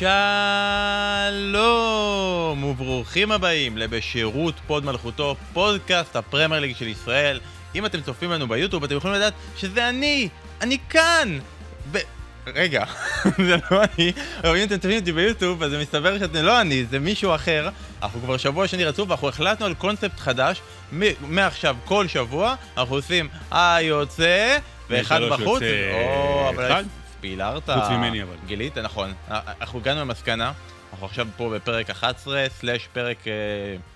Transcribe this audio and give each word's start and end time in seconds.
שלום 0.00 0.08
וברוכים 2.64 3.32
הבאים 3.32 3.78
לבשירות 3.78 4.54
פוד 4.66 4.84
מלכותו, 4.84 5.36
פודקאסט 5.52 6.16
הפרמייר 6.16 6.60
ליג 6.60 6.76
של 6.76 6.88
ישראל. 6.88 7.40
אם 7.74 7.86
אתם 7.86 8.00
צופים 8.00 8.30
לנו 8.30 8.48
ביוטיוב 8.48 8.84
אתם 8.84 8.96
יכולים 8.96 9.16
לדעת 9.16 9.32
שזה 9.56 9.88
אני, 9.88 10.28
אני 10.60 10.78
כאן! 10.90 11.38
ב... 11.92 11.98
רגע, 12.46 12.84
זה 13.46 13.56
לא 13.70 13.82
אני, 13.82 14.12
אבל 14.40 14.56
אם 14.56 14.62
אתם 14.62 14.76
צופים 14.76 14.98
אותי 14.98 15.12
ביוטיוב 15.12 15.62
אז 15.62 15.70
זה 15.70 15.78
מסתבר 15.78 16.18
שזה 16.18 16.42
לא 16.42 16.60
אני, 16.60 16.84
זה 16.84 16.98
מישהו 16.98 17.34
אחר. 17.34 17.68
אנחנו 18.02 18.20
כבר 18.20 18.36
שבוע 18.36 18.68
שני 18.68 18.84
רצוף 18.84 19.08
ואנחנו 19.08 19.28
החלטנו 19.28 19.66
על 19.66 19.74
קונספט 19.74 20.18
חדש, 20.18 20.60
מ- 20.92 21.34
מעכשיו 21.34 21.76
כל 21.84 22.08
שבוע 22.08 22.54
אנחנו 22.76 22.94
עושים 22.94 23.28
היוצא 23.50 24.58
ואחד 24.90 25.20
בחוץ. 25.30 25.62
יוצא 25.62 25.90
או, 25.92 26.48
אבל 26.48 26.66
אחד. 26.66 26.84
פילרת. 27.20 27.70
חוץ 27.70 27.88
ממני, 27.90 28.22
אבל. 28.22 28.36
גילית, 28.46 28.78
נכון. 28.78 29.12
אנחנו 29.28 29.78
הגענו 29.78 30.00
למסקנה, 30.00 30.52
אנחנו 30.92 31.06
עכשיו 31.06 31.28
פה 31.36 31.50
בפרק 31.54 31.90
11, 31.90 32.46
slash 32.48 32.88
פרק 32.92 33.28
אה, 33.28 33.32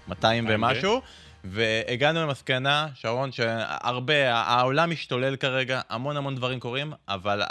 200 0.08 0.44
200 0.44 0.62
ומשהו, 0.62 1.02
והגענו 1.44 2.22
למסקנה, 2.22 2.88
שרון, 2.94 3.32
שהרבה, 3.32 4.34
העולם 4.34 4.90
משתולל 4.90 5.36
כרגע, 5.36 5.80
המון 5.88 6.16
המון 6.16 6.34
דברים 6.34 6.60
קורים, 6.60 6.92
אבל 7.08 7.42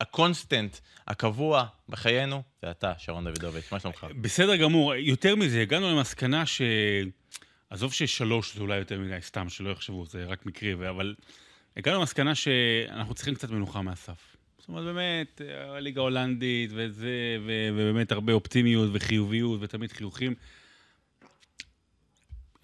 ה 0.00 0.08
constant, 0.08 0.76
הקבוע 1.08 1.64
בחיינו, 1.88 2.42
זה 2.62 2.70
אתה, 2.70 2.92
שרון 2.98 3.24
דוידוביץ', 3.24 3.72
מה 3.72 3.80
שלומך? 3.80 4.06
בסדר 4.20 4.56
גמור. 4.56 4.94
יותר 4.94 5.36
מזה, 5.36 5.62
הגענו 5.62 5.90
למסקנה 5.90 6.46
ש... 6.46 6.62
עזוב 7.70 7.92
ששלוש 7.92 8.54
זה 8.54 8.60
אולי 8.60 8.78
יותר 8.78 8.98
מדי, 8.98 9.18
סתם, 9.20 9.48
שלא 9.48 9.70
יחשבו, 9.70 10.06
זה 10.06 10.24
רק 10.24 10.46
מקרי, 10.46 10.72
אבל 10.88 11.14
הגענו 11.76 11.98
למסקנה 11.98 12.34
שאנחנו 12.34 13.14
צריכים 13.14 13.34
קצת 13.34 13.50
מנוחה 13.50 13.82
מאסף. 13.82 14.35
זאת 14.66 14.78
אומרת, 14.78 14.84
באמת, 14.94 15.40
הליגה 15.76 16.00
ההולנדית 16.00 16.70
וזה, 16.74 17.08
ו- 17.46 17.68
ובאמת 17.72 18.12
הרבה 18.12 18.32
אופטימיות 18.32 18.90
וחיוביות 18.92 19.58
ותמיד 19.62 19.92
חיוכים. 19.92 20.34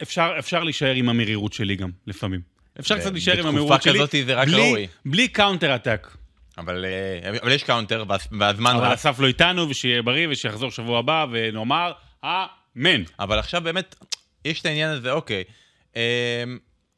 אפשר, 0.02 0.34
אפשר 0.38 0.64
להישאר 0.64 0.94
עם 0.94 1.08
המרירות 1.08 1.52
שלי 1.52 1.76
גם, 1.76 1.90
לפעמים. 2.06 2.40
אפשר 2.80 2.98
קצת 2.98 3.12
להישאר 3.12 3.32
עם 3.32 3.38
בתקופה 3.38 3.48
המרירות 3.58 3.82
שלי. 3.82 3.92
כזאת 3.98 4.14
זה 4.26 4.34
רק 4.34 4.48
בלי- 4.48 4.56
ראוי. 4.56 4.86
בלי 5.06 5.28
counter 5.28 5.74
attack. 5.74 6.16
אבל 6.58 6.84
אה, 6.84 7.38
אבל 7.40 7.52
יש 7.52 7.62
counter, 7.64 8.04
והז- 8.08 8.28
והזמן 8.40 8.74
אבל. 8.76 8.94
אסף 8.94 9.18
לא 9.18 9.26
איתנו, 9.26 9.68
ושיהיה 9.70 10.02
בריא, 10.02 10.26
ושיחזור 10.30 10.70
שבוע 10.70 10.98
הבא, 10.98 11.26
ונאמר, 11.32 11.92
אמן. 12.24 13.02
אבל 13.18 13.38
עכשיו 13.38 13.60
באמת, 13.60 13.94
יש 14.44 14.60
את 14.60 14.66
העניין 14.66 14.90
הזה, 14.90 15.12
אוקיי. 15.12 15.44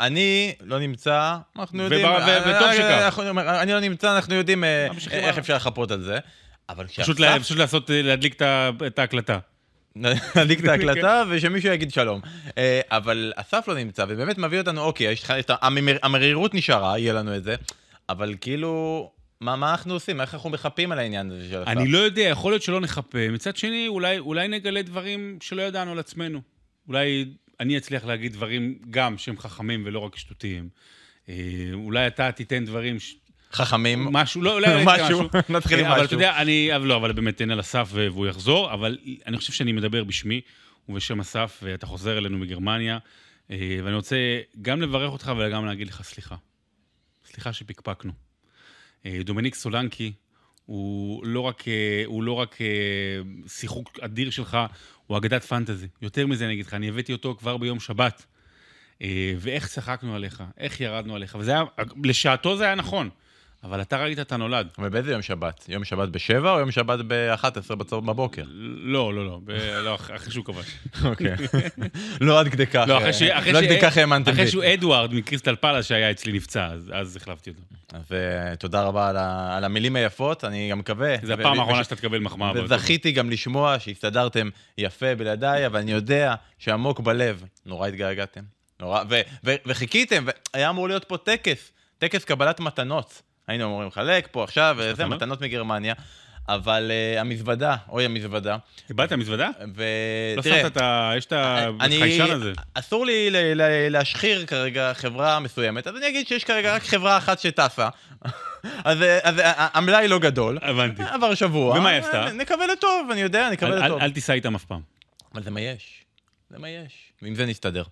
אמ, 0.01 0.07
אני 0.07 0.53
לא 0.61 0.79
נמצא, 0.79 1.37
אנחנו 1.59 1.83
יודעים... 1.83 2.07
וטוב 2.07 2.69
אה, 2.69 3.11
שכך. 3.11 3.19
אני 3.63 3.73
לא 3.73 3.81
נמצא, 3.81 4.17
אנחנו 4.17 4.35
יודעים 4.35 4.65
אה, 4.65 4.87
איך. 5.11 5.39
אפשר 5.39 5.57
לחפות 5.57 5.91
על 5.91 6.01
זה. 6.01 6.19
אבל 6.69 6.87
פשוט, 6.87 7.21
לעשות, 7.57 7.91
להדליק 8.09 8.43
את 8.87 8.99
ההקלטה. 8.99 9.39
נדליק 9.97 10.61
את 10.61 10.69
ההקלטה 10.69 11.23
ושמישהו 11.29 11.73
יגיד 11.73 11.93
שלום. 11.93 12.21
אה, 12.59 12.81
אבל 12.91 13.33
אסף 13.37 13.69
לא 13.69 13.75
נמצא, 13.75 14.05
ובאמת 14.09 14.39
מביא 14.39 14.59
אותנו, 14.59 14.81
אוקיי, 14.81 15.15
המרירות 16.03 16.55
נשארה, 16.55 16.99
יהיה 16.99 17.13
לנו 17.13 17.37
את 17.37 17.45
זה, 17.45 17.55
אבל 18.09 18.35
כאילו, 18.41 19.11
מה 19.41 19.57
מה 19.57 19.71
אנחנו 19.71 19.95
עושים? 19.95 20.21
איך 20.21 20.35
אנחנו 20.35 20.51
מחפים 20.51 20.93
על 20.93 20.99
העניין 20.99 21.31
הזה 21.31 21.49
של 21.51 21.63
אסף? 21.63 21.69
אני 21.69 21.89
לא 21.89 21.99
יודע, 21.99 22.23
יכול 22.23 22.53
להיות 22.53 22.63
שלא 22.63 22.81
נחפה. 22.81 23.29
מצד 23.31 23.57
שני, 23.57 23.89
אולי, 23.89 24.19
אולי 24.19 24.49
נגלה 24.49 24.83
דברים 24.83 25.39
שלא 25.41 25.63
ידענו 25.63 25.93
על 25.93 25.99
עצמנו. 25.99 26.41
אולי 26.89 27.25
אני 27.61 27.79
אצליח 27.79 28.05
להגיד 28.05 28.33
דברים 28.33 28.79
גם 28.91 29.19
שהם 29.19 29.39
חכמים 29.39 29.83
ולא 29.87 29.99
רק 29.99 30.17
שטותיים. 30.17 30.69
אה, 31.29 31.35
אולי 31.73 32.07
אתה 32.07 32.33
תיתן 32.33 32.65
דברים, 32.65 33.01
ש... 33.01 33.15
חכמים. 33.53 34.05
משהו, 34.13 34.43
לא, 34.43 34.55
אולי 34.55 34.83
משהו, 34.85 35.23
נתחיל 35.49 35.79
עם 35.79 35.85
אה, 35.85 35.91
אבל 35.93 35.97
משהו. 35.97 36.07
אתה 36.07 36.15
יודע, 36.15 36.37
אני, 36.43 36.77
אבל 36.77 36.87
לא, 36.87 36.97
אבל 36.97 37.13
באמת 37.13 37.37
תן 37.37 37.51
על 37.51 37.61
אסף 37.61 37.89
ו- 37.93 38.09
והוא 38.13 38.27
יחזור, 38.27 38.73
אבל 38.73 38.99
אני 39.27 39.37
חושב 39.37 39.53
שאני 39.53 39.73
מדבר 39.73 40.05
בשמי 40.05 40.41
ובשם 40.89 41.21
אסף, 41.21 41.61
ואתה 41.63 41.87
חוזר 41.87 42.19
אלינו 42.19 42.39
מגרמניה, 42.39 42.99
אה, 43.51 43.79
ואני 43.85 43.97
רוצה 43.97 44.17
גם 44.63 44.83
לברך 44.83 45.11
אותך 45.11 45.33
וגם 45.39 45.67
להגיד 45.67 45.89
לך 45.89 46.03
סליחה. 46.03 46.37
סליחה 47.27 47.53
שפקפקנו. 47.53 48.13
דומיניק 49.07 49.55
סולנקי 49.55 50.13
הוא 50.67 51.27
לא 51.27 51.41
רק, 51.41 51.65
הוא 52.07 52.23
לא 52.23 52.33
רק 52.33 52.59
שיחוק 53.49 53.99
אדיר 54.01 54.31
שלך, 54.31 54.59
הוא 55.07 55.17
אגדת 55.17 55.45
פנטזי. 55.45 55.89
יותר 56.03 56.27
מזה 56.27 56.45
אני 56.45 56.53
אגיד 56.53 56.67
לך, 56.67 56.75
אני 56.75 56.89
הבאתי 56.89 57.13
אותו 57.13 57.37
כבר 57.39 57.57
ביום 57.57 57.81
שבת. 57.81 58.27
אה, 59.03 59.35
ואיך 59.39 59.67
צחקנו 59.67 60.15
עליך, 60.15 60.43
איך 60.59 60.81
ירדנו 60.81 61.15
עליך, 61.15 61.37
וזה 61.41 61.51
היה, 61.51 61.63
לשעתו 62.05 62.57
זה 62.57 62.65
היה 62.65 62.75
נכון, 62.75 63.11
אבל 63.65 63.81
אתה 63.81 63.97
ראית 64.03 64.19
את 64.19 64.33
הנולד. 64.33 64.67
אבל 64.79 64.89
באיזה 64.89 65.13
יום 65.13 65.23
שבת? 65.23 65.65
יום 65.69 65.85
שבת 65.85 66.09
בשבע 66.09 66.51
או 66.53 66.59
יום 66.59 66.71
שבת 66.71 66.99
ב-11 67.07 67.75
בבוקר? 67.75 68.43
לא, 68.49 69.15
לא, 69.15 69.25
לא, 69.27 69.41
לא, 69.85 69.95
אח- 69.95 70.11
אחרי 70.17 70.33
שהוא 70.33 70.45
כבש. 70.45 70.67
אוקיי. 71.05 71.35
לא 72.21 72.41
עד 72.41 72.49
כדי 72.49 72.67
כך. 72.67 72.85
לא, 72.89 72.99
אחרי. 72.99 73.39
אחרי 73.39 73.53
לא 73.53 73.59
עד 73.59 73.65
כדי 73.65 73.81
כך 73.83 73.97
האמנתם 73.97 74.31
אחרי 74.33 74.45
בי. 74.45 74.51
שהוא 74.51 74.65
אדוארד 74.75 75.15
מקריסטל 75.15 75.57
פלאס 75.57 75.87
שהיה 75.87 76.11
אצלי 76.11 76.33
נפצע, 76.33 76.67
אז- 76.93 77.17
החלפתי 77.17 77.51
אותו. 77.51 77.63
אז 77.93 78.13
אה, 78.13 78.57
תודה 78.57 78.83
רבה 78.83 79.09
על 79.57 79.65
המילים 79.65 79.97
היפות, 79.97 80.45
אני 80.45 80.71
גם 80.71 80.79
מקווה. 80.79 81.15
זו 81.23 81.33
הפעם 81.33 81.61
האחרונה 81.61 81.85
שאתה 81.85 81.97
תקבל 81.97 82.19
מחמאה. 82.19 82.53
וזכיתי 82.65 83.13
גם 83.13 83.31
לשמוע 83.31 83.79
שהסתדרתם 83.79 84.49
יפה 84.79 85.15
בלעדיי, 85.15 85.67
אבל 85.67 85.79
אני 85.81 85.93
יודע 85.93 86.35
שעמוק 86.59 87.01
בלב 87.01 87.45
נורא 87.67 87.89
התגעגעתם. 87.89 88.41
נורא, 88.81 89.03
וחיכיתם, 89.67 90.25
והיה 90.55 90.71
אמור 90.71 90.89
להיות 90.89 91.05
פה 91.05 91.17
טקס, 91.19 91.73
טקס 91.99 92.25
קבלת 92.25 92.61
מתנות. 92.61 93.23
היינו 93.49 93.65
אמורים 93.65 93.89
לחלק 93.89 94.29
פה 94.31 94.45
עכשיו, 94.45 94.77
וזה, 94.79 95.07
מתנות? 95.07 95.41
מגרמניה. 95.41 95.95
אבל 96.49 96.91
uh, 97.17 97.21
המזוודה, 97.21 97.77
אוי 97.89 98.05
המזוודה, 98.05 98.57
איבדת 98.91 99.13
מזוודה? 99.13 99.49
לא 99.61 99.71
ותראה, 100.41 100.61
שמת 100.63 100.73
את 100.73 100.77
ה... 100.77 101.13
יש 101.17 101.27
את 101.27 101.33
אני- 101.33 101.97
החיישן 101.97 102.31
הזה. 102.31 102.53
אסור 102.75 103.07
לי 103.07 103.31
ל- 103.31 103.37
ל- 103.63 103.89
להשחיר 103.89 104.47
כרגע 104.47 104.93
חברה 104.95 105.41
מסוימת, 105.41 105.87
אז 105.87 105.97
אני 105.97 106.09
אגיד 106.09 106.29
שיש 106.29 106.45
כרגע 106.45 106.75
רק 106.75 106.83
חברה 106.83 107.17
אחת 107.17 107.39
שטסה. 107.41 107.89
אז 108.85 108.99
אז 109.23 109.35
המלאי 109.75 110.09
לא 110.09 110.19
גדול. 110.19 110.59
הבנתי. 110.63 111.03
עבר 111.03 111.35
שבוע. 111.35 111.79
ומה 111.79 111.89
היא 111.89 112.01
עשתה? 112.01 112.25
נקווה 112.33 112.67
לטוב, 112.67 113.09
אני 113.13 113.21
יודע, 113.21 113.51
נקווה 113.51 113.71
לטוב. 113.77 113.99
אל- 113.99 114.05
אל 114.05 114.11
תיסע 114.11 114.33
איתם 114.33 114.55
אף 114.55 114.65
פעם. 114.65 114.81
אבל 115.35 115.43
זה 115.43 115.51
מה 115.51 115.61
יש. 115.61 116.05
זה 116.51 116.59
מה 116.59 116.69
יש. 116.69 116.93
ועם 117.23 117.35
זה 117.35 117.47
נסתדר. 117.47 117.83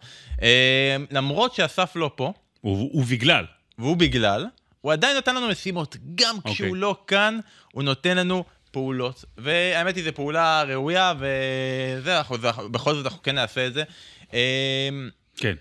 אה, 0.43 0.97
למרות 1.11 1.55
שאסף 1.55 1.93
לא 1.97 2.11
פה, 2.17 2.33
ו- 2.65 2.69
ובגלל. 2.99 3.45
והוא 3.79 3.97
בגלל, 3.97 4.47
הוא 4.83 4.93
עדיין 4.93 5.17
נותן 5.17 5.37
לנו 5.37 5.49
משימות. 5.49 5.97
גם 6.15 6.37
אוקיי. 6.37 6.53
כשהוא 6.53 6.77
לא 6.77 6.97
כאן, 7.07 7.39
הוא 7.73 7.83
נותן 7.83 8.17
לנו 8.17 8.45
פעולות. 8.71 9.25
והאמת 9.39 9.97
היא, 9.97 10.05
זו 10.05 10.11
פעולה 10.15 10.63
ראויה, 10.63 11.13
וזה, 11.19 12.19
אנחנו- 12.19 12.39
זה- 12.39 12.49
בכל 12.71 12.95
זאת 12.95 13.05
אנחנו 13.07 13.23
כן 13.23 13.35
נעשה 13.35 13.67
את 13.67 13.75
זה. 13.75 13.83
אה, 14.35 14.89
כן. 15.37 15.55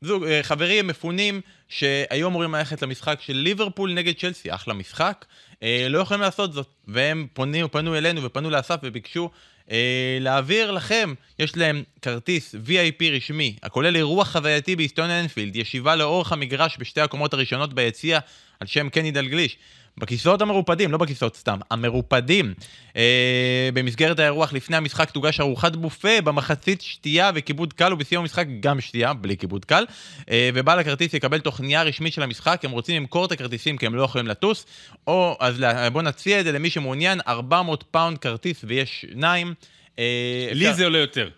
זוג, 0.00 0.24
אה, 0.24 0.40
חברים 0.42 0.86
מפונים 0.86 1.40
שהיו 1.68 2.28
אמורים 2.28 2.54
ללכת 2.54 2.82
למשחק 2.82 3.18
של 3.20 3.32
ליברפול 3.36 3.92
נגד 3.92 4.14
צ'לסי, 4.18 4.54
אחלה 4.54 4.74
משחק, 4.74 5.24
אה, 5.62 5.86
לא 5.88 5.98
יכולים 5.98 6.20
לעשות 6.20 6.52
זאת. 6.52 6.68
והם 6.88 7.26
פונים, 7.32 7.68
פנו 7.68 7.96
אלינו 7.98 8.22
ופנו 8.22 8.50
לאסף 8.50 8.76
וביקשו 8.82 9.30
אה, 9.70 10.18
להעביר 10.20 10.70
לכם, 10.70 11.14
יש 11.38 11.56
להם 11.56 11.82
כרטיס 12.02 12.54
VIP 12.54 13.04
רשמי, 13.16 13.56
הכולל 13.62 13.96
אירוח 13.96 14.32
חווייתי 14.32 14.76
בהיסטון 14.76 15.10
אנפילד, 15.10 15.56
ישיבה 15.56 15.96
לאורך 15.96 16.32
המגרש 16.32 16.76
בשתי 16.78 17.00
הקומות 17.00 17.34
הראשונות 17.34 17.74
ביציע, 17.74 18.18
על 18.60 18.66
שם 18.66 18.88
קני 18.88 19.10
דלגליש. 19.10 19.56
בכיסאות 19.98 20.42
המרופדים, 20.42 20.92
לא 20.92 20.98
בכיסאות 20.98 21.36
סתם, 21.36 21.58
המרופדים. 21.70 22.54
אה, 22.96 23.68
במסגרת 23.74 24.18
האירוח 24.18 24.52
לפני 24.52 24.76
המשחק 24.76 25.10
תוגש 25.10 25.40
ארוחת 25.40 25.76
בופה 25.76 26.20
במחצית 26.24 26.80
שתייה 26.80 27.30
וכיבוד 27.34 27.72
קל, 27.72 27.92
ובסיום 27.92 28.22
המשחק 28.22 28.46
גם 28.60 28.80
שתייה, 28.80 29.12
בלי 29.12 29.36
כיבוד 29.36 29.64
קל. 29.64 29.84
אה, 30.30 30.50
ובעל 30.54 30.78
הכרטיס 30.78 31.14
יקבל 31.14 31.40
תוכניה 31.40 31.82
רשמית 31.82 32.12
של 32.12 32.22
המשחק, 32.22 32.60
הם 32.64 32.70
רוצים 32.70 32.96
למכור 32.96 33.24
את 33.24 33.32
הכרטיסים 33.32 33.76
כי 33.78 33.86
הם 33.86 33.94
לא 33.94 34.02
יכולים 34.02 34.26
לטוס, 34.26 34.66
או 35.06 35.36
אז 35.40 35.60
לה- 35.60 35.90
בוא 35.90 36.02
נציע 36.02 36.40
את 36.40 36.44
זה 36.44 36.52
למי 36.52 36.70
שמעוניין, 36.70 37.20
400 37.28 37.84
פאונד 37.90 38.18
כרטיס 38.18 38.60
ויש 38.64 39.04
שניים. 39.10 39.54
אה, 39.98 40.04
לי 40.52 40.64
אפשר- 40.68 40.76
זה 40.76 40.84
עולה 40.84 40.98
יותר. 40.98 41.28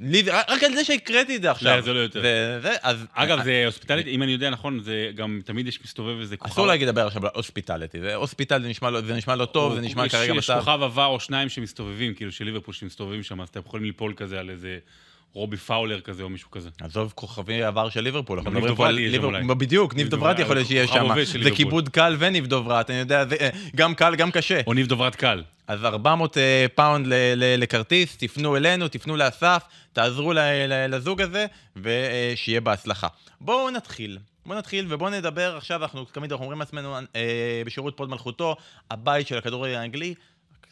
לי 0.00 0.22
זה, 0.22 0.40
רק 0.40 0.62
על 0.64 0.74
זה 0.74 0.84
שהקראתי 0.84 1.36
את 1.36 1.42
זה 1.42 1.50
עכשיו. 1.50 1.76
לא, 1.76 1.80
זה 1.80 1.92
לא 1.92 1.98
יותר. 1.98 2.22
אז... 2.82 3.06
אגב, 3.14 3.42
זה 3.44 3.62
hospitality, 3.66 4.06
אם 4.06 4.22
אני 4.22 4.32
יודע 4.32 4.50
נכון, 4.50 4.80
זה 4.80 5.10
גם 5.14 5.40
תמיד 5.44 5.68
יש 5.68 5.78
מסתובב 5.84 6.20
איזה 6.20 6.36
כוכב. 6.36 6.52
אסור 6.52 6.66
להגיד 6.66 6.88
לדבר 6.88 7.06
עכשיו 7.06 7.22
על 7.26 7.30
hospitality, 7.34 8.00
זה 8.00 8.14
hospital 8.14 8.62
זה 8.62 8.68
נשמע 8.68 8.90
לא, 8.90 9.36
לא 9.36 9.44
טוב, 9.44 9.74
זה 9.74 9.80
נשמע 9.80 10.06
יש- 10.06 10.12
כרגע 10.12 10.32
יש 10.32 10.50
מצב... 10.50 10.58
כוכב 10.58 10.82
עבר 10.82 11.06
או 11.06 11.20
שניים 11.20 11.48
שמסתובבים, 11.48 12.14
כאילו 12.14 12.32
של 12.32 12.44
ליברפול 12.44 12.74
שמסתובבים 12.74 13.22
שם, 13.22 13.40
אז 13.40 13.48
אתם 13.48 13.60
יכולים 13.66 13.86
ליפול 13.86 14.12
כזה 14.16 14.40
על 14.40 14.50
איזה 14.50 14.78
רובי 15.32 15.56
פאולר 15.56 16.00
כזה 16.00 16.22
או 16.22 16.28
מישהו 16.28 16.50
כזה. 16.50 16.68
עזוב 16.80 17.12
כוכבי 17.14 17.62
עבר 17.62 17.88
של 17.88 18.00
ליברפול, 18.00 18.38
אנחנו 18.38 18.50
מדברים 18.52 18.76
פה 18.76 18.88
על 18.88 18.94
ליברפול. 18.94 19.54
בדיוק, 19.54 19.94
ניב 19.94 20.08
דוברת 20.08 20.38
יכול 20.38 20.56
להיות 20.56 20.68
שיהיה 20.68 20.86
שם, 20.86 21.08
זה. 21.42 21.50
כיבוד 21.50 21.88
קל 21.88 22.16
וניב 22.18 22.46
דוברת, 22.46 22.90
אני 22.90 22.98
יודע, 22.98 23.24
אה, 23.40 23.48
גם 23.76 23.94
קל, 23.94 24.16
גם 24.16 24.30
קשה. 24.30 24.60
או 24.66 24.72
ניב 24.72 24.86
דוברת 24.86 25.16
קל. 25.16 25.42
אז 25.70 25.84
400 25.84 26.38
אה, 26.38 26.66
פאונד 26.74 27.06
לכרטיס, 27.36 28.16
תפנו 28.16 28.56
אלינו, 28.56 28.88
תפנו 28.88 29.16
לאסף, 29.16 29.62
תעזרו 29.92 30.32
לזוג 30.88 31.20
הזה, 31.20 31.46
ושיהיה 31.76 32.60
בהצלחה. 32.60 33.08
בואו 33.40 33.70
נתחיל. 33.70 34.18
בואו 34.46 34.58
נתחיל 34.58 34.86
ובואו 34.88 35.10
נדבר 35.10 35.56
עכשיו, 35.56 35.82
אנחנו 35.82 36.04
תמיד 36.04 36.32
אנחנו 36.32 36.44
אומרים 36.44 36.60
לעצמנו 36.60 36.96
אה, 37.16 37.62
בשירות 37.66 37.96
הוד 37.96 38.10
מלכותו, 38.10 38.56
הבית 38.90 39.26
של 39.26 39.38
הכדורגל 39.38 39.74
האנגלי, 39.74 40.14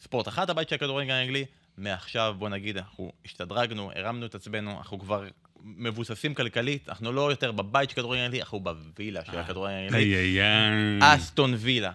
ספורט 0.02 0.28
אחת 0.28 0.50
הבית 0.50 0.68
של 0.68 0.74
הכדורגל 0.74 1.10
האנגלי, 1.10 1.44
מעכשיו, 1.76 2.34
בוא 2.38 2.48
נגיד, 2.48 2.76
אנחנו 2.76 3.12
השתדרגנו, 3.24 3.90
הרמנו 3.94 4.26
את 4.26 4.34
עצמנו, 4.34 4.78
אנחנו 4.78 4.98
כבר 4.98 5.24
מבוססים 5.64 6.34
כלכלית, 6.34 6.88
אנחנו 6.88 7.12
לא 7.12 7.30
יותר 7.30 7.52
בבית 7.52 7.90
של 7.90 7.96
כדורגל 7.96 8.20
ישראלי, 8.20 8.40
אנחנו 8.40 8.60
בווילה 8.60 9.24
של 9.24 9.38
הכדורגל. 9.38 9.94
איי 9.94 10.14
איי 10.14 10.42
איי. 10.42 10.98
אסטון 11.00 11.54
וילה, 11.58 11.92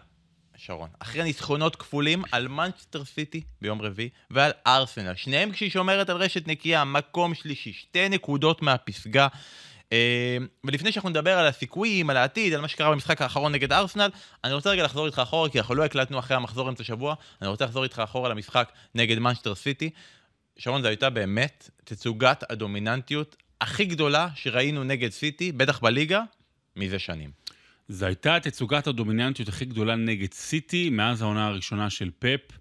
שרון, 0.66 0.90
אחרי 1.00 1.24
ניצחונות 1.24 1.76
כפולים 1.76 2.24
על 2.32 2.48
מנצ'סטר 2.48 3.06
סיטי 3.06 3.42
ביום 3.62 3.82
רביעי 3.82 4.10
ועל 4.32 4.52
ארסנל, 4.68 5.16
שניהם 5.16 5.52
כשהיא 5.52 5.70
שומרת 5.70 6.10
על 6.10 6.18
רשת 6.18 6.48
נקייה, 6.48 6.84
מקום 6.84 7.36
שלישי, 7.36 7.74
שתי 7.74 8.10
נקודות 8.10 8.62
מהפסגה. 8.62 9.28
אה, 9.94 10.38
ולפני 10.64 10.92
שאנחנו 10.92 11.10
נדבר 11.10 11.38
על 11.38 11.48
הסיכויים, 11.48 12.10
על 12.10 12.18
העתיד, 12.18 12.54
על 12.54 12.62
מה 12.62 12.68
שקרה 12.68 12.92
במשחק 12.92 13.22
האחרון 13.22 13.52
נגד 13.52 13.74
ארסנל, 13.74 14.10
אני 14.44 14.54
רוצה 14.54 14.70
רגע 14.70 14.84
לחזור 14.84 15.06
איתך 15.06 15.20
אחורה, 15.20 15.50
כי 15.50 15.60
אנחנו 15.60 15.76
לא 15.76 15.86
הקלטנו 15.86 16.20
אחרי 16.20 16.38
המחזור 16.38 16.70
אמצע 16.70 16.84
שבוע, 16.84 17.16
אני 17.42 17.50
רוצה 17.50 17.66
לחזור 17.66 17.84
איתך 17.84 18.00
אחורה 18.00 18.30
למשחק 18.30 18.72
נגד 18.96 19.20
מנצ'סטר 19.20 19.56
סיטי. 19.56 19.90
שרון, 20.58 20.82
זו 20.82 20.88
הייתה 20.88 21.10
באמת 21.10 21.70
תצוגת 21.84 22.44
הדומיננטיות 22.50 23.36
הכי 23.62 23.86
גדולה 23.86 24.28
שראינו 24.36 24.84
נגד 24.84 25.10
סיטי, 25.10 25.52
בטח 25.52 25.80
בליגה, 25.80 26.22
מזה 26.76 27.00
שנים. 27.00 27.44
זו 27.88 28.06
הייתה 28.06 28.40
תצוגת 28.40 28.88
הדומיננטיות 28.88 29.50
הכי 29.50 29.66
גדולה 29.66 29.96
נגד 29.96 30.34
סיטי 30.34 30.90
מאז 30.90 31.22
העונה 31.22 31.48
הראשונה 31.48 31.90
של 31.90 32.10
פפ. 32.20 32.58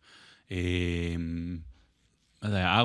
אה, 0.52 0.56
מה 2.42 2.50
זה 2.50 2.56
היה? 2.56 2.82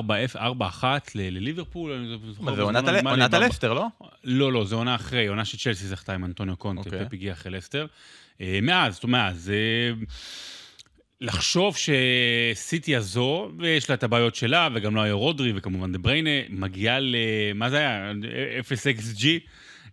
4-1 0.81 0.83
ל- 1.15 1.37
לליברפול? 1.37 1.91
אני 1.91 2.17
זוכר 2.33 2.43
מה, 2.43 2.55
זה 2.55 2.61
עונת 2.61 3.33
הלסטר, 3.33 3.73
לא? 3.73 3.85
לא, 4.23 4.53
לא, 4.53 4.65
זו 4.65 4.75
עונה 4.75 4.95
אחרי, 4.95 5.27
עונה 5.27 5.45
שצ'לסי 5.45 5.87
זכתה 5.87 6.13
עם 6.13 6.25
אנטוניו 6.25 6.55
קונטה, 6.55 6.89
אוקיי. 6.89 7.05
פפ 7.05 7.13
הגיע 7.13 7.33
אחרי 7.33 7.51
לסטר. 7.51 7.87
אה, 8.41 8.59
מאז, 8.61 8.93
זאת 8.93 9.03
אומרת, 9.03 9.23
מאז. 9.23 9.49
אה, 9.49 10.05
לחשוב 11.21 11.75
שסיטי 11.77 12.95
הזו, 12.95 13.51
ויש 13.57 13.89
לה 13.89 13.95
את 13.95 14.03
הבעיות 14.03 14.35
שלה, 14.35 14.69
וגם 14.73 14.95
לא 14.95 15.01
היה 15.01 15.13
רודרי, 15.13 15.53
וכמובן 15.55 15.91
דה 15.91 15.97
בריינה, 15.97 16.29
מגיעה 16.49 16.99
ל... 16.99 17.15
מה 17.55 17.69
זה 17.69 17.77
היה? 17.77 18.11
0XG, 18.61 19.25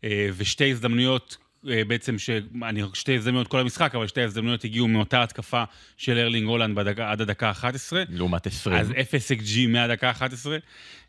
אה, 0.05 0.29
ושתי 0.37 0.71
הזדמנויות, 0.71 1.37
בעצם, 1.65 2.19
ש... 2.19 2.31
אני 2.63 2.83
שתי 2.95 3.15
הזדמנויות 3.17 3.49
כל 3.49 3.61
המשחק, 3.61 3.95
אבל 3.95 4.07
שתי 4.07 4.21
הזדמנויות 4.21 4.65
הגיעו 4.65 4.89
מאותה 4.89 5.23
התקפה 5.23 5.65
של 5.97 6.19
ארלינג 6.19 6.49
הולנד 6.49 6.77
בדקה, 6.77 7.11
עד 7.11 7.21
הדקה 7.21 7.49
ה-11. 7.49 7.93
לעומת 8.09 8.47
20. 8.47 8.77
אז 8.77 8.91
0XG 8.91 9.69
מהדקה 9.69 10.11
ה-11, 10.11 10.47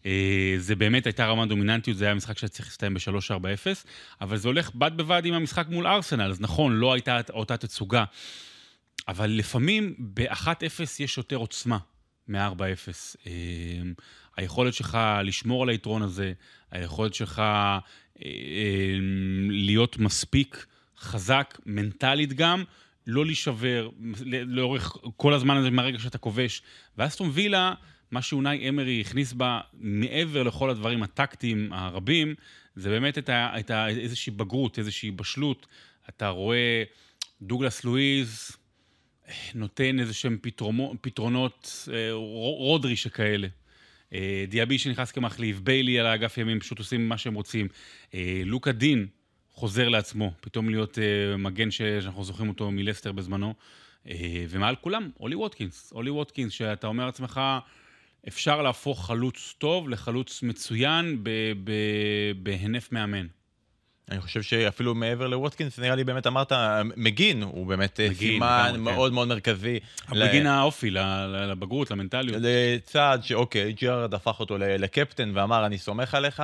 אה, 0.05 0.55
זה 0.57 0.75
באמת 0.75 1.05
הייתה 1.05 1.25
רמת 1.25 1.49
דומיננטיות, 1.49 1.97
זה 1.97 2.05
היה 2.05 2.13
משחק 2.13 2.37
שהיה 2.37 2.49
צריך 2.49 2.67
להסתיים 2.67 2.93
ב-3-4-0, 2.93 3.85
אבל 4.21 4.37
זה 4.37 4.47
הולך 4.47 4.75
בד 4.75 4.97
בבד 4.97 5.21
עם 5.25 5.33
המשחק 5.33 5.67
מול 5.69 5.87
ארסנל, 5.87 6.29
אז 6.31 6.41
נכון, 6.41 6.73
לא 6.73 6.93
הייתה 6.93 7.19
אותה 7.33 7.57
תצוגה, 7.57 8.03
אבל 9.07 9.29
לפעמים 9.29 9.95
ב-1-0 9.99 10.81
יש 10.99 11.17
יותר 11.17 11.35
עוצמה 11.35 11.77
מ-4-0. 12.27 13.17
אה, 13.27 13.31
היכולת 14.37 14.73
שלך 14.73 14.97
לשמור 15.23 15.63
על 15.63 15.69
היתרון 15.69 16.01
הזה, 16.01 16.33
היכולת 16.71 17.13
שלך 17.13 17.39
אה, 17.39 17.45
אה, 17.45 17.79
להיות 19.49 19.97
מספיק 19.97 20.65
חזק, 20.97 21.59
מנטלית 21.65 22.33
גם, 22.33 22.63
לא 23.07 23.25
להישבר 23.25 23.89
לאורך 24.25 24.97
כל 25.15 25.33
הזמן 25.33 25.57
הזה 25.57 25.69
מהרגע 25.69 25.99
שאתה 25.99 26.17
כובש. 26.17 26.61
ואסטון 26.97 27.29
וילה, 27.33 27.73
מה 28.11 28.21
שאונאי 28.21 28.69
אמרי 28.69 29.01
הכניס 29.01 29.33
בה, 29.33 29.61
מעבר 29.73 30.43
לכל 30.43 30.69
הדברים 30.69 31.03
הטקטיים 31.03 31.73
הרבים, 31.73 32.35
זה 32.75 32.89
באמת 32.89 33.17
את 33.17 33.29
ה, 33.29 33.59
את 33.59 33.71
ה, 33.71 33.87
איזושהי 33.87 34.31
בגרות, 34.31 34.79
איזושהי 34.79 35.11
בשלות. 35.11 35.67
אתה 36.09 36.29
רואה 36.29 36.83
דוגלס 37.41 37.83
לואיז 37.83 38.51
נותן 39.55 39.99
איזה 39.99 40.13
שהם 40.13 40.37
פתרונות, 40.41 40.97
פתרונות 41.01 41.87
אה, 41.93 42.11
רודרי 42.57 42.95
שכאלה. 42.95 43.47
אה, 44.13 44.45
דיאבי 44.47 44.77
שנכנס 44.77 45.11
כמחליף, 45.11 45.59
ביילי 45.59 45.99
על 45.99 46.05
האגף 46.05 46.37
ימין, 46.37 46.59
פשוט 46.59 46.79
עושים 46.79 47.09
מה 47.09 47.17
שהם 47.17 47.33
רוצים. 47.33 47.67
אה, 48.13 48.41
לוקה 48.45 48.71
דין 48.71 49.07
חוזר 49.51 49.89
לעצמו, 49.89 50.31
פתאום 50.41 50.69
להיות 50.69 50.99
אה, 50.99 51.37
מגן 51.37 51.71
שאנחנו 51.71 52.23
זוכרים 52.23 52.49
אותו 52.49 52.71
מלסטר 52.71 53.11
בזמנו. 53.11 53.53
ומעל 54.49 54.75
כולם, 54.75 55.09
אולי 55.19 55.35
ווטקינס. 55.35 55.91
אולי 55.95 56.09
ווטקינס, 56.09 56.51
שאתה 56.51 56.87
אומר 56.87 57.05
לעצמך, 57.05 57.41
אפשר 58.27 58.61
להפוך 58.61 59.05
חלוץ 59.05 59.55
טוב 59.57 59.89
לחלוץ 59.89 60.43
מצוין 60.43 61.23
בהינף 62.43 62.91
מאמן. 62.91 63.27
אני 64.11 64.21
חושב 64.21 64.41
שאפילו 64.41 64.95
מעבר 64.95 65.27
לווטקינס, 65.27 65.79
נראה 65.79 65.95
לי 65.95 66.03
באמת 66.03 66.27
אמרת, 66.27 66.51
מקגין 66.95 67.43
הוא 67.43 67.67
באמת 67.67 67.99
אה, 67.99 68.05
מקגין, 68.09 68.17
סימן 68.17 68.69
כן. 68.73 68.79
מאוד 68.79 69.13
מאוד 69.13 69.27
מרכזי. 69.27 69.79
ל- 70.11 70.27
בגין 70.27 70.47
האופי, 70.47 70.91
לבגרות, 70.91 71.91
למנטליות. 71.91 72.37
לצעד 72.41 73.23
שאוקיי, 73.23 73.73
ג'רארד 73.73 74.13
הפך 74.13 74.39
אותו 74.39 74.57
לקפטן 74.57 75.31
ואמר, 75.33 75.65
אני 75.65 75.77
סומך 75.77 76.13
עליך, 76.15 76.43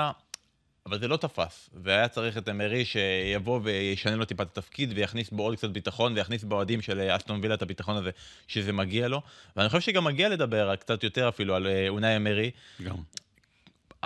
אבל 0.86 1.00
זה 1.00 1.08
לא 1.08 1.18
תפס. 1.18 1.69
והיה 1.84 2.08
צריך 2.08 2.38
את 2.38 2.50
אמרי 2.50 2.86
שיבוא 2.86 3.60
וישנה 3.64 4.16
לו 4.16 4.25
טיפה 4.25 4.44
את 4.44 4.57
התפקיד 4.57 4.94
ויכניס 4.96 5.30
בו 5.30 5.44
עוד 5.44 5.56
קצת 5.56 5.69
ביטחון 5.69 6.14
ויכניס 6.14 6.44
באוהדים 6.44 6.81
של 6.81 7.00
אה, 7.00 7.16
אסטון 7.16 7.40
וילה 7.42 7.54
את 7.56 7.62
הביטחון 7.62 7.98
הזה 7.98 8.10
שזה 8.48 8.74
מגיע 8.74 9.07
לו. 9.07 9.22
ואני 9.56 9.69
חושב 9.69 9.81
שגם 9.81 10.04
מגיע 10.04 10.30
לדבר 10.30 10.75
קצת 10.75 11.04
יותר 11.04 11.30
אפילו 11.30 11.56
על 11.56 11.68
אה, 11.68 11.90
אונאי 11.90 12.16
אמרי, 12.18 12.52
גם. 12.84 12.96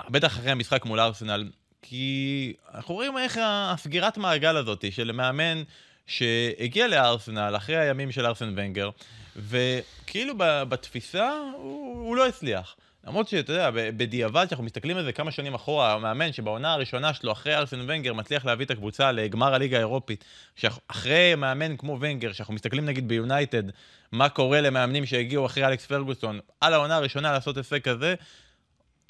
בטח 0.10 0.28
אחרי 0.28 0.52
המשחק 0.52 0.86
מול 0.86 1.00
ארסנל, 1.00 1.50
כי 1.90 2.54
אנחנו 2.74 2.96
רואים 2.96 3.18
איך 3.18 3.40
הסגירת 3.44 4.18
מעגל 4.18 4.58
הזאת 4.58 4.86
של 4.92 5.12
מאמן 5.12 5.64
שהגיע 6.08 6.88
לארסנל 6.88 7.54
אחרי 7.58 7.78
הימים 7.78 8.12
של 8.12 8.26
ארסן 8.26 8.54
ונגר, 8.56 8.90
וכאילו 9.36 10.34
בתפיסה 10.38 11.30
הוא, 11.58 12.08
הוא 12.08 12.16
לא 12.16 12.28
הצליח. 12.28 12.76
למרות 13.08 13.28
שאתה 13.28 13.54
יודע, 13.54 13.70
בדיעבד, 13.74 14.46
כשאנחנו 14.46 14.66
מסתכלים 14.66 14.98
על 14.98 15.04
זה 15.04 15.12
כמה 15.12 15.32
שנים 15.32 15.54
אחורה, 15.54 15.94
המאמן 15.94 16.34
שבעונה 16.34 16.74
הראשונה 16.74 17.14
שלו, 17.14 17.32
אחרי 17.32 17.56
ארסן 17.56 17.80
ונגר, 17.82 18.14
מצליח 18.14 18.46
להביא 18.46 18.66
את 18.66 18.72
הקבוצה 18.72 19.12
לגמר 19.12 19.54
הליגה 19.54 19.78
האירופית. 19.78 20.26
שאחרי 20.56 21.36
מאמן 21.36 21.78
כמו 21.78 21.98
ונגר, 22.02 22.34
שאנחנו 22.34 22.54
מסתכלים 22.54 22.86
נגיד 22.86 23.08
ביונייטד, 23.08 23.64
מה 24.12 24.30
קורה 24.30 24.62
למאמנים 24.62 25.06
שהגיעו 25.06 25.46
אחרי 25.46 25.66
אלכס 25.66 25.86
פרגוסון, 25.86 26.40
על 26.62 26.74
העונה 26.74 26.96
הראשונה 26.96 27.32
לעשות 27.32 27.58
הישג 27.58 27.80
כזה, 27.80 28.16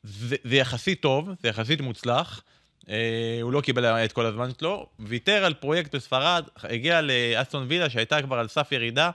זה, 0.04 0.36
זה 0.44 0.56
יחסית 0.56 1.02
טוב, 1.02 1.30
זה 1.44 1.50
יחסית 1.50 1.82
מוצלח. 1.82 2.42
אה, 2.90 2.96
הוא 3.42 3.54
לא 3.54 3.62
קיבל 3.62 3.86
את 3.86 4.12
כל 4.12 4.26
הזמן 4.26 4.50
שלו, 4.60 4.90
ויתר 5.00 5.46
על 5.46 5.54
פרויקט 5.54 5.96
בספרד, 5.96 6.46
הגיע 6.64 7.02
לאסטון 7.02 7.66
וילה 7.70 7.90
שהייתה 7.90 8.22
כבר 8.22 8.40
על 8.40 8.48
סף 8.48 8.72
ירידה, 8.72 9.12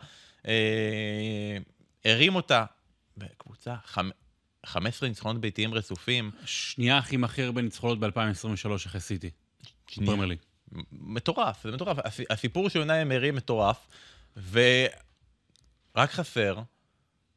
אה, 0.48 1.56
הרים 2.04 2.34
אותה 2.34 2.64
בקבוצה, 3.16 3.74
חמ... 3.84 4.10
15 4.66 5.08
ניצחונות 5.08 5.40
ביתיים 5.40 5.74
רצופים. 5.74 6.30
שנייה 6.44 6.98
הכי 6.98 7.16
הכי 7.24 7.42
הרבה 7.42 7.62
ניצחונות 7.62 8.00
ב-2023 8.00 8.74
אחרי 8.86 9.00
סיטי. 9.00 9.30
שנייה. 9.86 10.10
מטורף, 10.92 11.64
זה 11.64 11.70
מטורף. 11.72 11.98
הס- 12.04 12.20
הסיפור 12.30 12.68
של 12.68 12.78
יונאי 12.78 13.02
אמרי 13.02 13.30
מטורף, 13.30 13.88
ורק 14.50 16.10
חסר 16.10 16.58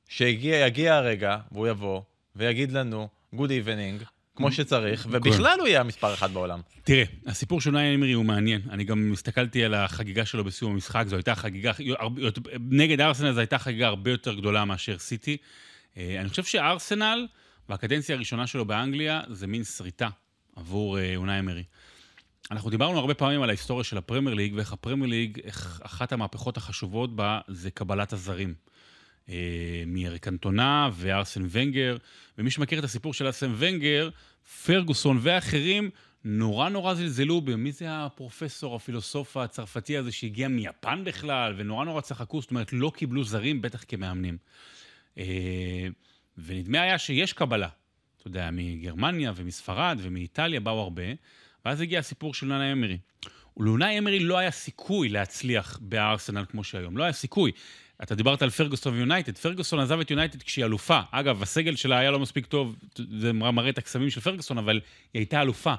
שיגיע 0.10 0.96
הרגע, 0.96 1.38
והוא 1.52 1.68
יבוא, 1.68 2.02
ויגיד 2.36 2.72
לנו, 2.72 3.08
Good 3.36 3.50
evening, 3.50 4.04
כמו 4.36 4.52
שצריך, 4.52 5.08
ובכלל 5.10 5.60
הוא 5.60 5.68
יהיה 5.68 5.80
המספר 5.80 6.14
אחת 6.14 6.30
בעולם. 6.30 6.62
תראה, 6.84 7.04
הסיפור 7.26 7.62
של 7.62 7.72
נאי 7.72 7.96
אמרי 7.96 8.12
הוא 8.12 8.26
מעניין. 8.26 8.62
אני 8.70 8.84
גם 8.84 9.12
הסתכלתי 9.14 9.64
על 9.64 9.74
החגיגה 9.74 10.26
שלו 10.26 10.44
בסיום 10.44 10.72
המשחק, 10.72 11.06
זו 11.08 11.16
הייתה 11.16 11.36
חגיגה, 11.36 11.72
נגד 12.60 13.02
ארסנל 13.02 13.34
זו 13.34 13.40
הייתה 13.40 13.58
חגיגה 13.58 13.88
הרבה 13.88 14.12
יותר 14.12 14.34
גדולה 14.34 14.66
מאשר 14.66 14.98
סיטי. 14.98 15.38
אה, 15.98 16.18
אני 16.20 16.30
חושב 16.30 16.44
שארסנל, 16.44 17.28
והקדנציה 17.70 18.16
הראשונה 18.16 18.48
שלו 18.48 18.66
באנגליה, 18.66 19.22
זה 19.30 19.48
מין 19.48 19.64
שריטה 19.64 20.10
עבור 20.56 21.00
אה, 21.00 21.16
אונאי 21.16 21.40
אמרי. 21.40 21.64
אנחנו 22.52 22.70
דיברנו 22.70 23.00
הרבה 23.00 23.14
פעמים 23.14 23.42
על 23.42 23.50
ההיסטוריה 23.50 23.84
של 23.84 23.98
הפרמייר 23.98 24.36
ליג, 24.36 24.54
ואיך 24.56 24.74
הפרמייר 24.74 25.10
ליג, 25.10 25.40
אחת 25.82 26.12
המהפכות 26.12 26.58
החשובות 26.58 27.16
בה 27.16 27.40
זה 27.48 27.72
קבלת 27.72 28.14
הזרים. 28.14 28.54
אה, 29.30 29.84
מאריק 29.88 30.28
אנטונה 30.28 30.90
וארסן 30.94 31.44
ונגר, 31.50 31.98
ומי 32.38 32.52
שמכיר 32.52 32.80
את 32.80 32.84
הסיפור 32.84 33.14
של 33.14 33.26
ארסן 33.26 33.54
ונגר, 33.58 34.10
פרגוסון 34.66 35.20
ואחרים, 35.22 35.90
נורא 36.24 36.70
נורא 36.70 36.94
זלזלו 36.94 37.42
במי 37.42 37.72
זה 37.72 37.86
הפרופסור, 37.90 38.76
הפילוסוף 38.76 39.38
הצרפתי 39.38 39.98
הזה 39.98 40.12
שהגיע 40.12 40.48
מיפן 40.48 41.04
בכלל, 41.04 41.54
ונורא 41.58 41.86
נורא 41.86 42.02
צחקו, 42.02 42.42
זאת 42.42 42.52
אומרת, 42.52 42.74
לא 42.74 42.92
קיבלו 42.96 43.24
זרים, 43.24 43.62
בטח 43.62 43.84
כמאמנים. 43.88 44.38
אה, 45.18 45.88
ונדמה 46.38 46.82
היה 46.82 46.98
שיש 46.98 47.34
קבלה, 47.34 47.68
אתה 48.18 48.28
יודע, 48.28 48.50
מגרמניה 48.52 49.32
ומספרד 49.36 49.98
ומאיטליה 50.02 50.60
באו 50.60 50.80
הרבה, 50.80 51.04
ואז 51.66 51.82
הגיע 51.82 52.00
הסיפור 52.00 52.34
של 52.34 52.52
אונאי 52.52 52.72
אמרי. 52.72 52.98
ולאונאי 53.58 54.00
אמרי 54.00 54.20
לא 54.20 54.38
היה 54.38 54.52
סיכוי 54.52 55.10
להצליח 55.10 55.80
בארסנל 55.82 56.46
כמו 56.50 56.64
שהיום, 56.64 56.98
לא 56.98 57.04
היה 57.04 57.14
סיכוי. 57.14 57.52
אתה 58.04 58.16
דיברת 58.16 58.42
על 58.42 58.50
פרגוסון 58.50 58.94
ויונייטד, 58.94 59.38
פרגוסון 59.38 59.80
עזב 59.80 60.00
את 60.00 60.12
יונייטד 60.12 60.44
כשהיא 60.44 60.66
אלופה. 60.66 61.00
אגב, 61.12 61.42
הסגל 61.44 61.76
שלה 61.76 61.98
היה 61.98 62.12
לא 62.12 62.20
מספיק 62.20 62.46
טוב, 62.46 62.76
זה 63.20 63.34
מראה 63.34 63.70
את 63.70 63.78
הקסמים 63.78 64.10
של 64.10 64.22
פרגוסון, 64.22 64.58
אבל 64.58 64.82
היא 65.14 65.20
הייתה 65.20 65.42
אלופה. 65.42 65.74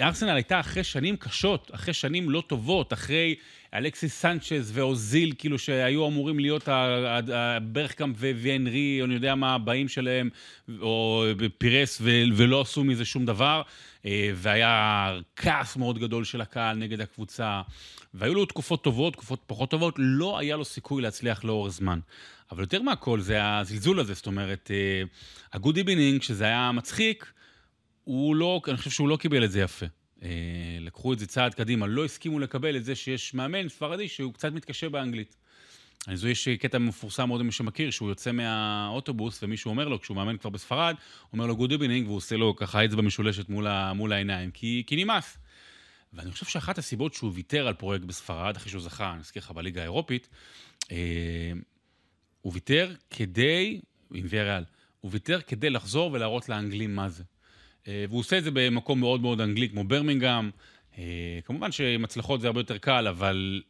ארסנל 0.00 0.34
הייתה 0.34 0.60
אחרי 0.60 0.84
שנים 0.84 1.16
קשות, 1.16 1.70
אחרי 1.74 1.94
שנים 1.94 2.30
לא 2.30 2.42
טובות, 2.46 2.92
אחרי 2.92 3.34
אלכסיס 3.74 4.20
סנצ'ז 4.20 4.70
ואוזיל, 4.74 5.34
כאילו 5.38 5.58
שהיו 5.58 6.06
אמורים 6.06 6.38
להיות 6.38 6.68
ברכקאמפ 7.62 8.16
והנרי, 8.20 8.98
או 9.00 9.06
אני 9.06 9.14
יודע 9.14 9.34
מה, 9.34 9.54
הבאים 9.54 9.88
שלהם, 9.88 10.30
או 10.80 11.24
פירס, 11.58 12.02
ולא 12.36 12.60
עשו 12.60 12.84
מזה 12.84 13.04
שום 13.04 13.26
דבר. 13.26 13.62
אה, 14.06 14.30
והיה 14.34 15.12
כעס 15.36 15.76
מאוד 15.76 15.98
גדול 15.98 16.24
של 16.24 16.40
הקהל 16.40 16.76
נגד 16.76 17.00
הקבוצה, 17.00 17.62
והיו 18.14 18.34
לו 18.34 18.46
תקופות 18.46 18.84
טובות, 18.84 19.12
תקופות 19.12 19.40
פחות 19.46 19.70
טובות, 19.70 19.94
לא 19.98 20.38
היה 20.38 20.56
לו 20.56 20.64
סיכוי 20.64 21.02
להצליח 21.02 21.44
לאורך 21.44 21.72
זמן. 21.72 21.98
אבל 22.50 22.60
יותר 22.60 22.82
מהכל 22.82 23.20
זה 23.20 23.38
הזלזול 23.44 24.00
הזה, 24.00 24.14
זאת 24.14 24.26
אומרת, 24.26 24.70
ה-good 25.52 25.74
evening, 25.74 26.22
שזה 26.22 26.44
היה 26.44 26.72
מצחיק, 26.72 27.32
הוא 28.08 28.36
לא, 28.36 28.60
אני 28.68 28.76
חושב 28.76 28.90
שהוא 28.90 29.08
לא 29.08 29.16
קיבל 29.16 29.44
את 29.44 29.50
זה 29.50 29.60
יפה. 29.60 29.86
אה, 30.22 30.28
לקחו 30.80 31.12
את 31.12 31.18
זה 31.18 31.26
צעד 31.26 31.54
קדימה, 31.54 31.86
לא 31.86 32.04
הסכימו 32.04 32.38
לקבל 32.38 32.76
את 32.76 32.84
זה 32.84 32.94
שיש 32.94 33.34
מאמן 33.34 33.68
ספרדי 33.68 34.08
שהוא 34.08 34.34
קצת 34.34 34.52
מתקשה 34.52 34.88
באנגלית. 34.88 35.36
זוכר 36.14 36.28
יש 36.28 36.48
קטע 36.48 36.78
מפורסם 36.78 37.28
מאוד 37.28 37.40
למי 37.40 37.52
שמכיר, 37.52 37.90
שהוא 37.90 38.08
יוצא 38.08 38.32
מהאוטובוס 38.32 39.42
ומישהו 39.42 39.70
אומר 39.70 39.88
לו, 39.88 40.00
כשהוא 40.00 40.16
מאמן 40.16 40.36
כבר 40.36 40.50
בספרד, 40.50 40.94
אומר 41.32 41.46
לו 41.46 41.56
good 41.56 41.70
evening, 41.70 42.06
והוא 42.06 42.16
עושה 42.16 42.36
לו 42.36 42.56
ככה 42.56 42.84
אצבע 42.84 43.02
משולשת 43.02 43.48
מול, 43.48 43.66
ה, 43.66 43.92
מול 43.92 44.12
העיניים, 44.12 44.50
כי, 44.50 44.82
כי 44.86 45.04
נמאס. 45.04 45.38
ואני 46.12 46.30
חושב 46.32 46.46
שאחת 46.46 46.78
הסיבות 46.78 47.14
שהוא 47.14 47.32
ויתר 47.34 47.68
על 47.68 47.74
פרויקט 47.74 48.04
בספרד, 48.04 48.56
אחרי 48.56 48.70
שהוא 48.70 48.82
זכה, 48.82 49.12
אני 49.12 49.20
אזכיר 49.20 49.42
לך, 49.42 49.50
בליגה 49.50 49.80
האירופית, 49.80 50.28
אה, 50.92 51.52
הוא 52.40 52.52
ויתר 52.52 52.94
כדי, 53.10 53.80
עם 54.14 54.26
ויאריאל, 54.28 54.64
הוא 55.00 55.10
ויתר 55.12 55.40
כדי 55.40 55.70
לחזור 55.70 56.12
ולהראות 56.12 56.48
לאנגלים 56.48 56.94
מה 56.94 57.08
זה. 57.08 57.24
אה, 57.88 58.04
והוא 58.08 58.20
עושה 58.20 58.38
את 58.38 58.44
זה 58.44 58.50
במקום 58.50 59.00
מאוד 59.00 59.20
מאוד 59.20 59.40
אנגלי, 59.40 59.68
כמו 59.68 59.84
ברמינגהם. 59.84 60.50
אה, 60.98 61.38
כמובן 61.44 61.72
שעם 61.72 62.04
הצלחות 62.04 62.40
זה 62.40 62.46
הרבה 62.46 62.60
יותר 62.60 62.78
קל, 62.78 63.08
אבל 63.08 63.62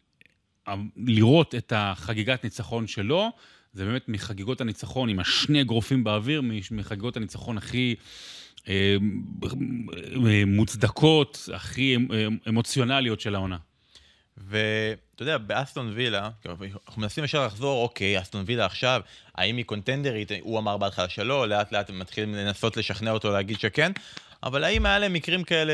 לראות 0.96 1.54
את 1.54 1.72
החגיגת 1.76 2.44
ניצחון 2.44 2.86
שלו, 2.86 3.30
זה 3.72 3.84
באמת 3.84 4.08
מחגיגות 4.08 4.60
הניצחון 4.60 5.08
עם 5.08 5.18
השני 5.18 5.60
אגרופים 5.60 6.04
באוויר, 6.04 6.42
מחגיגות 6.70 7.16
הניצחון 7.16 7.58
הכי 7.58 7.94
אה, 8.68 8.96
מוצדקות, 10.46 11.48
הכי 11.54 11.96
אמוציונליות 12.48 13.20
של 13.20 13.34
העונה. 13.34 13.56
ואתה 14.46 15.22
יודע, 15.22 15.38
באסטון 15.38 15.92
וילה, 15.94 16.30
אנחנו 16.46 17.02
מנסים 17.02 17.24
ישר 17.24 17.46
לחזור, 17.46 17.82
אוקיי, 17.82 18.20
אסטון 18.20 18.44
וילה 18.46 18.66
עכשיו, 18.66 19.00
האם 19.34 19.56
היא 19.56 19.64
קונטנדרית? 19.64 20.32
הוא 20.40 20.58
אמר 20.58 20.76
בהתחלה 20.76 21.08
שלא, 21.08 21.48
לאט 21.48 21.72
לאט 21.72 21.90
מתחילים 21.90 22.34
לנסות 22.34 22.76
לשכנע 22.76 23.10
אותו 23.10 23.30
להגיד 23.30 23.60
שכן. 23.60 23.92
אבל 24.42 24.64
האם 24.64 24.86
היה 24.86 24.98
להם 24.98 25.12
מקרים 25.12 25.44
כאלה 25.44 25.72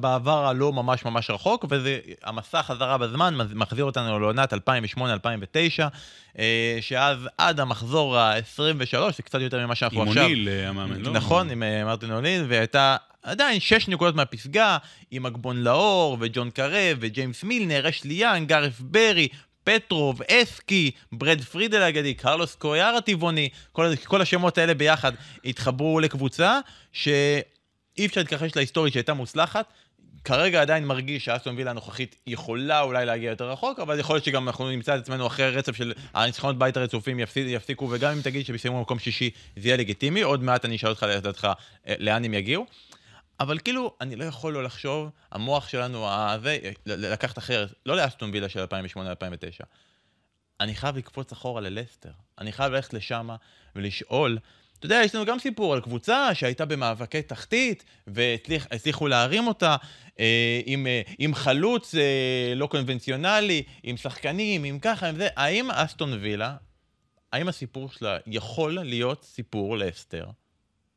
בעבר 0.00 0.46
הלא 0.46 0.72
ממש 0.72 1.04
ממש 1.04 1.30
רחוק, 1.30 1.64
והמסע 1.68 2.62
חזרה 2.62 2.98
בזמן 2.98 3.34
מחזיר 3.54 3.84
אותנו 3.84 4.18
לעונת 4.18 4.52
2008-2009, 4.52 4.56
אה, 6.38 6.78
שאז 6.80 7.28
עד 7.38 7.60
המחזור 7.60 8.18
ה-23, 8.18 8.98
זה 9.16 9.22
קצת 9.22 9.40
יותר 9.40 9.66
ממה 9.66 9.74
שאנחנו 9.74 10.02
עם 10.02 10.08
עכשיו... 10.08 10.22
עם 10.22 10.30
אוניל 10.30 10.48
אה, 10.48 10.68
המאמן, 10.68 11.00
לא? 11.00 11.12
נכון, 11.12 11.50
עם 11.50 11.62
אה, 11.62 11.84
מרטין 11.84 12.10
אוניל, 12.10 12.44
והייתה 12.48 12.96
עדיין 13.22 13.60
שש 13.60 13.88
נקודות 13.88 14.14
מהפסגה, 14.14 14.78
עם 15.10 15.26
אגבון 15.26 15.56
לאור, 15.56 16.16
וג'ון 16.20 16.50
קרב, 16.50 16.96
וג'יימס 17.00 17.44
מילנר, 17.44 17.88
אשלי 17.88 18.14
יאנג, 18.14 18.48
גארף 18.48 18.80
ברי, 18.80 19.28
פטרוב, 19.64 20.22
אסקי, 20.22 20.90
ברד 21.12 21.40
פרידל 21.40 21.82
האגדי, 21.82 22.14
קרלוס 22.14 22.54
קויאר 22.54 22.94
הטבעוני, 22.98 23.48
כל, 23.72 23.92
כל 24.04 24.22
השמות 24.22 24.58
האלה 24.58 24.74
ביחד 24.74 25.12
התחברו 25.44 26.00
לקבוצה, 26.00 26.58
ש... 26.92 27.08
אי 27.98 28.06
אפשר 28.06 28.20
להתכחש 28.20 28.56
להיסטורית 28.56 28.92
שהייתה 28.92 29.14
מוצלחת. 29.14 29.72
כרגע 30.24 30.60
עדיין 30.60 30.86
מרגיש 30.86 31.24
שאסטון 31.24 31.56
וילה 31.56 31.70
הנוכחית 31.70 32.16
יכולה 32.26 32.80
אולי 32.80 33.06
להגיע 33.06 33.30
יותר 33.30 33.50
רחוק, 33.50 33.78
אבל 33.78 33.98
יכול 33.98 34.16
להיות 34.16 34.24
שגם 34.24 34.48
אנחנו 34.48 34.70
נמצא 34.70 34.96
את 34.96 35.00
עצמנו 35.00 35.26
אחרי 35.26 35.50
רצף 35.50 35.76
של 35.76 35.92
הניצחונות 36.14 36.58
בית 36.58 36.76
הרצופים 36.76 37.20
יפסיק, 37.20 37.44
יפסיקו, 37.48 37.88
וגם 37.90 38.12
אם 38.12 38.22
תגיד 38.22 38.46
שבסיימו 38.46 38.78
במקום 38.78 38.98
שישי 38.98 39.30
זה 39.56 39.68
יהיה 39.68 39.76
לגיטימי, 39.76 40.22
עוד 40.22 40.42
מעט 40.42 40.64
אני 40.64 40.76
אשאל 40.76 40.90
אותך 40.90 41.02
לדעתך 41.02 41.48
אה, 41.86 41.94
לאן 41.98 42.24
הם 42.24 42.34
יגיעו. 42.34 42.66
אבל 43.40 43.58
כאילו, 43.58 43.94
אני 44.00 44.16
לא 44.16 44.24
יכול 44.24 44.52
לא 44.52 44.64
לחשוב, 44.64 45.10
המוח 45.32 45.68
שלנו, 45.68 46.08
הזה, 46.10 46.58
לקחת 46.86 47.38
אחרת, 47.38 47.72
לא 47.86 47.96
לאסטון 47.96 48.30
וילה 48.32 48.48
של 48.48 48.64
2008-2009. 48.64 48.66
אני 50.60 50.74
חייב 50.74 50.96
לקפוץ 50.96 51.32
אחורה 51.32 51.60
ללסטר. 51.60 52.10
אני 52.38 52.52
חייב 52.52 52.72
ללכת 52.72 52.94
לשם 52.94 53.28
ולשאול 53.76 54.38
אתה 54.78 54.86
יודע, 54.86 55.00
יש 55.04 55.14
לנו 55.14 55.24
גם 55.24 55.38
סיפור 55.38 55.74
על 55.74 55.80
קבוצה 55.80 56.34
שהייתה 56.34 56.64
במאבקי 56.64 57.22
תחתית, 57.22 57.84
והצליחו 58.06 59.08
להרים 59.08 59.46
אותה 59.46 59.76
אה, 60.20 60.60
עם, 60.66 60.86
אה, 60.86 61.02
עם 61.18 61.34
חלוץ 61.34 61.94
אה, 61.94 62.52
לא 62.56 62.66
קונבנציונלי, 62.66 63.62
עם 63.82 63.96
שחקנים, 63.96 64.64
עם 64.64 64.78
ככה, 64.78 65.08
עם 65.08 65.16
זה. 65.16 65.28
האם 65.36 65.70
אסטון 65.70 66.12
וילה, 66.12 66.56
האם 67.32 67.48
הסיפור 67.48 67.90
שלה 67.90 68.18
יכול 68.26 68.78
להיות 68.78 69.24
סיפור 69.24 69.78
לאסתר? 69.78 70.26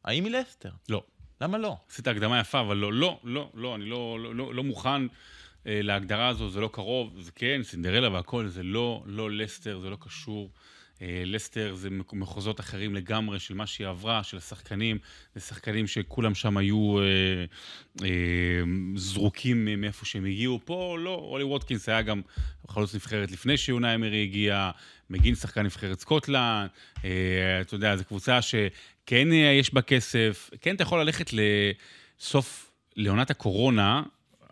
האם 0.05 0.25
היא 0.25 0.31
לאסתר? 0.31 0.71
לא. 0.89 1.03
למה 1.41 1.57
לא? 1.57 1.77
עשית 1.89 2.07
הקדמה 2.07 2.39
יפה, 2.39 2.59
אבל 2.59 2.77
לא, 2.77 2.93
לא, 2.93 3.19
לא, 3.23 3.49
לא, 3.53 3.75
אני 3.75 3.85
לא, 3.85 4.19
לא, 4.19 4.35
לא, 4.35 4.53
לא 4.53 4.63
מוכן 4.63 5.01
אה, 5.67 5.81
להגדרה 5.81 6.27
הזו, 6.27 6.49
זה 6.49 6.59
לא 6.59 6.69
קרוב, 6.73 7.19
זה 7.19 7.31
כן, 7.31 7.61
סינדרלה 7.63 8.09
והכל, 8.09 8.47
זה 8.47 8.63
לא, 8.63 9.03
לא 9.05 9.31
לסטר, 9.31 9.79
זה 9.79 9.89
לא 9.89 9.97
קשור. 9.99 10.49
אה, 11.01 11.23
לסטר 11.25 11.75
זה 11.75 11.89
מחוזות 12.13 12.59
אחרים 12.59 12.95
לגמרי 12.95 13.39
של 13.39 13.53
מה 13.53 13.67
שהיא 13.67 13.87
עברה, 13.87 14.23
של 14.23 14.37
השחקנים, 14.37 14.97
זה 15.35 15.41
שחקנים 15.41 15.87
שכולם 15.87 16.35
שם 16.35 16.57
היו 16.57 16.99
אה, 16.99 17.03
אה, 18.03 18.61
זרוקים 18.95 19.81
מאיפה 19.81 20.05
שהם 20.05 20.25
הגיעו. 20.25 20.59
פה 20.65 20.97
לא, 20.99 21.25
אולי 21.29 21.43
ווטקינס 21.43 21.89
היה 21.89 22.01
גם 22.01 22.21
חלוץ 22.67 22.95
נבחרת 22.95 23.31
לפני 23.31 23.57
שאונאי 23.57 23.95
אמרי 23.95 24.23
הגיע, 24.23 24.71
מקגין 25.09 25.35
שחקן 25.35 25.61
נבחרת 25.61 25.99
סקוטלנד, 25.99 26.69
אה, 27.05 27.61
אתה 27.61 27.75
יודע, 27.75 27.95
זו 27.95 28.05
קבוצה 28.05 28.39
שכן 28.41 29.27
יש 29.59 29.73
בה 29.73 29.81
כסף, 29.81 30.49
כן 30.61 30.75
אתה 30.75 30.83
יכול 30.83 31.01
ללכת 31.01 31.31
לסוף, 31.33 32.71
לעונת 32.95 33.31
הקורונה, 33.31 34.03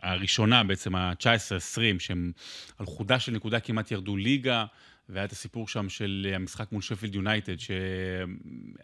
הראשונה 0.02 0.64
בעצם, 0.64 0.96
ה-19-20, 0.96 2.00
שהם 2.00 2.32
על 2.78 2.86
חודה 2.86 3.20
של 3.20 3.32
נקודה 3.32 3.60
כמעט 3.60 3.92
ירדו 3.92 4.18
ליגה. 4.18 4.66
והיה 5.10 5.26
את 5.26 5.32
הסיפור 5.32 5.68
שם 5.68 5.90
של 5.90 6.32
המשחק 6.36 6.72
מול 6.72 6.82
שפילד 6.82 7.16
יונייטד, 7.16 7.56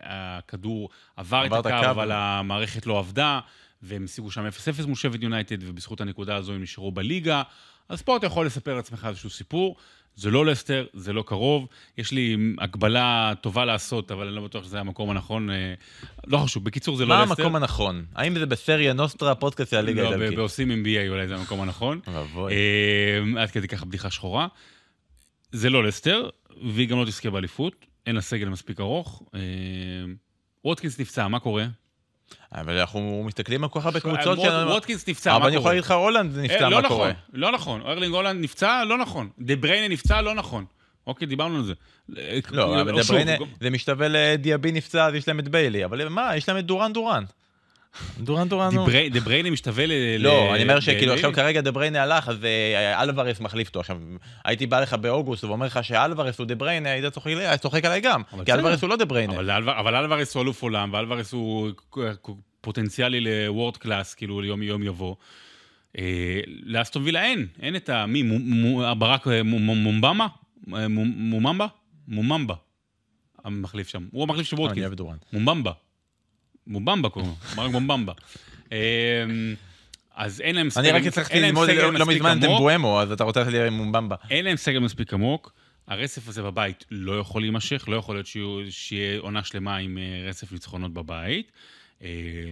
שהכדור 0.01 0.89
עבר 1.15 1.46
את 1.46 1.51
הקו, 1.51 1.70
הקו, 1.70 1.89
אבל 1.89 2.12
המערכת 2.12 2.86
לא 2.86 3.00
עבדה, 3.00 3.39
והם 3.82 4.05
השיגו 4.05 4.32
שם 4.32 4.48
0-0 4.82 4.86
מול 4.86 4.96
שפילד 4.96 5.24
יונייטד, 5.24 5.58
ובזכות 5.62 6.01
הנקודה 6.01 6.36
הזו 6.36 6.53
הם 6.53 6.62
נשארו 6.62 6.91
בליגה. 6.91 7.44
אז 7.89 8.01
פה 8.01 8.17
אתה 8.17 8.25
יכול 8.25 8.46
לספר 8.46 8.75
לעצמך 8.75 9.05
איזשהו 9.10 9.29
סיפור. 9.29 9.75
זה 10.15 10.32
לא 10.32 10.46
לסטר, 10.46 10.86
זה 10.94 11.13
לא 11.13 11.24
קרוב. 11.27 11.67
יש 11.98 12.12
לי 12.12 12.38
הקבלה 12.59 13.33
טובה 13.41 13.65
לעשות, 13.65 14.12
אבל 14.12 14.27
אני 14.27 14.36
לא 14.36 14.41
בטוח 14.41 14.63
שזה 14.63 14.79
המקום 14.79 15.10
הנכון. 15.10 15.50
אה, 15.50 15.74
לא 16.27 16.38
חשוב, 16.38 16.63
בקיצור, 16.63 16.96
זה 16.96 17.05
לא 17.05 17.15
לסטר. 17.15 17.25
מה 17.25 17.36
המקום 17.39 17.55
הנכון? 17.55 18.05
האם 18.15 18.39
זה 18.39 18.46
בסרייה 18.45 18.93
נוסטרה, 18.94 19.36
פודקאסט 19.36 19.72
של 19.72 19.77
הליגה 19.77 20.01
האיטלקית? 20.01 20.29
לא, 20.29 20.36
בעושים 20.36 20.72
MBA 20.72 21.10
אולי 21.10 21.27
זה 21.27 21.36
המקום 21.36 21.62
הנכון. 21.62 22.00
אבוי. 22.08 22.53
אה, 22.53 23.41
עד 23.41 23.51
כדי 23.51 23.67
ככה 23.67 23.86
בדיחה 23.86 24.12
שחורה. 24.12 24.48
זה 25.55 25.69
לא 25.69 25.83
לסטר, 25.83 26.29
והיא 26.74 26.88
גם 26.88 27.00
לא 27.00 27.05
תזכה 27.05 27.29
באליפות, 27.29 27.85
אין 28.05 28.15
לה 28.15 28.21
סגל 28.21 28.50
מספיק 28.50 28.79
ארוך. 28.79 29.24
אה, 29.35 29.39
ווטקינס 30.65 31.00
נפצע, 31.00 31.27
מה 31.27 31.39
קורה? 31.39 31.65
אבל 32.51 32.77
אנחנו 32.77 33.24
מסתכלים 33.25 33.63
על 33.63 33.69
כל 33.69 33.79
כך 33.79 33.85
הרבה 33.85 34.00
קבוצות 34.00 34.39
שלנו. 34.39 34.71
ווטקינס 34.71 35.07
נפצע, 35.07 35.29
מה 35.29 35.38
קורה? 35.38 35.47
אבל 35.47 35.50
אני 35.50 35.59
יכול 35.59 35.71
להגיד 35.71 35.83
לך, 35.83 35.91
הולנד 35.91 36.38
נפצע, 36.38 36.69
לא 36.69 36.81
מה 36.81 36.88
קורה? 36.88 37.12
לא 37.33 37.51
נכון, 37.51 37.81
ארלינג 37.81 38.13
הולנד 38.13 38.43
נפצע, 38.43 38.83
לא 38.83 38.97
נכון. 38.97 39.29
דה 39.39 39.55
בריינה 39.55 39.88
נפצע, 39.88 40.21
לא 40.21 40.35
נכון. 40.35 40.65
אוקיי, 41.07 41.27
דיברנו 41.27 41.57
על 41.57 41.63
זה. 41.63 41.74
לא, 42.51 42.81
אבל 42.81 42.95
דה 42.95 43.03
בריינה, 43.03 43.31
זה 43.62 43.69
משתווה 43.69 44.07
לדיאבי 44.09 44.71
נפצע, 44.71 45.05
אז 45.05 45.13
יש 45.13 45.27
להם 45.27 45.39
את 45.39 45.47
ביילי, 45.47 45.85
אבל 45.85 46.09
מה, 46.09 46.38
יש 46.38 46.50
להם 46.50 46.57
את 46.57 46.65
דוראן 46.65 46.93
דוראן. 46.93 47.24
דוראן 48.19 48.50
דוראן. 48.50 48.69
דה 49.11 49.19
בריינה 49.19 49.49
משתווה 49.49 49.85
ל... 49.85 49.91
לא, 50.19 50.55
אני 50.55 50.63
אומר 50.63 50.79
שכאילו 50.79 51.13
עכשיו 51.13 51.33
כרגע 51.33 51.61
דה 51.61 51.71
בריינה 51.71 52.03
הלך, 52.03 52.29
אז 52.29 52.45
אה, 52.45 53.03
אלוורז 53.03 53.39
מחליף 53.39 53.67
אותו. 53.67 53.79
עכשיו, 53.79 53.97
הייתי 54.45 54.65
בא 54.65 54.79
לך 54.79 54.93
באוגוסט 54.93 55.43
ואומר 55.43 55.65
לך 55.65 55.79
שאלוורז 55.83 56.39
הוא 56.39 56.47
דה 56.47 56.55
בריינה, 56.55 56.89
היית 56.89 57.61
צוחק 57.61 57.85
עליי 57.85 58.01
גם. 58.01 58.21
כי 58.45 58.53
אלוורז 58.53 58.81
הוא 58.81 58.89
לא 58.89 58.95
דה 58.95 59.05
בריינה. 59.05 59.39
אבל 59.79 59.95
אלוורז 59.95 60.35
הוא 60.35 60.43
אלוף 60.43 60.61
עולם, 60.61 60.93
ואלוורז 60.93 61.33
הוא 61.33 61.71
פוטנציאלי 62.61 63.21
לוורד 63.21 63.77
קלאס, 63.77 64.13
כאילו 64.13 64.41
ליום 64.41 64.63
יום 64.63 64.83
יבוא. 64.83 65.15
אה, 65.97 66.39
לאסטון 66.63 67.03
וילה 67.03 67.23
אין, 67.23 67.47
אין 67.61 67.75
את 67.75 67.89
ה... 67.89 68.05
מי? 68.05 68.23
בארק 68.97 69.27
אה, 69.27 69.43
מומבמה? 69.43 70.27
מוממבה? 70.67 71.67
מוממבה. 72.07 72.55
המחליף 73.43 73.87
שם. 73.87 74.07
הוא 74.11 74.23
המחליף 74.23 74.47
של 74.47 74.55
ווטקינס. 74.55 74.88
מומבמבה. 75.33 75.71
מובמבה 76.67 77.10
קוראים 77.10 77.31
לו, 77.31 77.55
מרק 77.55 77.72
מובמבה. 77.72 78.13
אמ, 78.72 78.77
אז 80.15 80.41
אין 80.41 80.55
להם 80.55 80.69
סגל... 80.69 80.81
אני 80.81 80.91
רק 80.91 81.05
הצלחתי 81.07 81.41
ללמוד 81.41 81.69
לא 81.69 82.05
מזמן 82.05 82.39
את 82.39 82.43
אמבואמו, 82.43 83.01
אז 83.01 83.12
אתה 83.12 83.24
רוצה 83.24 83.43
ללכת 83.43 83.67
עם 83.67 83.74
מובמבה. 83.74 84.15
אין 84.29 84.45
להם 84.45 84.57
סגל 84.57 84.79
מספיק 84.79 85.13
עמוק. 85.13 85.53
הרצף 85.88 86.27
הזה 86.27 86.43
בבית 86.43 86.86
לא 86.91 87.19
יכול 87.19 87.41
להימשך, 87.41 87.86
לא 87.88 87.95
יכול 87.95 88.15
להיות 88.15 88.27
שיהיה 88.69 89.19
עונה 89.19 89.43
שלמה 89.43 89.77
עם 89.77 89.98
אה, 89.98 90.29
רצף 90.29 90.51
ניצחונות 90.51 90.93
בבית. 90.93 91.51
אה, 92.01 92.51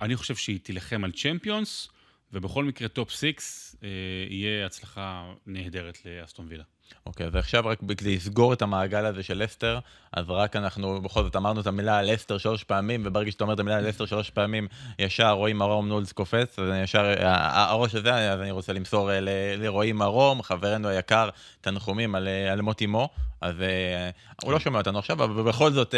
אני 0.00 0.16
חושב 0.16 0.34
שהיא 0.34 0.60
תילחם 0.62 1.04
על 1.04 1.12
Champions, 1.12 1.88
ובכל 2.32 2.64
מקרה 2.64 2.88
top 2.88 3.10
six 3.10 3.76
אה, 3.82 3.88
יהיה 4.28 4.66
הצלחה 4.66 5.32
נהדרת 5.46 5.98
לאסטון 6.04 6.46
וילה. 6.48 6.64
אוקיי, 7.06 7.26
אז 7.26 7.34
עכשיו 7.36 7.66
רק 7.66 7.78
כדי 7.98 8.16
לסגור 8.16 8.52
את 8.52 8.62
המעגל 8.62 9.04
הזה 9.04 9.22
של 9.22 9.42
לסטר, 9.42 9.78
אז 10.12 10.24
רק 10.28 10.56
אנחנו 10.56 11.02
בכל 11.02 11.22
זאת 11.22 11.36
אמרנו 11.36 11.60
את 11.60 11.66
המילה 11.66 12.02
לסטר 12.02 12.38
שלוש 12.38 12.64
פעמים, 12.64 13.02
וברגע 13.04 13.30
שאתה 13.30 13.44
אומר 13.44 13.54
את 13.54 13.60
המילה 13.60 13.80
לסטר 13.80 14.06
שלוש 14.06 14.30
פעמים, 14.30 14.68
ישר 14.98 15.30
רועי 15.30 15.58
מרום 15.58 15.88
נורא 15.88 16.12
קופץ, 16.12 16.58
אז 16.58 16.68
אני 16.70 16.82
ישר, 16.82 17.14
הראש 17.20 17.94
הזה, 17.94 18.32
אז 18.32 18.40
אני 18.40 18.50
רוצה 18.50 18.72
למסור 18.72 19.10
אה, 19.12 19.18
לרועי 19.56 19.92
מרום, 19.92 20.42
חברנו 20.42 20.88
היקר, 20.88 21.28
תנחומים 21.60 22.14
על, 22.14 22.28
אה, 22.28 22.52
על 22.52 22.60
מות 22.60 22.82
אמו, 22.82 23.08
אז 23.40 23.54
אה, 23.60 24.10
הוא 24.42 24.52
לא 24.52 24.58
שומע 24.58 24.78
אותנו 24.78 24.98
עכשיו, 24.98 25.24
אבל 25.24 25.42
בכל 25.42 25.72
זאת 25.72 25.94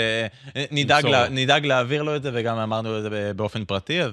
נדאג, 0.71 1.07
לה, 1.07 1.28
נדאג 1.28 1.66
להעביר 1.66 2.02
לו 2.02 2.16
את 2.16 2.23
זה, 2.23 2.31
וגם 2.35 2.59
אמרנו 2.59 2.99
את 2.99 3.02
זה 3.02 3.33
באופן 3.37 3.64
פרטי, 3.64 4.02
אז, 4.02 4.12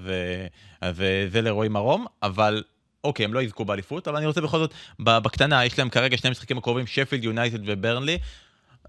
אז 0.82 0.96
זה 1.32 1.42
לרועי 1.42 1.70
מרום, 1.70 2.06
אבל 2.24 2.64
אוקיי, 3.04 3.26
הם 3.26 3.34
לא 3.34 3.42
יזכו 3.42 3.66
באליפות, 3.66 4.08
אבל 4.08 4.18
אני 4.18 4.26
רוצה 4.26 4.42
בכל 4.42 4.58
זאת, 4.58 4.74
בקטנה, 5.00 5.66
יש 5.66 5.80
להם 5.80 5.90
כרגע 5.90 6.18
שני 6.18 6.30
משחקים 6.30 6.58
הקרובים, 6.58 6.88
שפילד 6.88 7.24
יונייטד 7.24 7.60
וברנלי. 7.66 8.18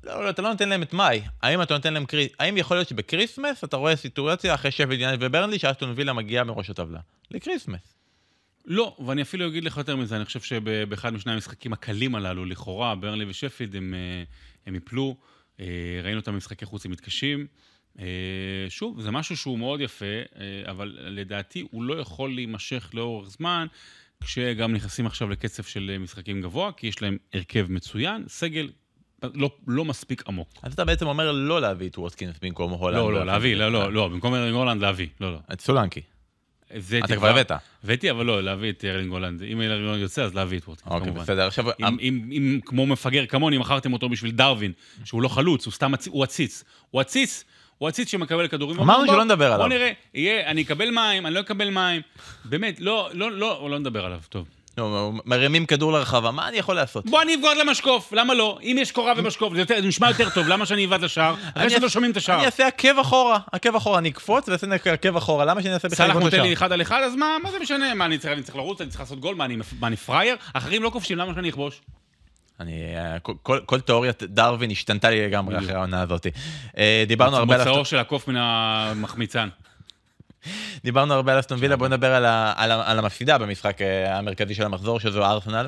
לא, 0.05 0.25
לא, 0.25 0.31
אתה 0.31 0.43
לא 0.43 0.51
נותן 0.51 0.69
להם 0.69 0.83
את 0.83 0.93
מיי. 0.93 1.23
האם 1.43 1.63
אתה 1.63 1.75
נותן 1.75 1.95
להם 1.95 2.07
קריס... 2.07 2.29
האם 2.39 2.57
יכול 2.57 2.77
להיות 2.77 2.89
שבקריסמס 2.89 3.65
אתה 3.65 3.77
רואה 3.77 3.97
סיטואציה 3.97 4.55
אחרי 4.55 4.71
שפילד 4.71 5.01
יונייטד 5.01 5.23
וברנלי, 5.23 5.59
שאסטון 5.59 5.93
וילה 5.97 6.13
מגיעה 6.13 6.45
מראש 6.45 6.71
הטבלה? 6.71 7.01
לקריסמס. 7.31 7.95
לא, 8.67 8.97
ואני 9.07 9.23
אפילו 9.23 9.47
אגיד 9.47 9.65
לך 9.65 9.77
יותר 9.77 9.97
מזה, 9.97 10.17
אני 10.17 10.25
חושב 10.25 10.41
שבאחד 10.41 11.11
משני 11.11 11.33
המשחקים 11.33 11.73
הקלים 11.73 12.15
הללו, 12.15 12.45
לכאורה, 12.45 12.95
ברנלי 12.95 13.25
ושפילד, 13.25 13.77
הם, 13.77 13.95
אה, 13.95 14.23
הם 14.67 14.75
יפלו. 14.75 15.17
אה, 15.61 15.67
ראינו 16.03 16.21
אותם 16.21 16.33
במשחקי 16.33 16.65
חוץ, 16.65 16.85
הם 16.85 16.91
מתקשים. 16.91 17.47
אה, 17.99 18.05
שוב, 18.69 19.01
זה 19.01 19.11
משהו 19.11 19.37
שהוא 19.37 19.59
מאוד 19.59 19.81
יפה, 19.81 20.15
אבל 20.67 20.99
לדעתי 21.01 21.67
הוא 21.71 21.83
לא 21.83 21.95
יכול 21.95 22.35
להימשך 22.35 22.91
לאורך 22.95 23.29
זמן. 23.29 23.67
כשגם 24.25 24.73
נכנסים 24.73 25.07
עכשיו 25.07 25.29
לקצב 25.29 25.63
של 25.63 25.97
משחקים 26.01 26.43
גבוה, 26.43 26.73
כי 26.73 26.87
יש 26.87 27.03
להם 27.03 27.17
הרכב 27.35 27.67
מצוין, 27.69 28.25
סגל 28.29 28.69
לא, 29.35 29.51
לא 29.67 29.85
מספיק 29.85 30.23
עמוק. 30.29 30.49
אז 30.63 30.73
אתה 30.73 30.85
בעצם 30.85 31.07
אומר 31.07 31.33
לא 31.33 31.61
להביא 31.61 31.89
את 31.89 31.99
ווסקינס 31.99 32.37
במקום 32.43 32.73
הולנד. 32.73 32.99
לא, 32.99 33.13
לא, 33.13 33.27
להביא, 33.27 33.57
לא, 33.57 33.73
לא, 33.73 33.93
לא, 33.93 34.09
במקום 34.09 34.35
ארלינג 34.35 34.57
הולנד 34.57 34.83
להביא, 34.83 35.09
לא, 35.21 35.33
לא. 35.33 35.39
את 35.53 35.61
סולנקי. 35.61 36.01
אתה 37.05 37.17
כבר 37.17 37.29
הבאת. 37.29 37.53
הבאתי, 37.85 38.11
אבל 38.11 38.27
לא, 38.27 38.43
להביא 38.43 38.71
את 38.71 38.85
ארלינג 38.85 39.13
הולאנד. 39.13 39.43
אם 39.43 39.61
ארלינג 39.61 39.87
הולאנד 39.87 40.03
יוצא, 40.03 40.25
אז 40.25 40.35
להביא 40.35 40.59
את 40.59 40.69
ווטקינס, 40.69 40.93
אוקיי, 40.93 41.07
כמובן. 41.07 41.23
בסדר, 41.23 41.47
עכשיו... 41.47 41.65
אם, 41.81 41.99
אם, 42.01 42.31
אם 42.33 42.61
כמו 42.65 42.87
מפגר 42.87 43.27
כמוני, 43.27 43.59
מכרתם 43.59 43.93
אותו 43.93 44.09
בשביל 44.09 44.31
דארווין, 44.31 44.73
שהוא 45.05 45.23
לא 45.23 45.29
חלוץ, 45.29 45.67
הוא 45.67 45.73
סתם, 45.73 45.93
הוא 46.09 46.25
עציץ. 46.25 46.65
הוא 46.91 47.01
עציץ, 47.01 47.45
הוא 47.85 47.89
עציץ 47.89 48.11
שמקבל 48.11 48.49
כדורים. 48.49 48.81
אמרנו 48.81 49.07
שלא 49.07 49.25
נדבר 49.25 49.47
עליו. 49.47 49.59
בוא 49.59 49.69
נראה, 49.69 49.93
יהיה, 50.15 50.47
אני 50.47 50.63
אקבל 50.63 50.91
מים, 50.91 51.27
אני 51.27 51.35
לא 51.35 51.41
אקבל 51.41 51.71
מים. 51.71 52.03
באמת, 52.45 52.81
לא, 52.81 53.11
לא, 53.13 53.33
לא, 53.33 53.71
לא 53.71 53.79
נדבר 53.79 54.05
עליו, 54.05 54.19
טוב. 54.29 54.47
לא, 54.79 55.13
מרימים 55.25 55.67
כדור 55.67 55.93
לרחבה, 55.93 56.31
מה 56.31 56.49
אני 56.49 56.57
יכול 56.57 56.77
לעשות? 56.77 57.07
בוא 57.07 57.23
אני 57.23 57.35
אבגוד 57.35 57.57
למשקוף, 57.57 58.13
למה 58.13 58.35
לא? 58.35 58.59
אם 58.63 58.77
יש 58.81 58.93
קורה 58.93 59.13
ומשקוף, 59.17 59.53
זה, 59.55 59.81
נשמע 59.83 60.09
יותר 60.09 60.31
טוב, 60.31 60.49
למה 60.49 60.67
שאני 60.67 60.87
אבעט 60.87 61.01
לשער? 61.01 61.35
אחרי 61.55 61.71
שלא 61.71 61.89
שומעים 61.89 62.13
את 62.13 62.17
השער. 62.17 62.37
אני 62.37 62.47
אעשה 62.47 62.67
עקב 62.67 62.99
אחורה, 62.99 63.39
עקב 63.53 63.77
אחורה, 63.77 63.99
אני 63.99 64.09
אקפוץ 64.09 64.49
ואעשה 64.49 64.67
עקב 64.93 65.17
אחורה, 65.17 65.45
למה 65.45 65.63
שאני 65.63 65.75
אעשה 65.75 65.89
בכלל 65.89 66.11
עקב 66.11 66.19
לשער? 66.19 66.31
סלאח 66.31 66.35
נותן 66.35 66.49
לי 66.49 66.53
אחד 66.53 66.73
על 66.73 66.83
אחד, 66.83 67.03
אז 67.05 67.17
מה, 67.17 67.37
מה 67.43 67.51
זה 67.51 67.59
משנה? 67.59 67.95
מה, 67.95 68.05
אני 68.05 68.19
צריך, 68.19 68.33
אני 68.33 68.43
צריך 68.43 68.57
לרוץ, 68.57 68.81
אני 68.81 68.91
צריך 68.91 69.01
לעשות 69.01 69.21
גול, 69.21 69.35
מה, 69.35 69.45
אני, 69.45 69.57
מה, 69.81 69.87
אני 69.87 69.97
פראייר? 69.97 70.37
אחרים 70.53 70.83
לא 70.83 70.91
כובשים, 70.91 71.19
למה 71.19 71.35
שאני 71.35 71.49
אכבוש? 71.49 71.81
אני, 72.61 72.97
אה, 72.97 73.19
כל, 73.19 73.59
כל 73.67 73.81
תיאוריית 73.81 74.23
דרווין 74.23 74.71
השתנתה 74.71 75.11
לי 75.11 75.27
לגמרי 75.27 75.59
אחרי 75.59 75.73
העונה 75.73 76.03
הזאת. 76.03 76.27
אה, 76.79 77.05
דיברנו 77.09 77.37
הרבה... 77.37 77.59
מוצאו 77.59 77.85
של 77.85 77.99
הקוף 77.99 78.29
מן 78.29 78.37
המחמיצן. 78.37 79.49
דיברנו 80.85 81.15
הרבה 81.15 81.33
על 81.33 81.41
אסטון 81.41 81.59
וילה, 81.61 81.77
בוא 81.77 81.89
נדבר 81.89 82.15
על, 82.15 82.25
ה, 82.25 82.53
על, 82.57 82.71
ה, 82.71 82.91
על 82.91 82.99
המפסידה 82.99 83.39
במשחק 83.39 83.83
אה, 83.83 84.19
המרכזי 84.19 84.55
של 84.55 84.65
המחזור, 84.65 85.01
שזו 85.01 85.25
ארסנל. 85.25 85.67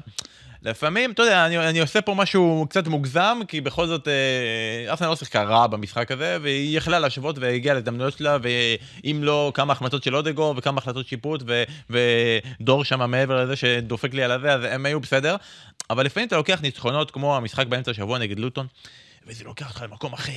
לפעמים, 0.62 1.12
אתה 1.12 1.22
יודע, 1.22 1.46
אני, 1.46 1.58
אני 1.58 1.80
עושה 1.80 2.00
פה 2.00 2.14
משהו 2.14 2.66
קצת 2.70 2.86
מוגזם, 2.86 3.38
כי 3.48 3.60
בכל 3.60 3.86
זאת, 3.86 4.08
אה, 4.08 4.90
ארסנל 4.90 5.08
לא 5.08 5.16
שיחקה 5.16 5.42
רע 5.42 5.66
במשחק 5.66 6.12
הזה, 6.12 6.38
והיא 6.42 6.78
יכלה 6.78 6.98
להשוות 6.98 7.38
והגיעה 7.38 7.74
להזדמנויות 7.74 8.18
שלה, 8.18 8.38
ואם 8.42 9.20
לא, 9.22 9.52
כמה 9.54 9.72
החמצות 9.72 10.02
של 10.02 10.16
אודגור 10.16 10.54
וכמה 10.56 10.78
החלטות 10.78 11.06
שיפוט, 11.06 11.42
ו, 11.46 11.62
ודור 11.90 12.84
שם 12.84 13.10
מעבר 13.10 13.44
לזה 13.44 13.56
שדופק 13.56 14.14
לי 14.14 14.22
על 14.22 14.30
הזה, 14.30 14.52
אז 14.52 14.60
הם 14.64 14.86
היו 14.86 15.00
בסדר. 15.00 15.36
אבל 15.90 16.06
לפעמים 16.06 16.28
אתה 16.28 16.36
לוקח 16.36 16.60
ניצחונות 16.62 17.10
כמו 17.10 17.36
המשחק 17.36 17.66
באמצע 17.66 17.90
השבוע 17.90 18.18
נגד 18.18 18.38
לוטון, 18.38 18.66
וזה 19.26 19.44
לוקח 19.44 19.68
אותך 19.68 19.82
למקום 19.82 20.12
אחר, 20.12 20.32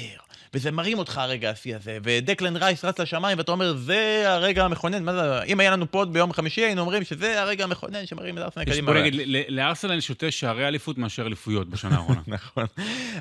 וזה 0.54 0.72
מרים 0.72 1.00
אותך 1.00 1.18
הרגע 1.18 1.50
השיא 1.50 1.76
הזה, 1.76 1.98
ודקלן 2.04 2.56
רייס 2.56 2.86
רץ 2.86 3.00
לשמיים, 3.00 3.38
ואתה 3.38 3.52
אומר, 3.52 3.76
זה 3.76 4.24
הרגע 4.26 4.66
המכונן, 4.66 5.04
מה 5.04 5.14
זה, 5.14 5.44
אם 5.44 5.60
היה 5.60 5.72
לנו 5.72 5.92
פוד 5.92 6.14
ביום 6.14 6.34
חמישי, 6.34 6.62
היינו 6.62 6.82
אומרים 6.82 7.04
שזה 7.04 7.42
הרגע 7.42 7.64
המכונן 7.64 8.06
שמרים 8.06 8.38
את 8.38 8.44
ארסנל 8.44 8.66
קדימה. 8.66 8.94
בוא 8.94 9.02
נגיד, 9.02 9.14
לארסנל 9.50 9.98
יש 9.98 10.10
יותר 10.10 10.30
שערי 10.30 10.68
אליפות 10.68 10.98
מאשר 10.98 11.26
אליפויות 11.26 11.70
בשנה 11.70 11.96
האחרונה. 11.96 12.22
נכון, 12.38 12.66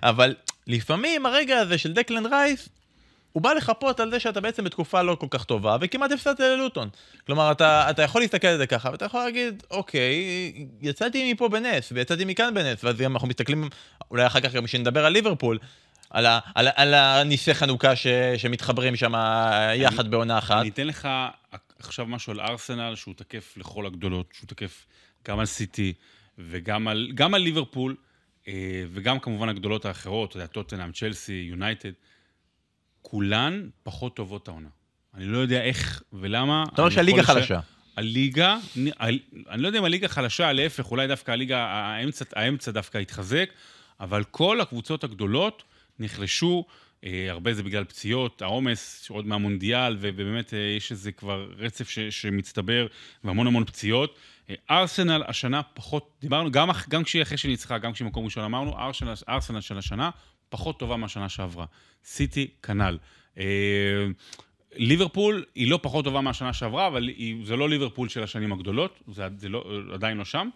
אבל 0.02 0.34
לפעמים 0.66 1.26
הרגע 1.26 1.58
הזה 1.58 1.78
של 1.78 1.92
דקלן 1.92 2.26
רייס, 2.26 2.68
הוא 3.32 3.42
בא 3.42 3.52
לחפות 3.52 4.00
על 4.00 4.10
זה 4.10 4.20
שאתה 4.20 4.40
בעצם 4.40 4.64
בתקופה 4.64 5.02
לא 5.02 5.14
כל 5.14 5.26
כך 5.30 5.44
טובה, 5.44 5.76
וכמעט 5.80 6.12
הפסדת 6.12 6.40
ללוטון. 6.40 6.88
כלומר, 7.26 7.52
אתה, 7.52 7.90
אתה 7.90 8.02
יכול 8.02 8.20
להסתכל 8.20 8.46
על 8.46 8.58
זה 8.58 8.66
ככה, 8.66 8.88
ואתה 8.92 9.04
יכול 9.04 9.20
להגיד, 9.20 9.62
אוקיי, 9.70 10.14
יצאתי 10.82 11.32
מפה 11.32 11.48
בנס, 11.48 11.92
ויצאתי 11.92 12.24
מכאן 12.24 12.54
בנס, 12.54 12.84
ואז 12.84 12.96
גם 12.96 13.12
אנחנו 13.12 13.28
מסתכלים, 13.28 13.68
אולי 14.10 14.26
אחר 14.26 14.40
כך 14.40 14.52
גם 14.52 14.64
כשנדבר 14.64 15.04
על 15.04 15.12
ליברפול, 15.12 15.58
על, 16.10 16.26
ה, 16.26 16.38
על, 16.54 16.68
על 16.74 16.94
הניסי 16.94 17.54
חנוכה 17.54 17.96
ש, 17.96 18.06
שמתחברים 18.36 18.96
שם 18.96 19.12
יחד 19.74 20.00
אני, 20.00 20.08
בעונה 20.08 20.38
אחת. 20.38 20.60
אני 20.60 20.68
אתן 20.68 20.86
לך 20.86 21.08
עכשיו 21.78 22.06
משהו 22.06 22.32
על 22.32 22.40
ארסנל, 22.40 22.94
שהוא 22.94 23.14
תקף 23.14 23.54
לכל 23.56 23.86
הגדולות, 23.86 24.26
שהוא 24.32 24.48
תקף 24.48 24.86
גם 25.28 25.38
על 25.38 25.46
סיטי 25.46 25.92
וגם 26.38 26.88
על, 26.88 27.08
גם 27.14 27.34
על 27.34 27.42
ליברפול, 27.42 27.96
אה, 28.48 28.84
וגם 28.92 29.18
כמובן 29.18 29.48
הגדולות 29.48 29.84
האחרות, 29.84 30.30
אתה 30.30 30.36
יודע, 30.36 30.46
טוטנאם, 30.46 30.92
צ'לסי, 30.92 31.46
יונייטד. 31.50 31.92
כולן 33.02 33.68
פחות 33.82 34.16
טובות 34.16 34.48
העונה. 34.48 34.68
אני 35.14 35.24
לא 35.24 35.38
יודע 35.38 35.62
איך 35.62 36.02
ולמה. 36.12 36.64
אתה 36.74 36.82
אומר 36.82 36.94
שהליגה 36.94 37.22
חלשה. 37.22 37.60
הליגה, 37.96 38.58
אני 39.50 39.62
לא 39.62 39.66
יודע 39.66 39.78
אם 39.78 39.84
הליגה 39.84 40.08
חלשה, 40.08 40.52
להפך, 40.52 40.90
אולי 40.90 41.06
דווקא 41.06 41.30
הליגה, 41.32 41.58
האמצע, 41.58 42.24
האמצע 42.36 42.70
דווקא 42.70 42.98
התחזק, 42.98 43.50
אבל 44.00 44.24
כל 44.24 44.60
הקבוצות 44.60 45.04
הגדולות 45.04 45.62
נחלשו, 45.98 46.64
אה, 47.04 47.26
הרבה 47.30 47.54
זה 47.54 47.62
בגלל 47.62 47.84
פציעות, 47.84 48.42
העומס 48.42 49.10
עוד 49.10 49.26
מהמונדיאל, 49.26 49.96
ובאמת 50.00 50.54
אה, 50.54 50.58
יש 50.58 50.90
איזה 50.90 51.12
כבר 51.12 51.50
רצף 51.58 51.90
ש, 51.90 51.98
שמצטבר, 51.98 52.86
והמון 53.24 53.46
המון 53.46 53.64
פציעות. 53.64 54.16
אה, 54.50 54.54
ארסנל 54.70 55.22
השנה 55.26 55.62
פחות, 55.62 56.10
דיברנו, 56.20 56.50
גם, 56.50 56.68
גם 56.88 57.04
כשהיא 57.04 57.22
אחרי 57.22 57.38
שניצחה, 57.38 57.78
גם 57.78 57.92
כשהיא 57.92 58.08
מקום 58.08 58.24
ראשון 58.24 58.44
אמרנו, 58.44 58.78
ארסנל, 58.78 59.14
ארסנל 59.28 59.60
של 59.60 59.78
השנה 59.78 60.10
פחות 60.48 60.78
טובה 60.78 60.96
מהשנה 60.96 61.28
שעברה. 61.28 61.66
סיטי, 62.04 62.48
כנ"ל. 62.62 62.98
ליברפול 64.74 65.44
היא 65.54 65.70
לא 65.70 65.78
פחות 65.82 66.04
טובה 66.04 66.20
מהשנה 66.20 66.52
שעברה, 66.52 66.86
אבל 66.86 67.08
היא, 67.08 67.46
זה 67.46 67.56
לא 67.56 67.68
ליברפול 67.68 68.08
של 68.08 68.22
השנים 68.22 68.52
הגדולות, 68.52 69.02
זה, 69.12 69.22
זה 69.36 69.48
לא, 69.48 69.64
עדיין 69.92 70.16
לא 70.16 70.24
שם. 70.24 70.48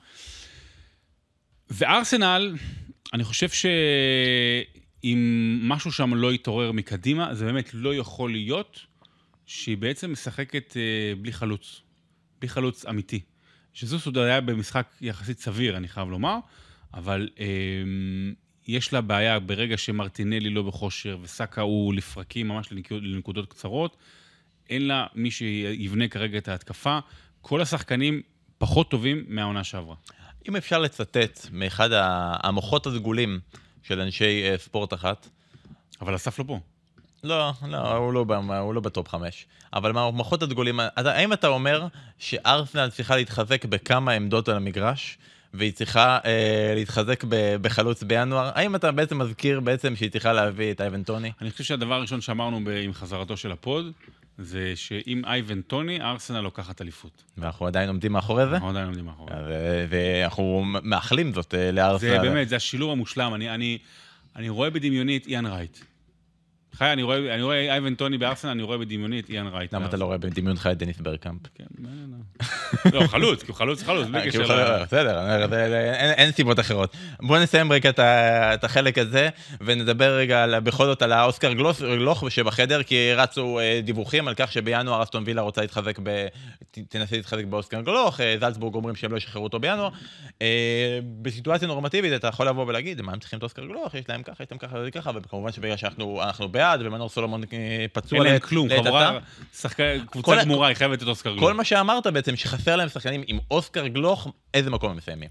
וארסנל, 1.71 2.55
אני 3.13 3.25
חושב 3.25 3.49
שאם 5.03 5.59
משהו 5.63 5.93
שם 5.93 6.15
לא 6.15 6.33
יתעורר 6.33 6.73
מקדימה, 6.73 7.35
זה 7.35 7.45
באמת 7.45 7.71
לא 7.75 7.95
יכול 7.95 8.31
להיות 8.33 8.81
שהיא 9.47 9.77
בעצם 9.77 10.13
משחקת 10.13 10.77
אה, 10.77 11.15
בלי 11.21 11.33
חלוץ, 11.33 11.81
בלי 12.41 12.49
חלוץ 12.49 12.87
אמיתי. 12.87 13.21
שזוס 13.73 14.07
עוד 14.07 14.19
היה 14.19 14.41
במשחק 14.41 14.87
יחסית 15.01 15.39
סביר, 15.39 15.77
אני 15.77 15.89
חייב 15.89 16.09
לומר, 16.09 16.39
אבל 16.95 17.29
אה, 17.41 17.47
יש 18.69 18.93
לה 18.93 19.01
בעיה 19.01 19.39
ברגע 19.39 19.77
שמרטינלי 19.79 20.51
לא 20.51 20.63
בכושר 20.63 21.19
וסאקה 21.23 21.61
הוא 21.61 21.95
לפרקים 21.95 22.49
ממש 22.49 22.69
לנקודות 22.91 23.51
קצרות, 23.51 23.97
אין 24.71 24.87
לה 24.87 25.07
מי 25.15 25.31
שיבנה 25.31 26.09
כרגע 26.09 26.39
את 26.39 26.49
ההתקפה. 26.49 26.99
כל 27.41 27.61
השחקנים 27.61 28.23
פחות 28.59 28.91
טובים 28.91 29.25
מהעונה 29.29 29.65
שעברה. 29.65 29.97
אם 30.49 30.57
אפשר 30.57 30.79
לצטט 30.79 31.47
מאחד 31.53 31.89
המוחות 32.43 32.87
הדגולים 32.87 33.41
של 33.83 34.01
אנשי 34.01 34.43
אה, 34.45 34.59
ספורט 34.59 34.95
אחת. 34.95 35.29
אבל 36.01 36.17
אסף 36.17 36.39
לא 36.39 36.45
פה. 36.45 36.59
לא, 37.25 37.51
לא, 37.69 37.97
הוא 37.97 38.13
לא, 38.13 38.25
הוא 38.59 38.75
לא 38.75 38.81
בטופ 38.81 39.09
חמש. 39.09 39.47
אבל 39.73 39.93
מהמוחות 39.93 40.43
הדגולים, 40.43 40.81
האם 40.97 41.33
אתה 41.33 41.47
אומר 41.47 41.87
שארסנל 42.19 42.91
צריכה 42.91 43.17
להתחזק 43.17 43.65
בכמה 43.65 44.13
עמדות 44.13 44.49
על 44.49 44.57
המגרש, 44.57 45.19
והיא 45.55 45.73
צריכה 45.73 46.19
אה, 46.25 46.73
להתחזק 46.75 47.25
ב, 47.29 47.57
בחלוץ 47.61 48.03
בינואר. 48.03 48.51
האם 48.55 48.75
אתה 48.75 48.93
בעצם 48.93 49.19
מזכיר 49.19 49.61
בעצם 49.61 49.97
שהיא 49.97 50.11
צריכה 50.11 50.33
להביא 50.33 50.73
את 50.73 50.81
אייבן 50.81 51.03
טוני? 51.03 51.33
אני 51.41 51.51
חושב 51.51 51.65
שהדבר 51.65 51.95
הראשון 51.95 52.21
שאמרנו 52.21 52.65
ב, 52.65 52.69
עם 52.69 52.93
חזרתו 52.93 53.37
של 53.37 53.53
הפוד, 53.53 53.93
זה 54.39 54.73
שאם 54.75 55.23
אייבן 55.25 55.61
טוני, 55.63 56.01
ארסנל 56.01 56.41
לוקחת 56.41 56.83
אליפות. 56.83 57.25
ואנחנו 57.39 57.67
עדיין 57.67 57.89
עומדים 57.89 58.13
מאחורי 58.13 58.47
זה? 58.47 58.55
אנחנו 58.55 58.69
עדיין 58.69 58.87
עומדים 58.87 59.05
מאחורי 59.05 59.35
זה. 59.47 59.87
ואנחנו 59.89 60.65
מאחלים 60.83 61.33
זאת 61.33 61.55
אה, 61.55 61.73
לארסנל. 61.73 62.11
זה 62.11 62.19
באמת, 62.19 62.49
זה 62.49 62.57
השילוב 62.57 62.91
המושלם. 62.91 63.35
אני, 63.35 63.51
אני, 63.51 63.79
אני 64.37 64.49
רואה 64.49 64.71
בדמיונית 64.71 65.27
איאן 65.27 65.47
רייט. 65.47 65.79
אחי, 66.75 66.93
אני 66.93 67.03
רואה, 67.03 67.35
אני 67.35 67.43
רואה 67.43 67.71
אייבן 67.73 67.95
טוני 67.95 68.19
בארסנל, 68.19 68.51
אני 68.51 68.63
רואה 68.63 68.79
בדמיוני 68.79 69.21
את 69.21 69.31
איאן 69.31 69.47
רייט. 69.47 69.75
למה 69.75 69.87
אתה 69.87 69.97
לא 69.97 70.05
רואה 70.05 70.19
בדמיונך 70.19 70.69
את 70.73 70.79
דניס 70.79 70.99
ברקאמפ? 71.01 71.41
כן, 71.55 71.65
מעניין. 71.79 72.13
לא, 72.93 73.07
חלוץ, 73.07 73.43
כי 73.43 73.49
הוא 73.51 73.57
חלוץ, 73.57 73.83
חלוץ, 73.83 74.07
בלי 74.07 74.19
אה, 74.21 74.27
קשר. 74.27 74.79
ל- 74.79 74.83
בסדר, 74.83 75.37
אין- 76.17 76.33
סיבות 76.33 76.61
אחרות. 76.61 76.97
בוא 77.21 77.39
נסיים 77.39 77.73
רגע 77.73 77.91
את 78.55 78.65
החלק 78.65 78.99
הזה, 78.99 79.29
ונדבר 79.61 80.17
רגע 80.17 80.61
בכל 80.61 80.85
זאת 80.85 81.03
על 81.03 81.13
האוסקר 81.13 81.53
גלוך 81.83 82.25
שבחדר, 82.29 82.83
כי 82.83 83.13
רצו 83.15 83.59
אה, 83.59 83.81
דיווחים 83.85 84.29
על 84.29 84.35
כך 84.35 84.53
שבינואר 84.53 85.03
אסטון 85.03 85.23
וילה 85.27 85.43
רוצה 85.43 85.61
להתחזק 85.61 85.99
ב... 86.03 86.27
תנסה 86.89 87.17
להתחזק 87.17 87.45
באוסקר 87.45 87.81
גלוך, 87.81 88.21
אה, 88.21 88.37
זלצבורג 88.41 88.75
אומרים 88.75 88.97
שהם 88.97 89.13
לא 89.13 89.17
ישחררו 89.17 89.45
אותו 89.45 89.61
בינואר. 89.61 89.89
אה, 90.43 90.99
בסיטואציה 91.23 91.69
נורמטיבית 91.69 92.13
אתה 92.13 92.27
יכול 92.29 92.49
לבוא 92.49 92.67
ולהגיד, 92.67 93.03
מה 93.03 93.13
הם 93.13 93.19
צריכים 93.19 93.39
את 93.39 93.43
אוסקר 93.43 93.65
גלוך? 93.65 93.95
יש 93.95 94.09
להם 94.09 94.23
ככה, 94.23 94.43
יש 94.43 94.51
להם 94.51 94.59
ככה 94.59 94.77
וככה, 94.87 95.11
וכמובן 95.15 95.53
שבגלל 95.53 95.77
שאנחנו 95.77 96.23
אנחנו 96.23 96.49
בעד, 96.63 96.83
ומנור 96.87 97.09
סולומון 97.09 97.43
אה, 97.53 97.87
פצוע 97.93 98.19
אין 98.19 98.25
להם 98.25 98.33
לעת- 98.33 98.43
כלום, 98.45 98.69
לעת 98.69 98.79
חבורה, 98.87 99.09
עתה. 99.09 99.19
קבוצה 100.11 100.45
גמורה, 100.45 100.69
היא 100.69 100.75
חייבת 100.77 101.03
את 101.03 101.09
אוסקר 101.09 101.31
גלוך. 101.31 101.45
כל 101.45 101.55
מה 101.55 101.65
שאמרת 101.65 102.07
בעצם, 102.07 102.37
שחסר 102.37 102.77
להם 102.77 102.89
שחקנים 102.89 103.23
עם 103.27 103.39
אוסקר 103.51 103.87
גלוך, 103.87 104.29
איזה 104.55 104.71
מקום 104.71 104.91
הם 104.91 104.97
מסיימים? 104.97 105.29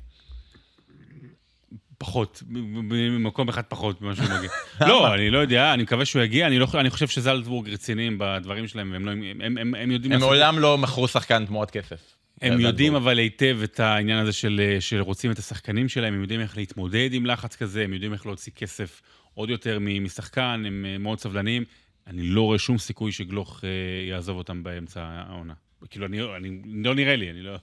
פחות, 1.98 2.44
במקום 2.88 3.50
אחד 3.50 3.62
פחות 3.67 4.02
ממה 4.02 4.15
שהוא 4.15 4.26
מגיע. 4.38 4.50
לא, 4.89 5.13
אני 5.13 5.30
לא 5.30 5.38
יודע, 5.38 5.74
אני 5.74 5.84
מקווה 5.84 6.06
שהוא 6.06 6.22
יגיע, 6.22 6.48
אני 6.48 6.60
לא- 6.60 6.67
אני 6.74 6.89
חושב 6.89 7.08
שזלצבורג 7.08 7.70
רציניים 7.70 8.15
בדברים 8.20 8.67
שלהם, 8.67 8.91
והם 8.91 9.06
לא- 9.06 9.12
הם- 9.12 9.58
הם- 9.58 9.76
הם 9.76 9.91
יודעים... 9.91 10.13
הם 10.13 10.20
מעולם 10.20 10.60
לא 10.60 10.78
מכרו 10.78 11.08
שחקן 11.08 11.46
תמורת 11.46 11.72
כסף. 11.72 12.00
הם 12.41 12.60
יודעים. 12.60 12.96
אבל 12.96 13.17
היטב 13.17 13.58
את 13.63 13.80
העניין 13.80 14.20
הזה 14.20 14.34
של, 14.34 14.78
של 14.80 15.00
רוצים 15.02 15.32
את 15.32 15.39
השחקנים 15.39 15.89
שלהם, 15.89 16.13
הם 16.13 16.22
יודעים 16.22 16.41
איך 16.41 16.58
להתמודד 16.58 17.10
עם 17.13 17.26
לחץ 17.26 17.56
כזה, 17.56 17.84
הם 17.84 17.94
יודעים 17.94 18.13
איך 18.13 18.26
להוציא 18.26 18.52
כסף 18.56 19.02
עוד 19.34 19.50
יותר 19.50 19.78
משחקן, 19.80 20.63
הם 20.67 20.86
אה, 20.88 20.98
מאוד 20.98 21.20
סבלניים. 21.20 21.63
אני 22.08 22.22
לא 22.24 22.41
רואה 22.41 22.60
שום 22.60 22.78
סיכוי 22.78 23.12
שגלוך 23.12 23.63
אה, 23.63 23.70
יעזוב 24.10 24.38
אותם 24.38 24.63
באמצע 24.63 25.02
העונה. 25.04 25.54
כאילו, 25.89 26.06
אני, 26.06 26.22
אני, 26.38 26.50
לא 26.84 26.96
נראה 26.96 27.15
לי, 27.15 27.30
אני 27.32 27.41
לא... 27.41 27.56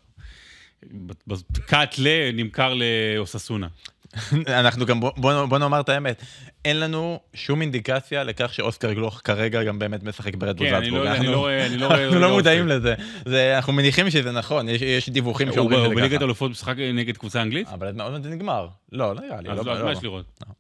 קאט 1.67 1.95
ל... 1.99 2.07
נמכר 2.35 2.75
לאוססונה. 2.75 3.69
אנחנו 4.61 4.87
גם, 4.87 5.01
בוא- 5.01 5.13
בוא 5.47 5.59
נאמר 5.59 5.81
את 5.81 5.89
האמת, 5.89 6.23
אין 6.65 6.81
לנו 6.81 7.21
שום 7.35 7.63
אינדיקציה 7.63 8.25
לכך 8.25 8.55
שאוסקר 8.55 8.93
גלוך 8.93 9.21
כרגע 9.25 9.63
גם 9.65 9.79
באמת 9.79 10.03
משחק 10.03 10.35
ברדבול 10.35 10.69
כן, 10.69 10.75
אני. 10.75 10.91
לא- 10.91 11.03
אני 11.03 11.11
אנחנו- 11.11 11.33
לא 11.33 11.37
רואה- 11.39 11.67
אני 11.67 11.77
לא 11.77 11.87
רואה- 11.87 12.05
אנחנו 12.05 12.15
לא 12.21 12.29
לא 12.29 12.31
מודעים. 12.31 12.69
לזה. 12.69 12.95
זה- 13.27 13.57
אנחנו 13.57 13.73
מניחים 13.73 14.11
שזה 14.11 14.33
נכון, 14.33 14.69
יש- 14.69 14.83
יש 14.83 15.09
דיווחים 15.11 15.49
הוא 15.49 15.55
שאומרים 15.55 15.79
הוא 15.79 15.87
שזה 15.87 15.95
בליגת 15.95 16.17
ככה. 16.17 16.25
אלופות 16.25 16.51
משחק 16.51 16.75
נגד 16.95 17.17
קבוצה 17.17 17.43
אנגלית? 17.43 17.69
אבל 17.69 18.01
עוד 18.01 18.13
מעט 18.13 18.23
זה 18.23 18.31
נגמר. 18.31 18.69
לא, 18.93 19.15
לא 19.15 19.21
נראה 19.21 19.41
לי. 19.41 19.49
אז 19.51 19.59
לא- 19.59 19.65
לא, 19.65 19.79
לא- 19.79 19.85
מה 19.85 19.93
יש 19.93 20.03
לראות? 20.03 20.41
אני 20.47 20.53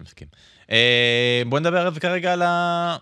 מסכים. 0.00 0.28
אה, 0.70 1.42
בוא 1.46 1.60
נדבר 1.60 1.78
כרגע 2.00 2.32
על 2.32 2.42
ה... 2.42 2.96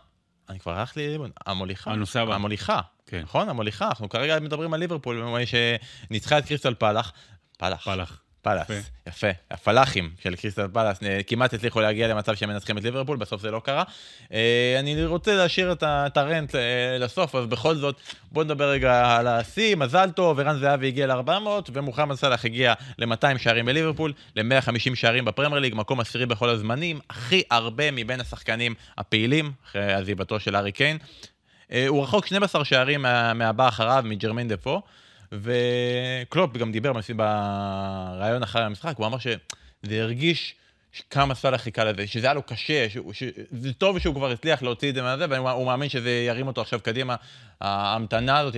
אני 0.48 0.59
כבר 0.59 0.72
הלך 0.72 0.96
לי, 0.96 1.18
המוליכה. 1.46 1.92
הנושא 1.92 2.20
הבא. 2.20 2.35
המוליכה. 2.35 2.81
כן. 3.07 3.20
נכון? 3.20 3.48
המוליכה. 3.48 3.88
אנחנו 3.88 4.09
כרגע 4.09 4.40
מדברים 4.40 4.74
על 4.74 4.81
ליברפול, 4.81 5.22
שניצחה 5.46 6.38
את 6.38 6.46
קריסטל 6.46 6.74
פלח. 6.74 7.12
פלח. 7.59 7.85
פלח. 7.85 8.23
פלאס, 8.44 8.66
יפה. 9.09 9.26
הפלאחים 9.50 10.11
של 10.22 10.37
קריסטל 10.37 10.68
פלאס 10.72 11.02
אה, 11.02 11.20
כמעט 11.26 11.54
הצליחו 11.54 11.80
להגיע 11.80 12.09
למצב 12.09 12.35
שהם 12.35 12.48
מנצחים 12.48 12.78
את 12.78 12.85
ליברפול, 12.85 13.16
בסוף 13.16 13.40
זה 13.42 13.50
לא 13.50 13.61
קרה. 13.64 13.83
אה, 14.33 14.76
אני 14.80 15.04
רוצה 15.04 15.35
להשאיר 15.37 15.72
את 15.83 16.16
הרנט 16.16 16.54
אה, 16.54 16.61
לסוף, 16.98 17.35
אז 17.35 17.46
בכל 17.46 17.74
זאת, 17.74 17.96
בואו 18.33 18.44
נדבר 18.44 18.70
רגע 18.70 19.16
על 19.16 19.26
השיא, 19.26 19.76
מזל 19.76 20.11
טוב, 20.11 20.40
ערן 20.40 20.59
זהבי 20.59 20.87
הגיע 20.87 21.07
ל-400, 21.07 21.30
ומוחמד 21.72 22.16
סאלח 22.16 22.44
הגיע 22.44 22.74
ל-200 22.98 23.38
שערים 23.38 23.66
בליברפול, 23.66 24.12
ל-150 24.37 24.94
שערים 24.94 25.24
בפרמייר 25.24 25.61
ליג, 25.61 25.74
מקום 25.76 26.00
עשירי 26.00 26.26
בכל 26.26 26.48
הזמנים, 26.48 27.00
הכי 27.11 27.42
הרבה 27.50 27.90
מבין 27.90 28.20
השחקנים 28.20 28.74
הפעילים, 28.98 29.52
אחרי 29.66 29.92
עזיבתו 29.92 30.40
של 30.40 30.54
הארי 30.54 30.72
קיין. 30.72 30.98
הוא 31.88 32.02
רחוק 32.02 32.26
12 32.26 32.64
שערים 32.64 33.02
מה- 33.02 33.35
מהבא 33.35 33.68
אחריו, 33.68 34.02
מג'רמין 34.07 34.48
דפו, 34.48 34.83
וקלופ 35.42 36.57
גם 36.57 36.73
דיבר 36.73 36.92
בריאיון 37.16 38.42
אחרי 38.42 38.62
המשחק, 38.62 38.94
הוא 38.97 39.07
אמר 39.07 39.18
שזה 39.18 40.03
הרגיש 40.03 40.55
כמה 41.11 41.35
סאלח 41.35 41.61
חיכה 41.61 41.85
לזה, 41.85 42.07
שזה 42.07 42.27
היה 42.27 42.35
לו 42.35 42.42
קשה, 42.42 42.88
שהוא- 42.90 43.12
שזה 43.12 43.73
טוב 43.73 43.99
שהוא 43.99 44.14
כבר 44.14 44.31
הצליח 44.31 44.62
להוציא 44.62 44.88
את 44.90 44.94
זה 44.94 45.03
מהזה, 45.03 45.27
והוא 45.31 45.66
מאמין 45.66 45.88
שזה 45.88 46.11
ירים 46.29 46.47
אותו 46.47 46.61
עכשיו 46.61 46.81
קדימה. 46.83 47.16
ההמתנה 47.61 48.38
הזאת, 48.38 48.57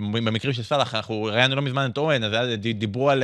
במקרים 0.00 0.52
של 0.52 0.62
סאלח, 0.62 0.94
אנחנו 0.94 1.22
ראיינו 1.22 1.56
לא 1.56 1.62
מזמן 1.62 1.90
את 1.90 1.98
אורן, 1.98 2.24
אז 2.24 2.32
דיברו 2.58 3.10
על... 3.10 3.22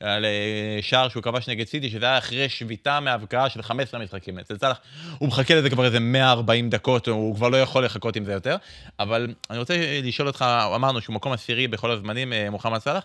על 0.00 0.24
אה, 0.24 0.78
שער 0.82 1.08
שהוא 1.08 1.22
כבש 1.22 1.48
נגד 1.48 1.66
סיטי, 1.66 1.90
שזה 1.90 2.06
היה 2.06 2.18
אחרי 2.18 2.48
שביתה 2.48 3.00
מהבקעה 3.00 3.50
של 3.50 3.62
15 3.62 4.00
משחקים. 4.00 4.38
אצל 4.38 4.58
סאלח, 4.58 4.80
הוא 5.18 5.28
מחכה 5.28 5.54
לזה 5.54 5.70
כבר 5.70 5.84
איזה 5.84 6.00
140 6.00 6.70
דקות, 6.70 7.08
הוא 7.08 7.36
כבר 7.36 7.48
לא 7.48 7.56
יכול 7.56 7.84
לחכות 7.84 8.16
עם 8.16 8.24
זה 8.24 8.32
יותר. 8.32 8.56
אבל 8.98 9.34
אני 9.50 9.58
רוצה 9.58 10.00
לשאול 10.02 10.28
אותך, 10.28 10.44
אמרנו 10.74 11.00
שהוא 11.00 11.14
מקום 11.14 11.32
עשירי 11.32 11.68
בכל 11.68 11.90
הזמנים, 11.90 12.32
אה, 12.32 12.50
מוחמד 12.50 12.78
סאלח, 12.78 13.04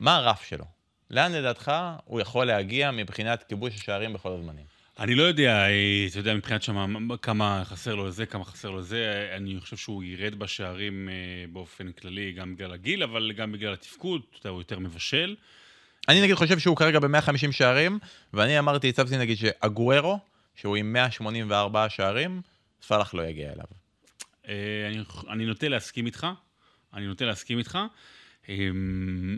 מה 0.00 0.16
הרף 0.16 0.44
שלו? 0.44 0.64
לאן 1.10 1.32
לדעתך 1.32 1.72
הוא 2.04 2.20
יכול 2.20 2.46
להגיע 2.46 2.90
מבחינת 2.90 3.42
כיבוש 3.48 3.74
השערים 3.74 4.12
בכל 4.12 4.32
הזמנים? 4.32 4.64
אני 4.98 5.14
לא 5.14 5.22
יודע, 5.22 5.66
אה, 5.66 6.06
אתה 6.10 6.18
יודע, 6.18 6.34
מבחינת 6.34 6.62
שמה, 6.62 6.86
כמה 7.22 7.62
חסר 7.64 7.94
לו 7.94 8.06
לזה, 8.06 8.26
כמה 8.26 8.44
חסר 8.44 8.70
לו 8.70 8.78
לזה, 8.78 9.30
אני 9.36 9.60
חושב 9.60 9.76
שהוא 9.76 10.04
ירד 10.04 10.34
בשערים 10.34 11.08
באופן 11.52 11.92
כללי, 11.92 12.32
גם 12.32 12.54
בגלל 12.54 12.72
הגיל, 12.72 13.02
אבל 13.02 13.32
גם 13.36 13.52
בגלל 13.52 13.72
התפקוד, 13.72 14.22
אתה 14.30 14.38
יודע, 14.38 14.50
הוא 14.50 14.60
יותר 14.60 14.78
מבשל. 14.78 15.34
אני 16.10 16.22
נגיד 16.22 16.34
חושב 16.34 16.58
שהוא 16.58 16.76
כרגע 16.76 16.98
ב-150 16.98 17.52
שערים, 17.52 17.98
ואני 18.32 18.58
אמרתי, 18.58 18.88
הצבתי 18.88 19.18
נגיד 19.18 19.36
שאגוארו, 19.36 20.18
שהוא 20.54 20.76
עם 20.76 20.92
184 20.92 21.88
שערים, 21.88 22.42
סאלח 22.82 23.14
לא 23.14 23.22
יגיע 23.22 23.52
אליו. 23.52 23.64
אה, 24.48 24.88
אני, 24.88 25.02
אני 25.28 25.46
נוטה 25.46 25.68
להסכים 25.68 26.06
איתך, 26.06 26.26
אני 26.94 27.06
נוטה 27.06 27.24
להסכים 27.24 27.58
איתך, 27.58 27.78
אה, 28.48 28.54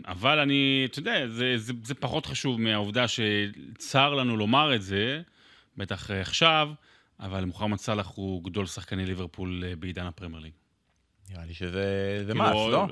אבל 0.05 0.39
אני, 0.39 0.87
אתה 0.91 0.99
יודע, 0.99 1.27
זה, 1.27 1.53
זה, 1.57 1.73
זה 1.83 1.93
פחות 1.93 2.25
חשוב 2.25 2.61
מהעובדה 2.61 3.05
שצר 3.07 4.13
לנו 4.13 4.37
לומר 4.37 4.75
את 4.75 4.81
זה, 4.81 5.21
בטח 5.77 6.11
עכשיו, 6.11 6.69
אבל 7.19 7.45
מוחמד 7.45 7.77
סאלח 7.77 8.11
הוא 8.15 8.43
גדול 8.43 8.65
שחקני 8.65 9.05
ליברפול 9.05 9.63
אה, 9.67 9.75
בעידן 9.75 10.05
הפרמייר 10.05 10.43
ליג. 10.43 10.53
נראה 11.31 11.45
לי 11.45 11.53
שזה 11.53 11.83
זה 12.25 12.31
כאילו, 12.31 12.45
מס, 12.45 12.51
לא? 12.71 12.87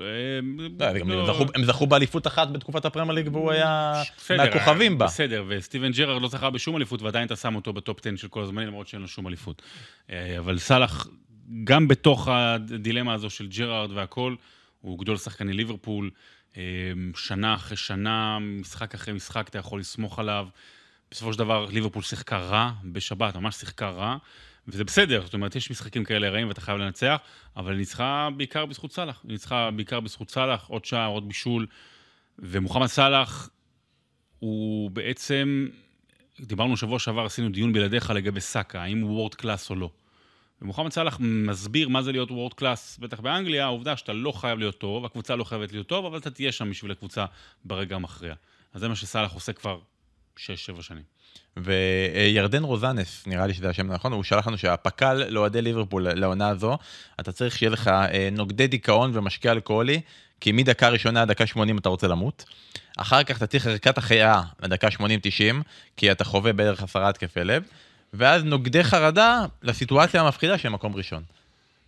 אה, 0.80 0.98
גם 0.98 1.10
לא- 1.10 1.46
הם 1.54 1.64
זכו- 1.64 1.86
באליפות 1.86 2.26
אחת 2.26 2.48
בתקופת 2.50 2.84
הפרמייר 2.84 3.12
ליג, 3.14 3.28
והוא 3.32 3.50
היה 3.52 4.02
מהכוכבים 4.36 4.98
בה. 4.98 5.06
בסדר, 5.06 5.44
וסטיבן 5.48 5.92
ג'רארד 5.92 6.22
לא 6.22 6.28
זכה 6.28 6.50
בשום 6.50 6.76
אליפות, 6.76 7.02
ועדיין 7.02 7.26
אתה 7.26 7.36
שם 7.36 7.54
אותו 7.54 7.72
ב 7.72 7.79
top 7.79 7.98
10 8.06 8.16
של 8.16 8.28
כל 8.28 8.42
הזמנים, 8.42 8.68
למרות 8.68 8.88
שאין 8.88 9.02
לו 9.02 9.08
שום 9.08 9.26
אליפות. 9.26 9.62
אה, 10.10 10.38
אבל 10.38 10.58
סאלח, 10.58 11.06
גם 11.64 11.88
בתוך 11.88 12.28
הדילמה 12.30 13.14
הזו 13.14 13.30
של 13.30 13.46
ג'רארד 13.48 13.90
והכל, 13.92 14.34
הוא 14.80 14.98
גדול 14.98 15.16
שחקני 15.16 15.52
ליברפול. 15.52 16.10
אה, 16.56 16.62
שנה 17.16 17.54
אחרי 17.54 17.76
שנה, 17.76 18.38
משחק 18.40 18.94
אחרי 18.94 19.14
משחק, 19.14 19.48
אתה 19.48 19.58
יכול 19.58 19.80
לסמוך 19.80 20.18
עליו. 20.18 20.46
בסופו 21.10 21.32
של 21.32 21.38
דבר, 21.38 21.66
ליברפול 21.70 22.02
שיחקה 22.02 22.38
רע 22.38 22.70
בשבת, 22.84 23.36
ממש 23.36 23.54
שיחקה 23.56 23.88
רע, 23.90 24.16
וזה 24.68 24.84
בסדר, 24.84 25.22
זאת 25.24 25.34
אומרת, 25.34 25.56
יש 25.56 25.70
משחקים 25.70 26.04
כאלה 26.04 26.30
רעים 26.30 26.48
ואתה 26.48 26.60
חייב 26.60 26.78
לנצח, 26.78 27.20
אבל 27.56 27.70
היא 27.70 27.78
ניצחה 27.78 28.28
בעיקר 28.36 28.66
בזכות 28.66 28.92
סאלח. 28.92 29.20
היא 29.22 29.32
ניצחה 29.32 29.70
בעיקר 29.70 30.00
בזכות 30.00 30.30
סאלח, 30.30 30.66
עוד 30.68 30.84
שער, 30.84 31.08
עוד 31.08 31.28
בישול, 31.28 31.66
ומוחמד 32.38 32.86
סאלח 32.86 33.50
הוא 34.38 34.90
בעצם, 34.90 35.68
דיברנו 36.40 36.76
שבוע 36.76 36.98
שעבר, 36.98 37.24
עשינו 37.24 37.48
דיון 37.48 37.72
בלעדיך 37.72 38.10
לגבי 38.10 38.40
סאקה, 38.40 38.82
האם 38.82 39.00
הוא 39.00 39.10
world 39.10 39.34
class 39.34 39.70
או 39.70 39.74
לא. 39.74 39.90
ומוחמד 40.62 40.92
סאלח 40.92 41.18
מסביר 41.20 41.88
מה 41.88 42.02
זה 42.02 42.12
להיות 42.12 42.30
world 42.30 42.54
class, 42.54 42.98
בטח 42.98 43.20
באנגליה, 43.20 43.64
העובדה 43.64 43.96
שאתה 43.96 44.12
לא 44.12 44.32
חייב 44.32 44.58
להיות 44.58 44.78
טוב, 44.78 45.04
הקבוצה 45.04 45.36
לא 45.36 45.44
חייבת 45.44 45.72
להיות 45.72 45.86
טוב, 45.86 46.06
אבל 46.06 46.18
אתה 46.18 46.30
תהיה 46.30 46.52
שם 46.52 46.70
בשביל 46.70 46.92
הקבוצה 46.92 47.24
ברגע 47.64 47.96
המכריע. 47.96 48.34
אז 48.72 48.80
זה 48.80 48.88
מה 48.88 48.96
שסאלח 48.96 49.32
עושה 49.32 49.52
כבר 49.52 49.78
6-7 50.36 50.82
שנים. 50.82 51.02
וירדן 51.56 52.62
רוזנס, 52.62 53.26
נראה 53.26 53.46
לי 53.46 53.54
שזה 53.54 53.70
השם 53.70 53.90
הנכון, 53.90 54.12
הוא 54.12 54.24
שלח 54.24 54.46
לנו 54.46 54.58
שהפק"ל 54.58 55.24
לאוהדי 55.28 55.62
ליברפול 55.62 56.08
לעונה 56.08 56.48
הזו, 56.48 56.78
אתה 57.20 57.32
צריך 57.32 57.58
שיהיה 57.58 57.70
לך 57.70 57.88
אה, 57.88 58.28
נוגדי 58.32 58.66
דיכאון 58.66 59.10
ומשקה 59.14 59.52
אלכוהולי, 59.52 60.00
כי 60.40 60.52
מדקה 60.52 60.88
ראשונה 60.88 61.22
עד 61.22 61.28
דקה 61.28 61.46
80 61.46 61.78
אתה 61.78 61.88
רוצה 61.88 62.08
למות. 62.08 62.44
אחר 62.96 63.22
כך 63.22 63.36
אתה 63.36 63.46
צריך 63.46 63.66
ערכת 63.66 63.98
החייאה 63.98 64.42
לדקה 64.62 64.88
80-90, 64.88 65.00
כי 65.96 66.12
אתה 66.12 66.24
חווה 66.24 66.52
בערך 66.52 66.82
עשרה 66.82 67.08
התקפי 67.08 67.44
לב, 67.44 67.62
ואז 68.12 68.44
נוגדי 68.44 68.84
חרדה 68.84 69.44
לסיטואציה 69.62 70.20
המפחידה 70.20 70.58
של 70.58 70.68
מקום 70.68 70.96
ראשון. 70.96 71.22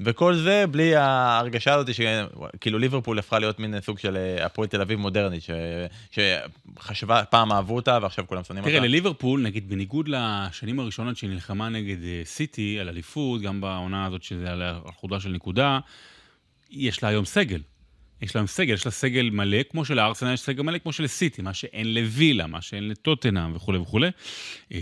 וכל 0.00 0.35
זה 0.35 0.64
בלי 0.70 0.96
ההרגשה 0.96 1.74
הזאת 1.74 1.94
שכאילו 1.94 2.78
ליברפול 2.78 3.18
הפכה 3.18 3.38
להיות 3.38 3.59
מין 3.59 3.80
סוג 3.80 3.98
של 3.98 4.16
אה, 4.16 4.46
הפועל 4.46 4.68
תל 4.68 4.80
אביב 4.80 4.98
מודרנית, 4.98 5.42
ש... 5.42 5.50
שחשבה, 6.11 7.24
פעם 7.24 7.52
אהבו 7.52 7.76
אותה 7.76 7.98
ועכשיו 8.02 8.26
כולם 8.26 8.44
שונאים 8.44 8.64
אותה. 8.64 8.76
תראה, 8.76 8.88
לליברפול, 8.88 9.42
נגיד, 9.42 9.68
בניגוד 9.68 10.09
לשנים 10.09 10.80
הראשונות 10.80 11.16
שהיא 11.16 11.30
נלחמה 11.30 11.68
נגד 11.68 12.02
אה, 12.04 12.22
סיטי 12.24 12.80
על 12.80 12.88
אליפות, 12.88 13.40
גם 13.40 13.61
בעונה 13.61 14.07
הזאת 14.07 14.22
שזה 14.22 14.52
על 14.52 14.62
החודה 14.62 15.20
של 15.20 15.28
נקודה, 15.28 15.78
יש 16.70 17.02
לה 17.02 17.09
היום 17.09 17.24
סגל. 17.24 17.61
יש 18.22 18.35
לה 18.35 18.40
היום 18.40 18.46
סגל, 18.46 18.74
יש 18.74 18.87
לה 18.87 18.92
סגל 18.92 19.30
מלא, 19.30 19.62
כמו 19.70 19.85
שלארסנל 19.85 20.33
יש 20.33 20.40
סגל 20.40 20.62
מלא, 20.62 20.78
כמו 20.78 20.92
שלסיטי, 20.92 21.42
מה 21.42 21.54
שאין 21.54 21.94
לווילה, 21.94 22.46
מה 22.46 22.61
שאין 22.61 22.88
לטוטנאם 22.88 23.57
וכולי 23.57 23.78
וכולי. 23.78 24.09
אה, 24.72 24.80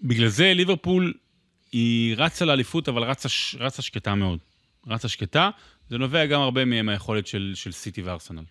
בגלל 0.00 0.28
זה 0.28 0.54
ליברפול 0.54 1.12
היא 1.72 2.14
רצה 2.18 2.44
לאליפות, 2.44 2.88
אבל 2.88 3.02
רצה, 3.02 3.28
רצה 3.58 3.82
שקטה 3.82 4.14
מאוד. 4.14 4.38
רצה 4.86 5.08
שקטה, 5.08 5.50
זה 5.88 5.98
נובע 5.98 6.26
גם 6.26 6.40
הרבה 6.40 6.64
מהם 6.64 6.86
מהיכולת 6.86 7.26
של, 7.26 7.52
של 7.54 7.72
סיטי 7.72 8.02
וארסנל. 8.02 8.42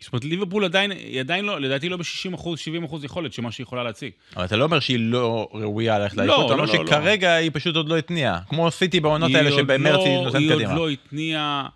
זאת 0.00 0.12
אומרת, 0.12 0.24
ליברפול 0.24 0.64
עדיין, 0.64 0.90
היא 0.90 1.20
עדיין 1.20 1.44
לא, 1.44 1.60
לדעתי 1.60 1.88
לא 1.88 1.96
ב-60 1.96 2.34
אחוז, 2.34 2.58
70 2.58 2.84
אחוז 2.84 3.04
יכולת 3.04 3.32
של 3.32 3.42
מה 3.42 3.52
שהיא 3.52 3.64
יכולה 3.64 3.84
להציג. 3.84 4.10
אבל 4.36 4.44
אתה 4.44 4.56
לא 4.56 4.64
אומר 4.64 4.80
שהיא 4.80 4.98
לא 5.00 5.48
ראויה 5.52 5.98
ללכת 5.98 6.16
לא, 6.16 6.24
לאליפות, 6.24 6.46
אתה 6.46 6.56
לא, 6.56 6.62
אומר 6.62 6.72
לא, 6.72 6.84
לא. 6.84 6.86
שכרגע 6.86 7.34
היא 7.34 7.50
פשוט 7.54 7.76
עוד 7.76 7.88
לא 7.88 7.96
התניעה. 7.96 8.40
כמו 8.48 8.70
סיטי 8.70 9.00
בעונות 9.00 9.34
האלה 9.34 9.50
שבמרץ 9.52 10.00
היא 10.04 10.16
לא- 10.16 10.24
נותנת 10.24 10.40
היא 10.40 10.50
קדימה. 10.54 10.70
עוד 10.70 10.78
לא 10.78 10.88
התניעה, 10.88 11.68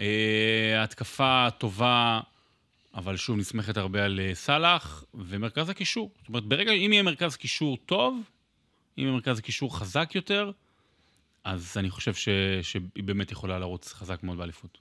אה, 0.00 0.82
התקפה 0.82 1.48
טובה, 1.58 2.20
אבל 2.94 3.16
שוב 3.16 3.36
נסמכת 3.38 3.76
הרבה 3.76 4.04
על 4.04 4.20
אה, 4.22 4.34
סאלח, 4.34 5.04
ומרכז 5.14 5.68
הקישור. 5.68 6.10
זאת 6.18 6.28
אומרת, 6.28 6.44
ברגע, 6.44 6.72
אם 6.72 6.92
יהיה 6.92 7.02
מרכז 7.02 7.36
קישור 7.36 7.78
טוב, 7.86 8.20
אם 8.98 9.12
מרכז 9.14 9.40
קישור 9.40 9.78
חזק 9.78 10.10
יותר, 10.14 10.50
אז 11.44 11.72
אני 11.76 11.90
חושב 11.90 12.14
ש, 12.14 12.28
שהיא 12.62 12.82
באמת 13.04 13.32
יכולה 13.32 13.58
לרוץ 13.58 13.92
חזק 13.92 14.22
מאוד 14.22 14.38
באליפות. 14.38 14.78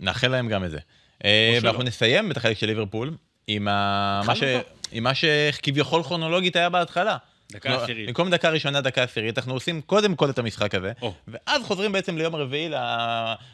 נאחל 0.00 0.28
להם 0.28 0.48
גם 0.48 0.64
את 0.64 0.70
זה. 0.70 0.78
אה. 1.24 1.58
ואנחנו 1.62 1.82
נסיים 1.82 2.30
את 2.30 2.36
החלק 2.36 2.58
של 2.58 2.66
ליברפול 2.66 3.16
עם 3.46 3.68
ה- 3.68 4.22
מה 4.26 4.36
ש- 4.36 4.42
עם 4.92 5.02
מה 5.04 5.12
שכביכול 5.14 6.02
כרונולוגית 6.02 6.56
היה 6.56 6.68
בהתחלה. 6.68 7.16
דקה 7.52 7.70
לא, 7.70 7.82
עשירית. 7.82 8.06
במקום 8.06 8.30
דקה 8.30 8.50
ראשונה, 8.50 8.80
דקה 8.80 9.02
עשירית, 9.02 9.38
אנחנו 9.38 9.52
עושים 9.54 9.80
קודם 9.82 10.14
כל 10.16 10.30
את 10.30 10.38
המשחק 10.38 10.74
הזה, 10.74 10.92
או. 11.02 11.14
ואז 11.28 11.62
חוזרים 11.62 11.92
בעצם 11.92 12.18
ליום 12.18 12.36
רביעי 12.36 12.68
ל- 12.68 12.74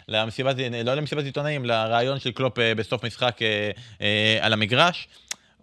למסיבת, 0.09 0.56
לא 0.85 0.94
למסיבת 0.94 1.24
עיתונאים, 1.24 1.64
לראיון 1.64 2.20
של 2.20 2.30
קלופ 2.33 2.59
אה, 2.59 2.74
בסוף 2.74 3.04
משחק 3.04 3.38
אה, 4.00 4.38
על 4.40 4.52
המגרש. 4.52 5.09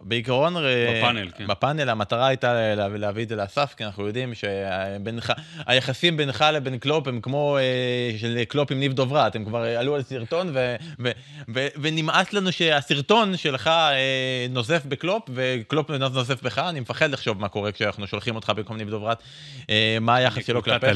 בעיקרון, 0.02 0.56
אה, 0.56 0.60
בפאנל, 1.00 1.30
כן. 1.38 1.46
בפאנל 1.46 1.88
המטרה 1.90 2.26
הייתה 2.26 2.74
לה- 2.74 2.88
להביא 2.88 3.22
את 3.22 3.28
זה 3.28 3.36
לאסף, 3.36 3.74
כי 3.76 3.84
אנחנו 3.84 4.06
יודעים 4.06 4.32
שהיחסים 4.34 6.16
בינך 6.16 6.44
לבין 6.54 6.78
קלופ 6.78 7.08
הם 7.08 7.20
כמו 7.20 7.58
אה, 7.58 7.62
של 8.18 8.44
קלופ 8.48 8.72
עם 8.72 8.78
ניב 8.80 8.92
דוברת, 8.92 9.36
הם 9.36 9.44
כבר 9.44 9.58
עלו 9.62 9.94
על 9.94 10.02
סרטון, 10.02 10.50
ו- 10.54 10.76
ו- 10.98 11.10
ו- 11.54 11.66
ונמאס 11.82 12.32
לנו 12.32 12.52
שהסרטון 12.52 13.36
שלך 13.36 13.66
אה, 13.66 13.92
נוזף 14.50 14.82
בקלופ, 14.88 15.22
וקלופ 15.34 15.90
נוזף 15.90 16.42
בך, 16.42 16.58
אני 16.58 16.80
מפחד 16.80 17.10
לחשוב 17.10 17.40
מה 17.40 17.48
קורה 17.48 17.72
כשאנחנו 17.72 18.06
שולחים 18.06 18.34
אותך 18.36 18.52
במקום 18.56 18.76
ניב 18.76 18.90
דוברת, 18.90 19.22
מה 20.00 20.16
היחס 20.16 20.46
שלו 20.46 20.62
כלפיך. 20.62 20.90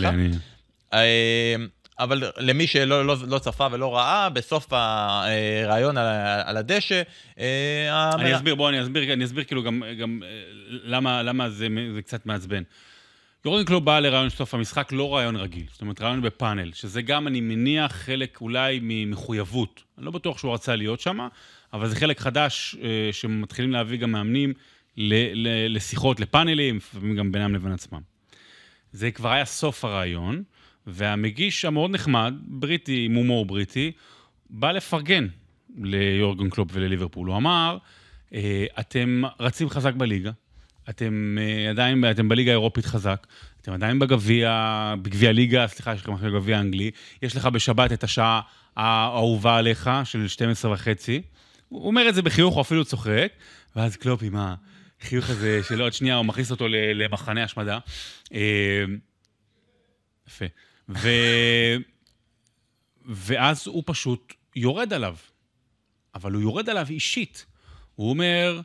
אבל 1.99 2.23
למי 2.39 2.67
שלא 2.67 3.07
לא, 3.07 3.17
לא 3.29 3.39
צפה 3.39 3.67
ולא 3.73 3.97
ראה, 3.97 4.29
בסוף 4.31 4.67
הריאיון 4.71 5.97
על, 5.97 6.07
על 6.45 6.57
הדשא, 6.57 7.03
אה, 7.39 8.11
אני 8.15 8.29
המ- 8.29 8.35
אסביר, 8.35 8.55
בוא, 8.55 8.69
אני 8.69 8.83
אסביר, 8.83 9.13
אני 9.13 9.25
אסביר 9.25 9.45
כאילו 9.45 9.63
גם, 9.63 9.83
גם 9.99 10.23
אה, 10.25 10.29
למה, 10.69 11.23
למה 11.23 11.51
זה, 11.51 11.69
זה 11.95 12.03
קצת 12.03 12.27
מעצבן. 12.27 12.63
יורגן 13.45 13.65
קלופ 13.65 13.85
בא 13.85 13.99
לריאיון 14.01 14.31
של 14.31 14.37
סוף 14.37 14.55
המשחק, 14.55 14.93
לא 14.93 15.15
ריאיון 15.15 15.37
רגיל. 15.37 15.65
זאת 15.73 15.81
אומרת, 15.81 16.01
ריאיון 16.03 16.23
בפאנל, 16.23 16.73
שזה 16.73 17.03
גם, 17.03 17.27
אני 17.27 17.41
מניח, 17.41 17.93
חלק 17.93 18.39
אולי 18.41 18.79
ממחויבות. 18.83 19.83
אני 19.99 20.07
לא 20.07 20.11
בטוח 20.11 20.39
שהוא 20.39 20.55
רצה 20.55 20.77
להיות 20.77 21.01
שם, 21.01 21.29
אבל 21.73 21.89
זה 21.89 21.97
חלק 21.97 22.21
חדש 22.21 22.77
אה, 22.83 23.09
שמתחילים 23.13 23.73
להביא 23.73 23.99
גם 23.99 24.13
מאמנים 24.13 24.53
ל, 24.97 25.15
ל, 25.35 25.77
לשיחות, 25.77 26.21
לפאנלים, 26.21 26.77
לפעמים 26.77 27.17
גם 27.17 27.33
בינם 27.33 27.55
לבין 27.55 27.73
עצמם. 27.73 28.01
זה 28.93 29.11
כבר 29.11 29.31
היה 29.31 29.45
סוף 29.45 29.85
הרעיון, 29.85 30.43
והמגיש 30.87 31.65
המאוד 31.65 31.91
נחמד, 31.91 32.35
בריטי, 32.43 33.05
עם 33.05 33.15
הומור 33.15 33.47
בריטי, 33.47 33.93
בא 34.51 34.73
לפרגן 34.73 35.27
ליורגן 35.79 36.51
קלופ 36.51 36.69
ולליברפול. 36.73 37.29
הוא 37.29 37.37
אמר, 37.37 37.79
אה, 38.35 38.65
אתם 38.81 39.23
רצים 39.41 39.71
חזק 39.71 39.95
בליגה, 39.95 40.31
אתם 40.91 41.39
אה, 41.41 41.71
עדיין, 41.71 42.05
אתם 42.11 42.29
בליגה 42.29 42.51
האירופית 42.51 42.87
חזק, 42.87 43.27
אתם 43.61 43.73
עדיין 43.73 43.99
בגביע, 43.99 44.95
בגביע 45.03 45.33
ליגה, 45.33 45.69
סליחה, 45.69 45.95
יש 45.95 46.03
לכם 46.03 46.13
עכשיו 46.15 46.33
גביע 46.33 46.61
אנגלי, 46.61 46.91
יש 47.23 47.37
לך 47.37 47.47
בשבת 47.47 47.93
את 47.93 48.05
השעה 48.05 48.41
האהובה 48.77 49.57
עליך, 49.57 49.91
של 50.05 50.29
12 50.29 50.73
וחצי. 50.73 51.23
הוא 51.69 51.87
אומר 51.87 52.09
את 52.09 52.15
זה 52.15 52.23
בחיוך, 52.23 52.55
הוא 52.55 52.61
אפילו 52.61 52.85
צוחק, 52.85 53.33
ואז 53.77 53.97
קלופ 53.97 54.23
עם 54.23 54.37
החיוך 54.37 55.31
הזה 55.31 55.61
שלו, 55.69 55.85
עוד 55.85 55.93
שנייה 55.93 56.17
הוא 56.17 56.25
מכניס 56.25 56.51
אותו 56.51 56.67
למחנה 56.69 57.45
השמדה. 57.45 57.79
אה, 58.35 58.85
יפה. 60.29 60.45
ו... 60.95 61.09
ואז 63.05 63.67
הוא 63.67 63.83
פשוט 63.87 64.35
יורד 64.57 64.93
עליו. 64.93 65.17
אבל 66.15 66.33
הוא 66.33 66.43
יורד 66.43 66.69
עליו 66.69 66.87
אישית. 66.91 67.47
הוא 67.95 68.11
אומר, 68.11 68.61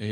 אה, 0.00 0.06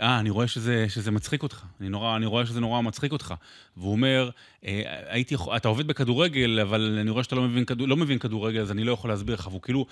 אה, 0.00 0.18
אני 0.18 0.30
רואה 0.30 0.46
שזה, 0.46 0.86
שזה 0.88 1.10
מצחיק 1.10 1.42
אותך. 1.42 1.62
אני, 1.80 1.88
נורא, 1.88 2.16
אני 2.16 2.26
רואה 2.26 2.46
שזה 2.46 2.60
נורא 2.60 2.80
מצחיק 2.80 3.12
אותך. 3.12 3.34
והוא 3.76 3.92
אומר, 3.92 4.30
אה, 4.64 4.82
הייתי, 5.06 5.34
אתה 5.56 5.68
עובד 5.68 5.86
בכדורגל, 5.86 6.60
אבל 6.60 6.98
אני 7.00 7.10
רואה 7.10 7.24
שאתה 7.24 7.36
לא 7.36 7.42
מבין, 7.42 7.64
כדור, 7.64 7.88
לא 7.88 7.96
מבין 7.96 8.18
כדורגל, 8.18 8.60
אז 8.60 8.70
אני 8.70 8.84
לא 8.84 8.92
יכול 8.92 9.10
להסביר 9.10 9.34
לך. 9.34 9.46
והוא 9.46 9.62
כאילו, 9.62 9.86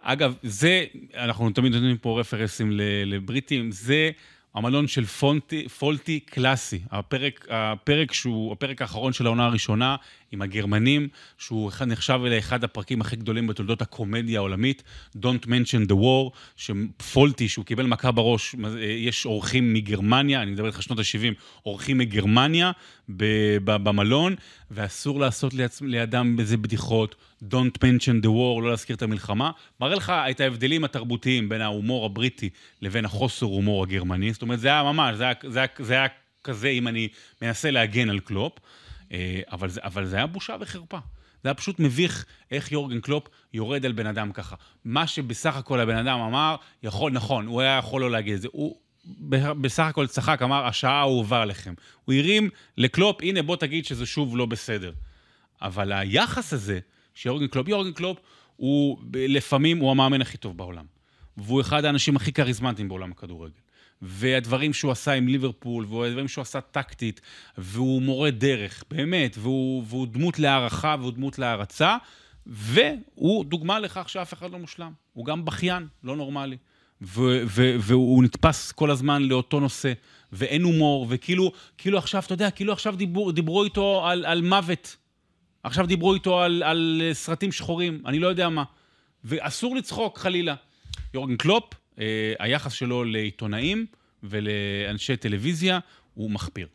אגב, 0.00 0.34
זה, 0.42 0.84
אנחנו 1.14 1.50
תמיד 1.50 1.72
נותנים 1.72 1.96
פה 1.98 2.20
רפרנסים 2.20 2.72
ל- 2.72 3.14
לבריטים, 3.14 3.70
זה 3.70 4.10
המלון 4.54 4.86
של 4.86 5.04
פונטי, 5.04 5.68
פולטי 5.68 6.20
קלאסי. 6.20 6.80
הפרק, 6.90 7.46
הפרק 7.50 8.12
שהוא, 8.12 8.52
הפרק 8.52 8.82
האחרון 8.82 9.12
של 9.12 9.26
העונה 9.26 9.46
הראשונה, 9.46 9.96
עם 10.34 10.42
הגרמנים, 10.42 11.08
שהוא 11.38 11.72
נחשב 11.86 12.20
לאחד 12.24 12.64
הפרקים 12.64 13.00
הכי 13.00 13.16
גדולים 13.16 13.46
בתולדות 13.46 13.82
הקומדיה 13.82 14.38
העולמית, 14.38 14.82
Don't 15.16 15.46
mention 15.46 15.88
the 15.88 15.94
war, 15.94 16.36
שפולטי, 16.56 17.48
שהוא 17.48 17.64
קיבל 17.64 17.86
מכה 17.86 18.10
בראש, 18.10 18.54
יש 18.80 19.26
אורחים 19.26 19.74
מגרמניה, 19.74 20.42
אני 20.42 20.50
מדבר 20.50 20.66
איתך 20.66 20.82
שנות 20.82 20.98
ה-70, 20.98 21.34
אורחים 21.66 21.98
מגרמניה 21.98 22.72
במלון, 23.08 24.34
ואסור 24.70 25.20
לעשות 25.20 25.54
ליד, 25.54 25.70
לידם 25.80 26.36
איזה 26.38 26.56
בדיחות, 26.56 27.14
Don't 27.42 27.78
mention 27.78 28.24
the 28.24 28.28
war, 28.28 28.62
לא 28.62 28.70
להזכיר 28.70 28.96
את 28.96 29.02
המלחמה. 29.02 29.50
מראה 29.80 29.94
לך 29.94 30.12
את 30.30 30.40
ההבדלים 30.40 30.84
התרבותיים 30.84 31.48
בין 31.48 31.60
ההומור 31.60 32.06
הבריטי 32.06 32.50
לבין 32.82 33.04
החוסר 33.04 33.46
הומור 33.46 33.82
הגרמני. 33.82 34.32
זאת 34.32 34.42
אומרת, 34.42 34.60
זה 34.60 34.68
היה 34.68 34.82
ממש, 34.82 35.16
זה 35.16 35.24
היה, 35.24 35.34
זה 35.48 35.58
היה, 35.58 35.68
זה 35.78 35.94
היה 35.94 36.06
כזה, 36.44 36.68
אם 36.68 36.88
אני 36.88 37.08
מנסה 37.42 37.70
להגן 37.70 38.10
על 38.10 38.20
קלופ. 38.20 38.58
אה, 39.14 39.40
אבל 39.52 39.68
זה, 39.68 39.80
אבל 39.82 40.06
זה 40.06 40.16
היה 40.16 40.26
בושה 40.26 40.56
וחרפה. 40.60 40.98
זה 41.42 41.48
היה 41.48 41.54
פשוט 41.54 41.80
מביך 41.80 42.24
איך 42.50 42.72
יורגן 42.72 43.00
קלופ 43.00 43.28
יורד 43.52 43.86
על 43.86 43.92
בן 43.92 44.06
אדם 44.06 44.32
ככה. 44.32 44.56
מה 44.84 45.06
שבסך 45.06 45.56
הכל 45.56 45.80
הבן 45.80 45.96
אדם 45.96 46.20
אמר, 46.20 46.56
יכול, 46.82 47.12
נכון, 47.12 47.46
הוא 47.46 47.60
היה 47.60 47.78
יכול 47.78 48.00
לא 48.00 48.10
להגיד 48.10 48.34
את 48.34 48.40
זה. 48.40 48.48
הוא 48.52 48.76
בסך 49.60 49.84
הכל 49.84 50.06
צחק, 50.06 50.42
אמר, 50.42 50.66
השעה 50.66 50.92
האהובה 50.92 51.42
עליכם. 51.42 51.74
הוא 52.04 52.14
הרים 52.14 52.50
לקלופ, 52.76 53.16
הנה 53.22 53.42
בוא 53.42 53.56
תגיד 53.56 53.84
שזה 53.84 54.06
שוב 54.06 54.36
לא 54.36 54.46
בסדר. 54.46 54.92
אבל 55.62 55.92
היחס 55.92 56.52
הזה, 56.52 56.78
שיורגן 57.14 57.46
קלופ, 57.46 57.68
יורגן 57.68 57.92
קלופ, 57.92 58.18
הוא 58.56 58.98
לפעמים, 59.12 59.78
הוא 59.78 59.90
המאמן 59.90 60.20
הכי 60.20 60.38
טוב 60.38 60.56
בעולם. 60.56 60.84
והוא 61.36 61.60
אחד 61.60 61.84
האנשים 61.84 62.16
הכי 62.16 62.32
כריזמטיים 62.32 62.88
בעולם 62.88 63.12
הכדורגל. 63.12 63.63
והדברים 64.06 64.72
שהוא 64.72 64.92
עשה 64.92 65.12
עם 65.12 65.28
ליברפול, 65.28 65.84
והדברים 65.84 66.28
שהוא 66.28 66.42
עשה 66.42 66.60
טקטית, 66.60 67.20
והוא 67.58 68.02
מורה 68.02 68.30
דרך, 68.30 68.84
באמת, 68.90 69.36
והוא, 69.38 69.84
והוא 69.86 70.06
דמות 70.06 70.38
להערכה 70.38 70.96
והוא 71.00 71.12
דמות 71.12 71.38
להערצה, 71.38 71.96
והוא 72.46 73.44
דוגמה 73.44 73.78
לכך 73.78 74.08
שאף 74.08 74.34
אחד 74.34 74.50
לא 74.50 74.58
מושלם. 74.58 74.92
הוא 75.12 75.24
גם 75.24 75.44
בכיין, 75.44 75.86
לא 76.04 76.16
נורמלי. 76.16 76.56
ו- 77.02 77.42
ו- 77.46 77.76
והוא 77.78 78.24
נתפס 78.24 78.72
כל 78.72 78.90
הזמן 78.90 79.22
לאותו 79.22 79.60
נושא, 79.60 79.92
ואין 80.32 80.62
הומור, 80.62 81.06
וכאילו, 81.08 81.52
כאילו 81.78 81.98
עכשיו, 81.98 82.22
אתה 82.26 82.34
יודע, 82.34 82.50
כאילו 82.50 82.72
עכשיו 82.72 82.96
דיבור, 82.96 83.32
דיברו 83.32 83.64
איתו 83.64 84.06
על, 84.06 84.24
על 84.26 84.42
מוות. 84.42 84.96
עכשיו 85.62 85.86
דיברו 85.86 86.14
איתו 86.14 86.40
על, 86.40 86.62
על 86.62 87.02
סרטים 87.12 87.52
שחורים, 87.52 88.02
אני 88.06 88.18
לא 88.18 88.26
יודע 88.26 88.48
מה. 88.48 88.64
ואסור 89.24 89.76
לצחוק, 89.76 90.18
חלילה. 90.18 90.54
יורגן 91.14 91.36
קלופ, 91.36 91.64
היחס 92.38 92.72
שלו 92.72 93.04
לעיתונאים 93.04 93.86
ולאנשי 94.22 95.16
טלוויזיה 95.16 95.78
הוא 96.14 96.30
מחפיר. 96.30 96.66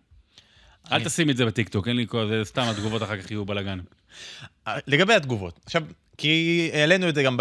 אל 0.91 1.03
תשים 1.03 1.29
את 1.29 1.38
זה 1.38 1.45
בטיקטוק, 1.45 1.88
אין 1.88 1.95
לי 1.97 2.05
כל 2.08 2.27
זה, 2.27 2.41
סתם 2.45 2.62
התגובות 2.62 3.03
אחר 3.03 3.17
כך 3.21 3.32
יהיו 3.32 3.45
בלאגן. 3.45 3.79
לגבי 4.88 5.13
התגובות, 5.13 5.60
עכשיו, 5.65 5.84
כי 6.17 6.69
העלינו 6.73 7.10
את 7.10 7.15
זה 7.15 7.23
גם 7.23 7.38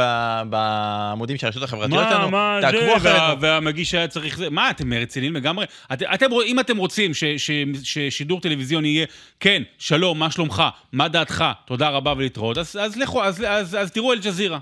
בעמודים 0.51 1.37
של 1.37 1.47
הרשתות 1.47 1.63
החברתיות 1.63 2.05
שלנו, 2.11 2.31
מה, 2.31 2.59
תעקבו 2.61 2.81
זה, 2.81 2.97
אחרינו. 2.97 3.19
וה- 3.19 3.35
והמגיש 3.41 3.95
היה 3.95 4.09
צריך 4.09 4.37
זה, 4.39 4.51
מה, 4.51 4.71
אתם 4.71 4.93
רציניים 4.93 5.35
לגמרי? 5.35 5.67
את, 5.93 6.03
אתם, 6.15 6.27
אם 6.47 6.61
אתם 6.61 6.77
רוצים 6.77 7.15
ש, 7.15 7.25
ש, 7.25 7.51
ששידור 7.83 8.41
טלוויזיוני 8.41 8.89
יהיה, 8.89 9.07
כן, 9.41 9.63
שלום, 9.79 10.19
מה 10.19 10.31
שלומך, 10.31 10.63
מה 10.93 11.09
דעתך, 11.09 11.45
תודה 11.67 11.89
רבה 11.89 12.15
ולהתראות, 12.17 12.59
אז, 12.59 12.77
אז 12.81 12.97
לכו, 12.97 13.25
אז, 13.25 13.45
אז, 13.49 13.77
אז 13.81 13.91
תראו 13.91 14.13
אל 14.13 14.19
ג'זירה. 14.19 14.59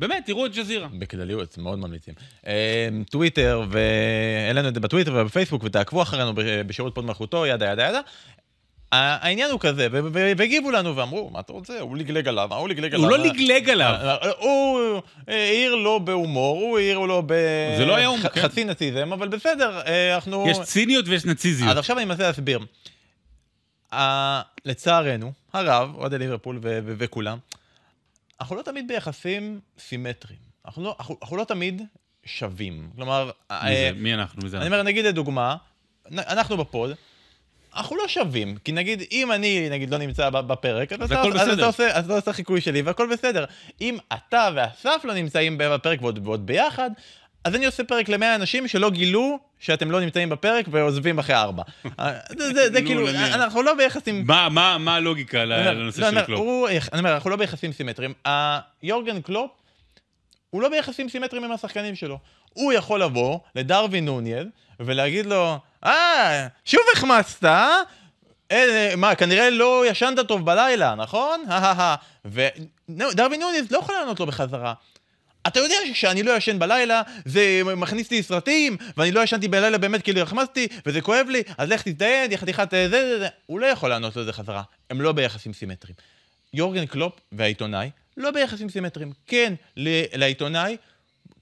באמת, 0.00 0.26
תראו 0.26 0.46
את 0.46 0.54
ג'זירה. 0.54 0.88
בכלליות, 0.98 1.58
מאוד 1.58 1.78
ממליצים. 1.78 2.14
אה, 2.46 2.88
טוויטר, 3.10 3.62
והעלינו 3.70 4.68
את 4.68 4.74
זה 4.74 4.80
בטוויטר 4.80 5.12
ובפייסבוק, 5.16 5.62
ותעקבו 5.64 6.02
אחרינו 6.02 6.32
בשירות 6.66 6.94
פוד 6.94 7.04
מלכותו, 7.04 7.46
ידה 7.46 7.66
ידה 7.66 7.82
ידה. 7.88 8.00
העניין 8.92 9.50
הוא 9.50 9.60
כזה, 9.60 9.88
והגיבו 10.12 10.70
לנו 10.70 10.96
ואמרו, 10.96 11.30
מה 11.30 11.40
אתה 11.40 11.52
רוצה? 11.52 11.80
הוא 11.80 11.96
לגלג 11.96 12.28
עליו, 12.28 12.54
הוא 12.54 12.68
לגלג 12.68 12.94
עליו? 12.94 13.08
הוא 13.10 13.18
לא 13.18 13.24
לגלג 13.24 13.70
עליו. 13.70 13.94
אה, 14.02 14.30
הוא 14.38 15.00
העיר 15.28 15.74
לו 15.74 16.00
בהומור, 16.04 16.58
הוא 16.60 16.78
העיר 16.78 16.98
לו 16.98 17.22
ב... 17.26 17.32
זה 17.78 17.84
לא 17.84 18.16
ח- 18.22 18.26
כן. 18.26 18.42
חצי 18.42 18.64
נאציזם, 18.64 19.12
אבל 19.12 19.28
בסדר, 19.28 19.80
אה, 19.86 20.14
אנחנו... 20.14 20.44
יש 20.48 20.58
ציניות 20.60 21.08
ויש 21.08 21.24
נציזיות. 21.24 21.70
אז 21.70 21.78
עכשיו 21.78 21.96
אני 21.98 22.04
מנסה 22.04 22.22
להסביר. 22.22 22.58
לצערנו, 24.64 25.32
הרב, 25.52 25.94
אוהדי 25.94 26.18
ליברפול 26.18 26.58
וכולם, 26.84 27.38
אנחנו 28.40 28.56
לא 28.56 28.62
תמיד 28.62 28.88
ביחסים 28.88 29.60
סימטריים. 29.78 30.40
אנחנו 30.66 30.84
לא, 30.84 30.96
אנחנו, 30.98 31.16
אנחנו 31.22 31.36
לא 31.36 31.44
תמיד 31.44 31.82
שווים. 32.24 32.90
כלומר, 32.96 33.24
מי 33.24 33.56
אה, 33.56 33.74
זה? 33.74 33.90
מי 33.96 34.14
אנחנו? 34.14 34.42
מי 34.42 34.48
זה 34.48 34.56
אני? 34.56 34.66
אומר, 34.66 34.82
נגיד 34.82 35.04
לדוגמה, 35.04 35.56
אנחנו 36.12 36.56
בפוד, 36.56 36.90
אנחנו 37.76 37.96
לא 37.96 38.08
שווים, 38.08 38.56
כי 38.56 38.72
נגיד, 38.72 39.02
אם 39.12 39.32
אני, 39.32 39.68
נגיד, 39.70 39.90
לא 39.90 39.98
נמצא 39.98 40.30
בפרק, 40.30 40.92
אז 40.92 41.12
אתה, 41.12 41.22
אז 41.22 41.48
אתה. 41.48 41.66
עושה, 41.66 41.96
אז 41.96 42.04
אתה 42.04 42.14
עושה 42.14 42.32
חיקוי 42.32 42.60
שלי, 42.60 42.82
והכל 42.82 43.08
בסדר. 43.12 43.44
אם 43.80 43.98
אתה 44.12 44.48
ואסף 44.54 45.00
לא 45.04 45.14
נמצאים 45.14 45.58
בפרק 45.58 46.02
ועוד, 46.02 46.26
ועוד 46.26 46.46
ביחד, 46.46 46.90
אז 47.44 47.54
אני 47.54 47.66
עושה 47.66 47.84
פרק 47.84 48.08
למאה 48.08 48.34
אנשים 48.34 48.68
שלא 48.68 48.90
גילו 48.90 49.38
שאתם 49.58 49.90
לא 49.90 50.00
נמצאים 50.00 50.28
בפרק 50.28 50.66
ועוזבים 50.70 51.18
אחרי 51.18 51.34
ארבע. 51.36 51.62
אה, 52.00 52.12
זה, 52.72 52.82
כאילו. 52.86 53.08
אנחנו 53.10 53.62
לא 53.62 53.74
ביחסים... 53.74 54.24
מה- 54.26 54.48
מה 54.48 54.78
מה 54.78 54.94
הלוגיקה 54.94 55.44
לנושא 55.44 56.00
לא, 56.00 56.10
של 56.10 56.22
קלופ? 56.22 56.40
אני 56.92 56.98
אומר, 57.00 57.14
אנחנו 57.14 57.30
לא 57.30 57.36
ביחסים 57.36 57.72
סימטריים. 57.72 58.14
יורגן 58.82 59.20
קלופ, 59.20 59.50
הוא 60.50 60.62
לא 60.62 60.68
ביחסים 60.68 61.08
סימטריים 61.08 61.44
עם 61.44 61.52
השחקנים 61.52 61.94
שלו. 61.96 62.18
הוא 62.52 62.72
יכול 62.72 63.02
לבוא 63.02 63.38
לדרווין 63.54 64.04
נוניז 64.04 64.46
ולהגיד 64.80 65.26
לו, 65.26 65.58
אה, 65.84 66.46
שוב 66.64 66.80
החמצת, 66.94 67.44
אה? 67.44 67.76
אה, 68.52 68.92
מה, 68.96 69.14
כנראה 69.14 69.50
לא 69.50 69.84
ישנת 69.86 70.18
טוב 70.28 70.44
בלילה, 70.46 70.94
נכון? 70.94 71.44
ודרווין 72.24 73.40
נוניז 73.40 73.72
לא 73.72 73.78
יכול 73.78 73.94
לענות 73.94 74.20
לו 74.20 74.26
בחזרה. 74.26 74.74
אתה 75.48 75.60
יודע 75.60 75.74
שכשאני 75.86 76.22
לא 76.22 76.36
ישן 76.36 76.58
בלילה, 76.58 77.02
זה 77.24 77.62
מכניס 77.76 78.10
לי 78.10 78.22
סרטים, 78.22 78.76
ואני 78.96 79.12
לא 79.12 79.20
ישנתי 79.20 79.48
בלילה 79.48 79.78
באמת 79.78 80.02
כי 80.02 80.12
לא 80.12 80.20
החמצתי, 80.20 80.68
וזה 80.86 81.00
כואב 81.00 81.26
לי, 81.28 81.42
אז 81.58 81.68
לך 81.68 81.82
תזדיין, 81.82 82.32
יא 82.32 82.36
חתיכת 82.36 82.74
אה, 82.74 82.88
זה, 82.88 83.08
זה, 83.08 83.18
זה. 83.18 83.28
הוא 83.46 83.60
לא 83.60 83.66
יכול 83.66 83.90
לענות 83.90 84.16
לו 84.16 84.22
את 84.22 84.26
זה 84.26 84.32
חזרה. 84.32 84.62
הם 84.90 85.00
לא 85.00 85.12
ביחסים 85.12 85.52
סימטריים. 85.52 85.96
יורגן 86.54 86.86
קלופ 86.86 87.20
והעיתונאי 87.32 87.90
לא 88.16 88.30
ביחסים 88.30 88.68
סימטריים. 88.68 89.12
כן, 89.26 89.54
לעיתונאי, 90.14 90.76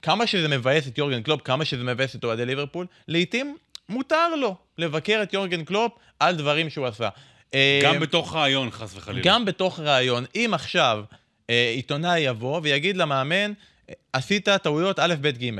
כמה 0.02 0.26
שזה 0.26 0.48
מבאס 0.48 0.88
את 0.88 0.98
יורגן 0.98 1.22
קלופ, 1.22 1.40
כמה 1.42 1.64
שזה 1.64 1.84
מבאס 1.84 2.16
את 2.16 2.24
אוהדי 2.24 2.46
ליברפול, 2.46 2.86
לעיתים 3.08 3.56
מותר 3.88 4.34
לו 4.34 4.56
לבקר 4.78 5.20
את 5.22 5.32
יורגן 5.32 5.64
קלופ 5.64 5.92
על 6.20 6.36
דברים 6.36 6.70
שהוא 6.70 6.86
עשה. 6.86 7.08
אה, 7.54 7.80
גם 7.82 8.00
בתוך 8.00 8.34
ראיון, 8.34 8.70
חס 8.70 8.96
וחלילה. 8.96 9.22
גם 9.24 9.44
בתוך 9.44 9.80
ראיון, 9.80 10.24
אם 10.34 10.50
עכשיו 10.54 11.04
אה, 11.50 11.72
עיתונאי 11.74 12.20
יבוא 12.20 12.60
ויגיד 12.62 12.96
למאמן, 12.96 13.52
אה, 13.52 13.52
עשית 14.12 14.48
טעויות 14.48 14.98
א', 14.98 15.14
ב', 15.20 15.28
ג', 15.28 15.50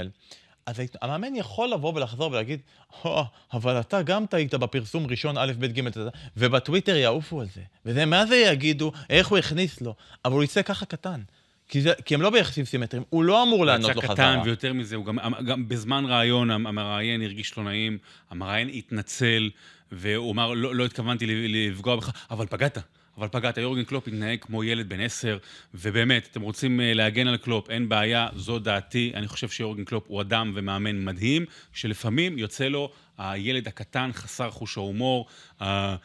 אז 0.67 0.81
המאמן 1.03 1.37
יכול 1.37 1.69
לבוא 1.69 1.93
ולחזור 1.95 2.31
ולהגיד, 2.31 2.61
"או, 3.05 3.25
אבל 3.53 3.81
אתה 3.81 4.03
גם 4.03 4.27
טעית 4.27 4.55
בפרסום 4.55 5.07
ראשון 5.07 5.39
א', 5.39 5.53
ב', 5.59 5.67
ג', 5.67 5.87
אתה 5.87 6.01
יודע", 6.01 6.11
ובטוויטר 6.37 6.97
יעופו 6.97 7.41
על 7.41 7.47
זה. 7.55 7.61
וזה, 7.87 8.05
מה 8.05 8.27
זה 8.27 8.37
יגידו, 8.37 8.93
איך 9.11 9.27
הוא 9.29 9.39
הכניס 9.39 9.81
לו, 9.81 9.95
אבל 10.25 10.35
הוא 10.35 10.45
יצא 10.45 10.63
ככה 10.63 10.87
קטן. 10.87 11.21
כי, 11.69 11.81
זה, 11.83 11.93
כי 12.05 12.15
הם 12.15 12.23
לא 12.23 12.31
ביחסים 12.31 12.65
סימטריים, 12.65 13.05
הוא 13.11 13.25
לא 13.25 13.43
אמור 13.43 13.67
לענות 13.67 13.85
לו 13.97 13.99
יצא 14.03 14.09
חזרה. 14.09 14.15
קטן, 14.15 14.41
ויותר 14.45 14.73
מזה, 14.73 14.97
הוא 14.97 15.05
גם, 15.05 15.19
גם 15.47 15.69
בזמן 15.69 16.05
ראיון, 16.09 16.51
המ- 16.51 16.67
המראיין 16.67 17.23
הרגיש 17.23 17.59
לא 17.59 17.65
נעים, 17.65 17.99
המראיין 18.31 18.69
התנצל, 18.69 19.51
והוא 19.93 20.33
אמר, 20.33 20.53
לא, 20.55 20.75
לא 20.75 20.85
התכוונתי 20.85 21.27
לפגוע 21.49 21.97
בך, 21.97 22.11
אבל 22.31 22.47
פגעת. 22.47 22.79
אבל 23.19 23.29
פגעת, 23.29 23.59
יורגן 23.59 23.85
קלופ 23.85 24.09
התנהג 24.09 24.39
כמו 24.41 24.65
ילד 24.65 24.89
בן 24.89 25.01
עשר, 25.01 25.39
ובאמת, 25.75 26.29
אתם 26.31 26.41
רוצים 26.43 26.81
אה, 26.81 26.95
להגן 26.95 27.27
על 27.27 27.37
קלופ, 27.37 27.71
אין 27.71 27.89
בעיה, 27.89 28.29
זו 28.37 28.59
דעתי. 28.59 29.13
אני 29.15 29.29
חושב 29.29 29.49
שיורגן 29.49 29.85
קלופ 29.85 30.05
הוא 30.09 30.21
אדם 30.21 30.53
ומאמן 30.55 31.05
מדהים, 31.05 31.45
שלפעמים 31.73 32.39
יוצא 32.39 32.69
לו 32.69 32.91
הילד 33.19 33.69
הקטן, 33.69 34.11
חסר 34.13 34.51
חוש 34.51 34.77
ההומור, 34.77 35.27
אה, 35.63 35.97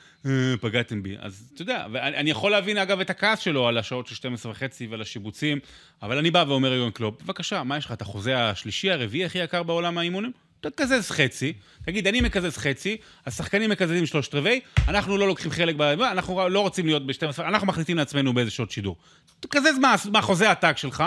פגעתם 0.62 1.04
בי. 1.04 1.16
אז 1.20 1.50
אתה 1.54 1.62
יודע, 1.62 1.86
ואני 1.92 2.18
אני 2.18 2.32
יכול 2.32 2.52
להבין 2.52 2.78
אגב 2.78 3.00
את 3.00 3.10
הכעס 3.10 3.40
שלו 3.40 3.68
על 3.68 3.78
השעות 3.78 4.08
של 4.08 4.16
12 4.16 4.52
וחצי 4.52 4.88
ועל 4.88 5.02
השיבוצים, 5.02 5.60
אבל 6.02 6.18
אני 6.18 6.32
בא 6.32 6.46
ואומר 6.48 6.74
יורגן 6.74 6.92
קלופ, 6.92 7.22
בבקשה, 7.24 7.64
מה 7.64 7.78
יש 7.78 7.86
לך, 7.86 7.92
אתה 7.92 8.06
חוזה 8.06 8.50
השלישי, 8.50 8.92
הרביעי 8.92 9.26
הכי 9.26 9.40
יקר 9.40 9.64
בעולם 9.64 9.98
האימונים? 9.98 10.32
תקזז 10.62 11.12
חצי, 11.12 11.54
תגיד, 11.86 12.08
אני 12.08 12.22
מקזז 12.22 12.58
חצי, 12.58 12.98
השחקנים 13.26 13.70
מקזזים 13.70 14.06
שלושת 14.06 14.36
רבעי, 14.36 14.60
אנחנו 14.88 15.18
לא 15.18 15.28
לוקחים 15.28 15.52
חלק, 15.52 15.76
ב... 15.76 15.82
אנחנו 15.82 16.50
לא 16.50 16.60
רוצים 16.60 16.86
להיות 16.86 17.08
ב-12, 17.08 17.42
אנחנו 17.42 17.68
מחליטים 17.68 17.98
לעצמנו 17.98 18.34
באיזה 18.34 18.52
שעות 18.52 18.72
שידור. 18.72 18.96
תקזז 19.40 19.78
מה- 19.82 19.96
מהחוזה 20.12 20.48
העתק 20.48 20.78
שלך, 20.78 21.04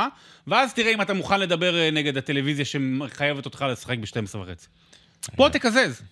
ואז 0.46 0.74
תראה 0.74 0.94
אם 0.94 1.02
אתה 1.02 1.14
מוכן 1.14 1.40
לדבר 1.40 1.76
אה, 1.76 1.90
נגד 1.90 2.16
הטלוויזיה 2.16 2.64
שמחייבת 2.64 3.46
אותך 3.46 3.64
לשחק 3.70 3.98
ב-12 3.98 4.36
וחצי. 4.38 4.66
בוא 5.36 5.48
תקזז. 5.48 6.02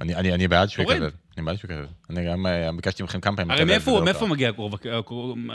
אני, 0.00 0.14
אני, 0.14 0.34
אני 0.34 0.48
בעד 0.48 0.68
שהוא. 0.68 0.92
יקזז. 0.92 1.12
אני 1.36 1.46
בעד 1.46 1.56
שהוא 1.56 1.70
יקזז. 1.72 1.92
אני 2.10 2.26
גם 2.26 2.46
אה, 2.46 2.72
ביקשתי 2.76 3.02
מכם 3.02 3.20
כמה 3.20 3.36
פעמים 3.36 3.50
הרי 3.50 3.64
מאיפה 3.64 3.90
לא. 4.20 4.28
מגיע 4.28 4.50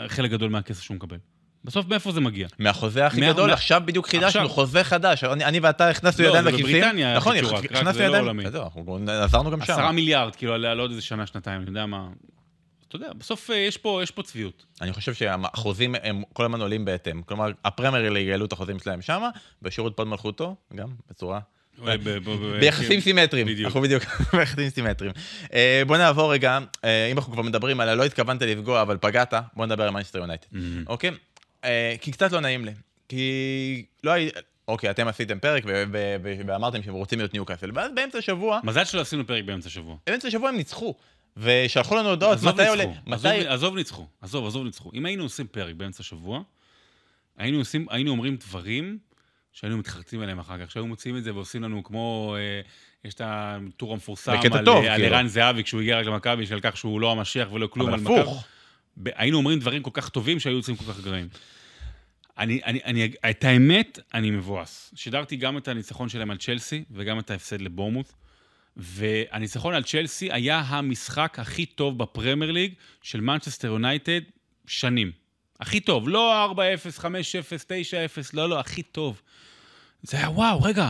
חלק 0.07 0.31
גדול 0.31 0.49
מהכסף 0.49 0.81
שהוא 0.81 0.95
מקבל? 0.95 1.17
בסוף 1.65 1.87
מאיפה 1.87 2.11
זה 2.11 2.21
מגיע? 2.21 2.47
מהחוזה 2.59 3.05
הכי 3.05 3.19
מה- 3.19 3.27
גדול, 3.33 3.47
מה- 3.47 3.53
עכשיו 3.53 3.81
בדיוק 3.85 4.07
חידשנו, 4.07 4.27
עכשיו. 4.27 4.49
חוזה 4.49 4.83
חדש. 4.83 5.23
אני 5.23 5.45
אני 5.45 5.59
ואתה 5.59 5.89
הכנסנו 5.89 6.23
לא, 6.23 6.29
ידיים 6.29 6.43
זה 6.43 6.49
לכיסים. 6.51 6.65
בבריטניה 6.67 7.15
נכון, 7.15 7.35
החישור, 7.37 7.57
רק 7.57 7.65
הכנסנו 7.65 7.93
זה 7.93 7.99
לא 7.99 8.05
ידיים. 8.07 8.23
עולמי. 8.23 8.43
בסדר, 8.43 8.63
אנחנו 8.63 8.97
עזרנו 9.09 9.51
גם 9.51 9.65
שם. 9.65 9.73
עשרה 9.73 9.91
מיליארד, 9.91 10.35
כאילו, 10.35 10.53
על 10.53 10.79
עוד 10.79 10.89
איזה 10.91 11.01
שנה, 11.01 11.25
שנתיים, 11.27 11.61
אני 11.61 11.69
יודע 11.69 11.85
מה... 11.85 12.07
אתה 12.87 12.95
יודע, 12.95 13.13
בסוף 13.17 13.49
אה, 13.51 13.55
יש 13.55 13.77
פה 13.77 13.99
יש 14.03 14.11
פה 14.11 14.23
צביעות. 14.23 14.65
אני 14.81 14.93
חושב 14.93 15.13
שהחוזים 15.13 15.95
הם 16.03 16.23
כל 16.33 16.45
הזמן 16.45 16.61
עולים 16.61 16.85
בהתאם. 16.85 17.21
כלומר, 17.21 17.51
הפרמייר 17.65 18.09
ליג 18.09 18.29
העלו 18.29 18.45
את 18.45 18.53
החוזים 18.53 18.79
שלהם 18.79 19.01
שמה, 19.01 19.29
בשירות 19.61 19.93
הוד 19.97 20.07
מלכותו, 20.07 20.55
גם 20.75 20.87
בצורה... 21.09 21.39
ב- 21.85 22.17
ביחסים 22.59 22.99
סימטריים. 22.99 23.47
אנחנו 23.65 23.81
בדיוק 23.81 24.03
ביחסים 24.33 24.69
סימטריים. 24.69 25.13
אה, 25.53 25.81
בוא 25.87 25.97
נעבור 25.97 26.33
רגע, 26.33 26.59
אה, 26.83 27.07
אם 27.11 27.17
אנחנו 27.17 27.33
כבר 27.33 27.41
מדברים 27.41 27.79
על 27.79 27.93
לא 27.93 28.03
התכוונת 28.05 28.41
לפגוע, 28.41 28.81
אבל 28.81 28.97
פגעת, 29.01 29.33
בוא 29.53 29.65
נדבר 29.65 29.83
על 29.83 29.89
מנצ'סטר 29.89 30.19
יונייטד. 30.19 30.47
אוקיי? 30.87 31.11
אה, 31.63 31.95
כי 32.01 32.11
קצת 32.11 32.31
לא 32.31 32.39
נעים 32.39 32.65
לי. 32.65 32.71
כי 33.07 33.85
לא 34.03 34.11
היה... 34.11 34.29
אוקיי, 34.67 34.89
אתם 34.89 35.07
עשיתם 35.07 35.39
פרק 35.39 35.63
ואמרתם 36.45 36.83
שהם 36.83 36.93
רוצים 36.93 37.19
להיות 37.19 37.33
ניוקאסל, 37.33 37.71
ואז 37.73 37.91
באמצע 37.95 38.17
השבוע, 38.17 38.59
מזל 38.63 38.85
שלא 38.85 39.01
עשינו 39.01 39.27
פרק 39.27 39.43
באמצע 39.43 39.67
השבוע. 39.67 39.95
באמצע 40.07 40.27
השבוע 40.27 40.49
הם 40.49 40.55
ניצחו. 40.57 40.95
ושלחו 41.37 41.95
לנו 41.95 42.09
הודעות, 42.09 42.43
מתי 42.43 42.67
עולה... 42.67 42.83
עזוב- 43.47 43.75
ניצחו, 43.75 44.07
עזוב, 44.21 44.47
עזוב 44.47 44.65
ניצחו. 44.65 44.91
אם 44.93 45.05
היינו 45.05 45.23
עושים 45.23 45.47
פרק 45.47 45.75
באמצע 45.75 46.01
השבוע, 46.01 46.41
היינו 47.37 47.57
עושים, 47.57 47.85
היינו 47.89 48.11
אומרים 48.11 48.35
דברים 48.35 48.97
שהיינו 49.53 49.77
מתחרטים 49.77 50.21
עליהם 50.21 50.39
אחר 50.39 50.65
כך, 50.65 50.71
שהיו 50.71 50.87
מוציאים 50.87 51.17
את 51.17 51.23
זה 51.23 51.33
ועושים 51.33 51.63
לנו 51.63 51.83
כמו, 51.83 52.35
אה, 52.37 52.61
יש 53.05 53.13
את 53.13 53.21
הטור 53.25 53.93
המפורסם 53.93 54.31
על, 54.31 54.65
טוב, 54.65 54.83
אה, 54.83 54.93
על 54.93 55.01
כאילו. 55.01 55.15
ערן 55.15 55.27
זהבי 55.27 55.63
כשהוא 55.63 55.81
הגיע 55.81 55.99
רק 55.99 56.05
למכבי, 56.05 56.45
שעל 56.45 56.59
כך 56.59 56.77
שהוא 56.77 57.01
לא 57.01 57.11
המשיח 57.11 57.51
ולא 57.51 57.67
כלום 57.67 57.93
אבל. 57.93 58.19
הפוך. 58.19 58.43
היינו 59.05 59.37
אומרים 59.37 59.59
דברים 59.59 59.83
כל 59.83 59.91
כך 59.93 60.09
טובים 60.09 60.39
שהיו 60.39 60.55
יוצאים 60.55 60.75
כל 60.75 60.83
כך 60.83 60.99
גרועים. 60.99 61.27
אני, 62.37 62.61
אני, 62.65 62.79
אני, 62.85 63.11
את 63.29 63.43
האמת, 63.43 63.99
אני 64.13 64.31
מבואס. 64.31 64.93
שידרתי 64.95 65.35
גם 65.35 65.57
את 65.57 65.67
הניצחון 65.67 66.09
שלהם 66.09 66.31
על 66.31 66.37
צ'לסי 66.37 66.83
וגם 66.91 67.19
את 67.19 67.31
ההפסד 67.31 67.61
לבורמוט. 67.61 68.13
והניצחון 68.77 69.73
על 69.73 69.83
צ'לסי 69.83 70.31
היה 70.31 70.59
המשחק 70.59 71.39
הכי 71.39 71.65
טוב 71.65 71.97
בפרמייר 71.97 72.51
ליג 72.51 72.73
של 73.01 73.21
מנצ'סטר 73.21 73.67
יונייטד 73.67 74.21
שנים. 74.67 75.11
הכי 75.59 75.79
טוב, 75.79 76.09
לא 76.09 76.53
4-0, 76.53 76.99
5-0, 76.99 77.03
9-0, 77.03 77.05
לא, 78.33 78.49
לא, 78.49 78.59
הכי 78.59 78.83
טוב. 78.83 79.21
זה 80.01 80.17
היה 80.17 80.29
וואו, 80.29 80.61
רגע, 80.61 80.89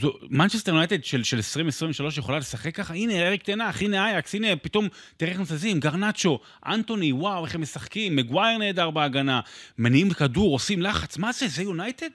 זו, 0.00 0.12
מנצ'סטר 0.30 0.72
יונייטד 0.72 1.04
של, 1.04 1.24
של 1.24 1.36
2023 1.36 2.18
יכולה 2.18 2.38
לשחק 2.38 2.74
ככה? 2.74 2.94
הנה, 2.94 3.26
אריק 3.26 3.42
טן 3.42 3.55
האח, 3.55 3.82
הנה 3.82 4.06
אייאקס, 4.06 4.34
הנה, 4.34 4.56
פתאום, 4.56 4.88
תראה 5.16 5.32
איך 5.32 5.42
זזים, 5.42 5.80
גרנאצ'ו, 5.80 6.40
אנטוני, 6.66 7.12
וואו, 7.12 7.44
איך 7.44 7.54
הם 7.54 7.60
משחקים, 7.60 8.16
מגווייר 8.16 8.58
נהדר 8.58 8.90
בהגנה, 8.90 9.40
מניעים 9.78 10.10
כדור, 10.10 10.52
עושים 10.52 10.82
לחץ, 10.82 11.18
מה 11.18 11.32
זה, 11.32 11.48
זה 11.48 11.62
יונייטד? 11.62 12.10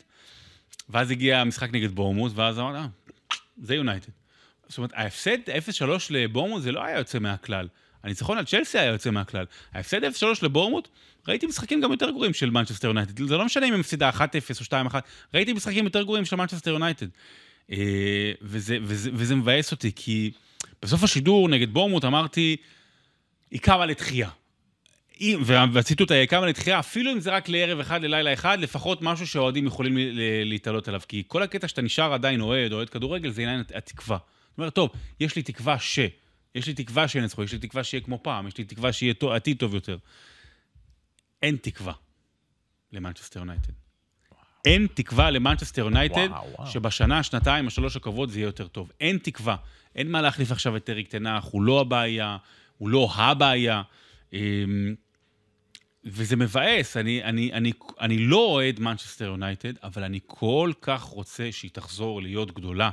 ואז 0.89 1.12
הגיע 1.12 1.39
המשחק 1.39 1.70
נגד 1.72 1.91
בורנמות', 1.91 2.34
ואז 2.36 2.60
אמרנו, 2.60 2.78
אה, 2.78 2.88
זה 3.62 3.76
יונייטד. 3.76 4.12
זאת 4.68 4.78
אומרת, 4.78 4.91
ההפסד 4.93 5.38
0-3 5.49 5.84
לבורנמות' 6.10 6.62
זה 6.62 6.72
לא 6.72 6.84
היה 6.84 6.97
יוצא 6.97 7.20
מהכלל. 7.20 7.68
הניצחון 8.03 8.38
על 8.38 8.45
צ'לסי 8.45 8.80
היה 8.80 8.91
יוצא 8.91 9.12
מהכלל. 9.12 9.45
ההפסד 9.74 10.03
0-3 10.03 10.26
לבורנמות', 10.41 10.88
ראיתי 11.28 11.45
משחקים 11.45 11.82
גם 11.82 11.91
יותר 11.91 12.10
גרועים 12.10 12.34
של 12.34 12.49
מנצ'סטר 12.49 12.88
יונייטד. 12.88 13.28
זה 13.28 13.38
לא 13.38 13.45
משנה 13.45 13.68
אם 13.68 13.74
הם 13.74 13.80
הפסידה 13.80 14.10
1-0 14.10 14.22
או 14.74 14.89
2-1, 14.89 14.95
ראיתי 15.34 15.53
משחקים 15.53 15.86
יותר 15.86 16.03
גרועים 16.03 16.26
של 16.26 16.36
מנצ'סטר 16.36 16.72
יונייטד. 16.72 17.08
אה, 17.72 18.32
וזה, 18.41 18.78
וזה, 18.82 19.09
וזה 19.13 19.36
מבאס 19.36 19.72
אותי, 19.72 19.91
כי 19.95 20.32
בסוף 20.82 21.03
השידור 21.03 21.49
נגד 21.49 21.74
בורנמות' 21.74 22.06
אמרתי, 22.05 22.57
היא 23.51 23.59
קמה 23.59 23.86
לתחייה. 23.86 24.30
והציטוט 25.45 26.11
היה 26.11 26.26
קמה 26.26 26.45
לתחייה, 26.45 26.80
אפילו 26.80 27.11
אם 27.11 27.19
זה 27.19 27.32
רק 27.32 27.49
לערב 27.49 27.80
אחד, 27.80 28.03
ללילה 28.03 28.34
אחד, 28.34 28.59
לפחות 28.59 29.01
משהו 29.01 29.28
שהאוהדים 29.28 29.65
יכולים 29.65 29.97
להתעלות 30.45 30.88
עליו. 30.88 31.01
כי 31.07 31.24
כל 31.28 31.43
הקטע 31.43 31.67
שאתה 31.67 31.82
נשאר 31.82 32.13
עדיין 32.13 32.41
אוהד, 32.41 32.74
אוהד 32.74 32.89
כדורגל, 32.89 33.32
זה 33.32 33.41
עניין 33.41 33.63
התקווה. 33.76 34.17
זאת 34.49 34.57
אומרת, 34.57 34.74
טוב, 34.74 34.89
יש 35.19 35.36
לי 35.36 35.43
תקווה 35.43 35.80
ש... 35.80 35.99
יש 36.55 36.67
לי 36.67 36.74
תקווה 36.74 37.07
שינצחו, 37.07 37.43
יש 37.43 37.53
לי 37.53 37.59
תקווה 37.59 37.84
שיהיה 37.84 38.01
כמו 38.01 38.19
פעם, 38.24 38.47
יש 38.47 38.57
לי 38.57 38.63
תקווה 38.63 38.93
שיהיה 38.93 39.13
עתיד 39.36 39.57
טוב 39.57 39.76
יותר. 39.76 39.97
אין 41.41 41.57
תקווה 41.61 41.93
למנצ'סטר 42.91 43.39
יונייטד. 43.39 43.81
אין 44.66 44.88
תקווה 44.93 45.32
למנצ'סטר 45.32 45.82
יונייטד. 45.82 46.28
שבשנה, 46.66 47.24
שנתיים, 47.24 47.68
השלוש 47.68 47.95
הקרובות 47.95 48.30
זה 48.30 48.39
יהיה 48.39 48.45
יותר 48.45 48.68
טוב. 48.68 48.91
אין 48.99 49.18
תקווה. 49.18 49.55
אין 49.95 50.12
מה 50.12 50.22
להחליף 50.22 50.51
עכשיו 50.51 50.78
את 50.78 50.89
אריק 50.89 51.07
טן 51.08 51.21
האח, 51.21 51.47
הוא 51.51 51.64
לא 51.64 51.82
הבעיה, 51.82 52.38
הוא 52.78 52.89
לא 52.89 53.09
הבעיה. 53.16 53.82
אמ, 54.34 54.95
וזה 56.05 56.36
מבאס, 56.36 56.97
אני, 56.97 57.24
אני, 57.24 57.53
אני, 57.53 57.72
אני 57.99 58.18
לא 58.18 58.38
אוהד 58.38 58.80
מנצ'סטר 58.80 59.26
יונייטד, 59.26 59.74
אבל 59.84 60.03
אני 60.03 60.20
כל 60.28 60.72
כך 60.82 61.01
רוצה 61.01 61.51
שהיא 61.51 61.72
תחזור 61.74 62.22
להיות 62.22 62.51
גדולה. 62.51 62.89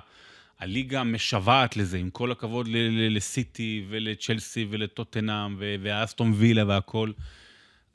הליגה 0.59 1.05
משוועת 1.05 1.77
לזה, 1.77 1.99
עם 1.99 2.11
כל 2.11 2.33
הכבוד 2.33 2.69
לסיטי 3.11 3.85
ולצ'לסי 3.89 4.67
ולטוטנאם 4.71 5.57
ואסטון 5.59 6.33
וילה 6.37 6.65
והכול. 6.67 7.13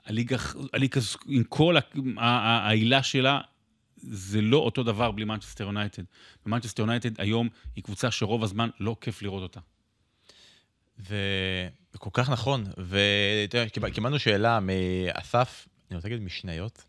הליגה, 0.06 0.38
הליגה 0.74 1.02
עם 1.28 1.44
כל 1.44 1.76
ההילה 2.18 3.04
שלה, 3.04 3.42
זה 4.10 4.42
לא 4.42 4.58
אותו 4.58 4.84
דבר 4.84 5.12
בלי 5.12 5.26
מנצ'סטר 5.26 5.64
יונייטד. 5.64 6.04
ומנצ'סטר 6.46 6.84
יונייטד 6.84 7.22
היום 7.22 7.50
היא 7.76 7.84
קבוצה 7.84 8.12
שרוב 8.12 8.44
הזמן 8.44 8.70
לא 8.80 8.96
כיף 9.02 9.22
לראות 9.22 9.44
אותה. 9.44 9.60
ו... 11.00 11.16
כל 11.98 12.10
כך 12.14 12.30
נכון, 12.30 12.66
וקיבלנו 12.78 14.20
שאלה 14.20 14.60
מאסף, 14.60 15.68
אני 15.90 15.96
רוצה 15.96 16.10
להגיד 16.10 16.26
משניות, 16.26 16.84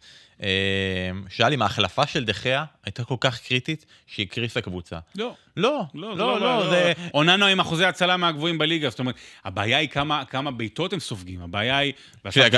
שאל 1.28 1.52
אם 1.52 1.62
ההחלפה 1.62 2.06
של 2.06 2.24
דחיה 2.24 2.64
הייתה 2.84 3.04
כל 3.04 3.16
כך 3.20 3.40
קריטית 3.40 3.86
שהיא 4.06 4.26
הקריסה 4.30 4.60
קבוצה. 4.60 4.98
לא. 5.16 5.34
לא, 5.56 5.84
לא, 5.94 6.16
לא, 6.16 6.40
לא, 6.40 6.70
זה... 6.70 6.92
אוננו 7.14 7.46
עם 7.46 7.60
אחוזי 7.60 7.84
הצלה 7.84 8.16
מהגבוהים 8.16 8.58
בליגה, 8.58 8.90
זאת 8.90 8.98
אומרת, 8.98 9.14
הבעיה 9.44 9.78
היא 9.78 9.88
כמה, 10.30 10.50
בעיטות 10.56 10.92
הם 10.92 11.00
סופגים, 11.00 11.42
הבעיה 11.42 11.78
היא... 11.78 11.92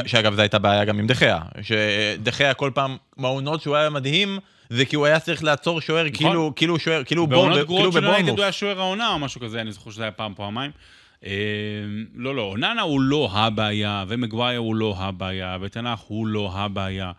שאגב, 0.07 0.35
זו 0.35 0.41
הייתה 0.41 0.59
בעיה 0.59 0.85
גם 0.85 0.99
עם 0.99 1.07
דחיה, 1.07 1.39
שדחיה 1.62 2.55
כל 2.55 2.70
פעם, 2.74 2.97
מהעונות 3.16 3.62
שהוא 3.62 3.77
היה 3.77 3.91
מדהים, 3.91 4.39
זה 4.70 4.85
כי 4.85 4.97
הוא 4.97 5.07
היה 5.07 5.20
צריך 5.20 5.45
לעצור 5.45 5.81
שוער, 5.81 6.05
נכון. 6.05 6.16
כאילו, 6.16 6.53
כאילו 6.57 6.79
שוער, 6.79 7.05
כאילו 7.05 7.27
בבורנמוף. 7.27 7.53
בעונות 7.53 7.66
גרועות 7.66 7.93
של 7.93 8.05
יונייטד 8.05 8.29
הוא 8.29 8.43
היה 8.43 8.53
שוער 8.53 8.81
העונה 8.81 9.09
או 9.09 9.18
משהו 9.18 9.41
כזה, 9.41 9.61
אני 9.61 9.72
זוכר 9.72 9.91
שזה 9.91 10.03
היה 10.03 10.12
פעם, 10.12 10.35
פעמיים. 10.37 10.70
אמ, 11.24 11.31
לא, 12.14 12.35
לא, 12.35 12.43
אוננה 12.43 12.83
הוא 12.83 13.01
לא 13.01 13.29
הבעיה, 13.33 14.05
ומגווייר 14.09 14.59
הוא 14.59 14.74
לא 14.74 14.95
הבעיה, 14.99 15.59
וטן 15.61 15.80
האח 15.80 15.99
הוא 15.99 16.27
לא 16.27 16.51
הבעיה. 16.55 17.12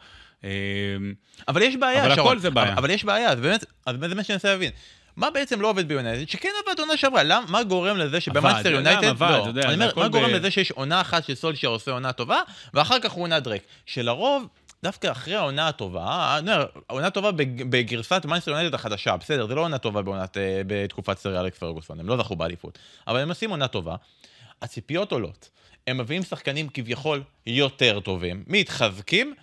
אמ, 0.43 0.49
אבל 1.47 1.61
יש 1.61 1.75
בעיה, 1.75 2.05
אבל 2.05 2.11
הכל 2.11 2.39
זה 2.39 2.49
בעיה. 2.49 2.73
אבל 2.73 2.89
יש 2.89 3.03
בעיה, 3.03 3.29
אז 3.29 3.39
באמת, 3.39 3.65
אז 3.85 3.97
באמת 3.97 4.09
זה 4.09 4.15
מה 4.15 4.23
שאני 4.23 4.35
מנסה 4.35 4.47
להבין. 4.47 4.71
מה 5.15 5.31
בעצם 5.31 5.61
לא 5.61 5.69
עובד 5.69 5.87
ביונייטד? 5.87 6.29
שכן 6.29 6.49
עבד 6.65 6.79
עונה 6.79 6.97
שעברה, 6.97 7.41
מה 7.47 7.63
גורם 7.63 7.97
לזה 7.97 8.21
שבמנצ'סטר 8.21 8.71
יונייטד, 8.71 9.21
לא, 9.21 9.45
אני 9.45 9.73
אומר, 9.73 9.91
מה 9.95 10.07
גורם 10.07 10.29
לזה 10.29 10.51
שיש 10.51 10.71
עונה 10.71 11.01
אחת 11.01 11.23
שסולשר 11.23 11.67
עושה 11.67 11.91
עונה 11.91 12.11
טובה, 12.11 12.39
ואחר 12.73 12.99
כך 12.99 13.11
הוא 13.11 13.23
עונה 13.23 13.39
דרעק, 13.39 13.61
שלרוב 13.85 14.47
דווקא 14.83 15.11
אחרי 15.11 15.35
העונה 15.35 15.67
הטובה, 15.67 16.37
אני 16.37 16.51
אומר, 16.51 16.65
עונה 16.87 17.09
טובה 17.09 17.31
בגרסת 17.69 18.25
מנצ'סטר 18.25 18.51
יונייטד 18.51 18.73
החדשה, 18.73 19.17
בסדר, 19.17 19.47
זה 19.47 19.55
לא 19.55 19.61
עונה 19.61 19.77
טובה 19.77 20.01
בעונת, 20.01 20.37
אה, 20.37 20.61
בתקופת 20.67 21.17
סר 21.17 21.39
אלכס 21.39 21.57
פרגוסון, 21.57 21.99
הם 21.99 22.07
לא 22.07 22.17
זכו 22.17 22.35
באליפות, 22.35 22.79
אבל 23.07 23.19
הם 23.19 23.29
עושים 23.29 23.49
עונה 23.49 23.67
טובה, 23.67 23.95
הציפיות 24.61 25.11
עולות, 25.11 25.49
הם 25.87 25.97
מביאים 25.97 26.23
שחקנים 26.23 26.69
כביכול 26.69 27.23
יותר 27.45 27.99
טובים, 27.99 28.43
מתחזקים, 28.47 29.33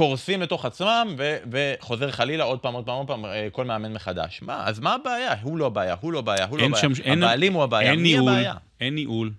קורסים 0.00 0.42
לתוך 0.42 0.64
עצמם, 0.64 1.14
ו- 1.18 1.36
וחוזר 1.50 2.10
חלילה 2.10 2.44
עוד 2.44 2.58
פעם, 2.58 2.74
עוד 2.74 2.86
פעם, 2.86 2.96
עוד 2.96 3.06
פעם, 3.06 3.24
אה, 3.24 3.48
כל 3.52 3.64
מאמן 3.64 3.92
מחדש. 3.92 4.42
מה, 4.42 4.66
אז 4.66 4.80
מה 4.80 4.94
הבעיה? 4.94 5.34
הוא 5.42 5.58
לא 5.58 5.68
בעיה, 5.68 5.94
הוא 6.00 6.12
לא 6.12 6.20
בעיה, 6.20 6.44
הוא 6.44 6.58
לא 6.58 6.68
בעיה. 6.68 6.94
שם, 6.94 7.12
הבעלים 7.12 7.52
הוא 7.52 7.62
הבעיה, 7.62 7.96
מי 7.96 8.02
ניהול, 8.02 8.28
הבעיה? 8.28 8.54
אין 8.80 8.94
ניהול, 8.94 9.32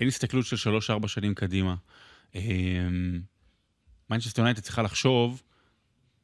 אין 0.00 0.08
הסתכלות 0.08 0.44
של 0.44 0.70
3-4 0.80 1.08
שנים 1.08 1.34
קדימה. 1.34 1.74
אמ, 2.34 2.40
מנצ'סטר 4.10 4.42
יונייטד 4.42 4.60
צריכה 4.60 4.82
לחשוב, 4.82 5.42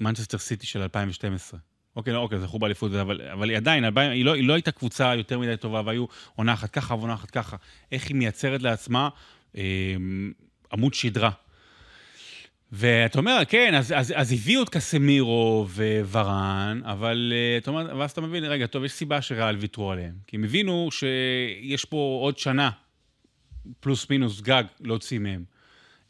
מנצ'סטר 0.01 0.39
סיטי 0.39 0.67
של 0.67 0.83
2012. 0.83 1.61
אוקיי, 1.97 2.13
לא, 2.13 2.19
אוקיי, 2.19 2.39
זכו 2.41 2.59
באליפות, 2.59 2.93
אבל, 2.93 3.21
אבל 3.33 3.49
היא 3.49 3.57
עדיין, 3.57 3.85
היא 3.99 4.25
לא, 4.25 4.35
היא 4.35 4.49
לא 4.49 4.53
הייתה 4.53 4.71
קבוצה 4.71 5.15
יותר 5.15 5.39
מדי 5.39 5.57
טובה, 5.57 5.83
והיו 5.85 6.07
עונה 6.35 6.53
אחת 6.53 6.71
ככה 6.71 6.95
ועונה 6.95 7.15
אחת 7.15 7.31
ככה. 7.31 7.57
איך 7.93 8.09
היא 8.09 8.17
מייצרת 8.17 8.63
לעצמה 8.63 9.09
אה, 9.57 9.95
עמוד 10.73 10.95
שדרה. 10.95 11.31
ואתה 12.77 13.19
אומר, 13.19 13.43
כן, 13.49 13.75
אז, 13.75 13.93
אז, 13.97 14.13
אז 14.17 14.33
הביאו 14.33 14.63
את 14.63 14.69
קאסמירו 14.69 15.67
ווראן, 16.11 16.81
אבל 16.85 17.33
אה, 17.35 17.57
אתה 17.59 17.71
אומר, 17.71 17.97
ואז 17.99 18.11
אתה 18.11 18.21
מבין, 18.21 18.45
רגע, 18.45 18.67
טוב, 18.67 18.85
יש 18.85 18.93
סיבה 18.93 19.23
שריאל 19.23 19.57
ויתרו 19.57 19.93
עליהם. 19.93 20.15
כי 20.27 20.37
הם 20.37 20.45
הבינו 20.45 20.89
שיש 20.91 21.85
פה 21.85 22.19
עוד 22.23 22.39
שנה, 22.39 22.71
פלוס 23.81 24.11
מינוס 24.11 24.41
גג, 24.41 24.65
להוציא 24.81 25.19
מהם. 25.19 25.45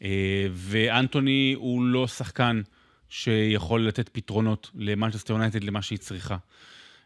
אה, 0.03 0.47
ואנטוני 0.51 1.53
הוא 1.57 1.85
לא 1.85 2.07
שחקן 2.07 2.61
שיכול 3.09 3.87
לתת 3.87 4.09
פתרונות 4.09 4.71
למנצ'סטר 4.75 5.33
יונייטד 5.33 5.63
למה 5.63 5.81
שהיא 5.81 5.99
צריכה. 5.99 6.37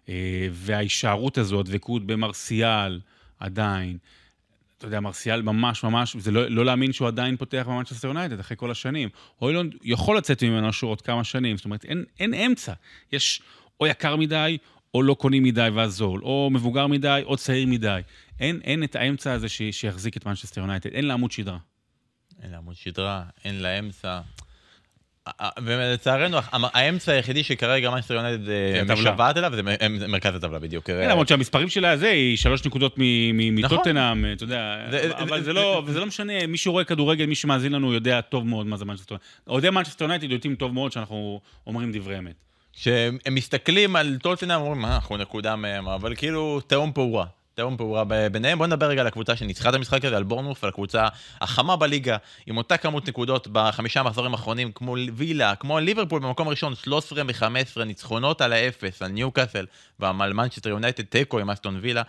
אה, 0.10 0.48
וההישארות 0.52 1.38
הזו, 1.38 1.60
הדבקות 1.60 2.06
במרסיאל 2.06 3.00
עדיין, 3.40 3.98
אתה 4.80 4.88
יודע, 4.88 5.00
מרסיאל 5.00 5.42
ממש 5.42 5.84
ממש, 5.84 6.16
זה 6.16 6.32
לא, 6.32 6.48
לא 6.48 6.66
להאמין 6.66 6.94
שהוא 6.94 7.08
עדיין 7.08 7.38
פותח 7.38 7.66
במנצ'סטר 7.68 8.08
יונייטד 8.08 8.40
אחרי 8.40 8.58
כל 8.58 8.72
השנים. 8.72 9.10
הוילונד 9.38 9.76
יכול 9.84 10.18
לצאת 10.18 10.44
ממנו 10.44 10.70
עוד 10.82 11.02
כמה 11.02 11.24
שנים, 11.24 11.58
זאת 11.58 11.66
אומרת, 11.66 11.86
אין, 11.86 12.06
אין 12.20 12.34
אמצע. 12.34 12.74
יש 13.12 13.42
או 13.80 13.88
יקר 13.88 14.16
מדי, 14.16 14.58
או 14.94 15.04
לא 15.04 15.14
קונים 15.14 15.44
מדי 15.44 15.70
ואז 15.74 15.94
זול, 15.94 16.22
או 16.24 16.50
מבוגר 16.52 16.88
מדי, 16.88 17.22
או 17.26 17.38
צעיר 17.38 17.68
מדי. 17.68 18.02
אין, 18.40 18.60
אין 18.64 18.84
את 18.84 18.96
האמצע 18.96 19.34
הזה 19.34 19.50
ש, 19.50 19.62
שיחזיק 19.72 20.18
את 20.18 20.26
מנצ'סטר 20.26 20.62
יונייטד, 20.62 20.90
אין 20.90 21.06
לעמוד 21.06 21.32
שדרה. 21.32 21.58
אין 22.42 22.52
לה 22.52 22.58
עמוד 22.58 22.76
שדרה, 22.76 23.24
אין 23.46 23.62
לה 23.62 23.80
אמצע. 23.80 24.20
ולצערנו, 25.64 26.38
האמצע 26.52 27.12
היחידי 27.12 27.44
שכרגע 27.44 27.90
מנצ'סטר 27.90 28.14
יונייטד 28.14 28.50
אה, 28.50 28.84
משוועת 28.96 29.38
אליו 29.38 29.54
זה 29.56 30.08
מרכז 30.08 30.36
הטבלה 30.36 30.60
בדיוק. 30.60 30.86
כן, 30.86 31.10
למרות 31.10 31.28
שהמספרים 31.28 31.70
שלה 31.70 31.98
זה, 31.98 32.10
היא 32.10 32.38
שלוש 32.38 32.66
נקודות 32.66 32.96
מטוטנאם, 33.34 34.20
נכון. 34.20 34.34
אתה 34.34 34.44
יודע, 34.44 34.76
אבל 35.20 35.52
לא- 35.52 35.84
זה 35.88 36.00
לא 36.00 36.06
משנה, 36.06 36.48
מי 36.48 36.58
שרואה 36.58 36.84
כדורגל, 36.84 37.26
מי 37.26 37.36
שמאזין 37.36 37.72
לנו 37.72 37.94
יודע 37.94 38.22
טוב 38.22 38.48
מאוד 38.48 38.68
מה 38.68 38.78
זה 38.78 38.86
מנצ'סטר 38.86 39.16
יונייטד. 39.16 39.26
אוהדי 39.48 39.70
מנצ'סטר 39.70 40.06
יונייטד 40.06 40.32
יודעים 40.32 40.56
טוב 40.56 40.74
מאוד 40.74 40.92
שאנחנו 40.92 41.40
אומרים 41.68 41.92
דברי 41.92 42.18
אמת. 42.18 42.36
כשהם 42.74 43.18
מסתכלים 43.32 43.96
על 43.96 44.18
טוטנאם, 44.22 44.62
אומרים, 44.62 44.86
אנחנו 44.86 45.18
נקודה 45.18 45.56
מהם, 45.56 45.88
אבל 45.88 46.16
כאילו, 46.16 46.62
תהום 46.68 46.92
פעורה. 46.94 47.26
תהום 47.60 47.78
פעורה 47.78 48.04
ביניהם. 48.32 48.58
בואו 48.58 48.68
נדבר 48.68 48.86
רגע 48.86 49.02
על 49.02 49.08
הקבוצה 49.08 49.36
שניצחה 49.36 49.70
את 49.70 49.74
המשחק 49.74 50.06
הזה, 50.06 50.18
על 50.18 50.24
בורנמוף, 50.24 50.64
על 50.64 50.70
הקבוצה 50.70 51.08
החמה 51.42 51.76
בליגה, 51.76 52.18
עם 52.46 52.58
אותה 52.58 52.78
כמות 52.78 53.08
נקודות 53.10 53.48
בחמישה 53.52 54.00
המחזורים 54.00 54.32
האחרונים, 54.32 54.72
כמו 54.72 54.96
וילה, 55.14 55.56
כמו 55.56 55.80
ליברפול 55.80 56.22
במקום 56.22 56.48
הראשון, 56.48 56.76
13 56.76 57.24
מ-15 57.24 57.84
ניצחונות 57.84 58.42
על 58.42 58.54
האפס, 58.54 59.02
על 59.02 59.12
ניוקאסל, 59.12 59.66
ועל 60.00 60.34
מנצ'סטר 60.34 60.70
יונייטד, 60.70 61.04
תיקו 61.04 61.40
עם 61.40 61.50
אסטון 61.50 61.80
וילה, 61.82 62.02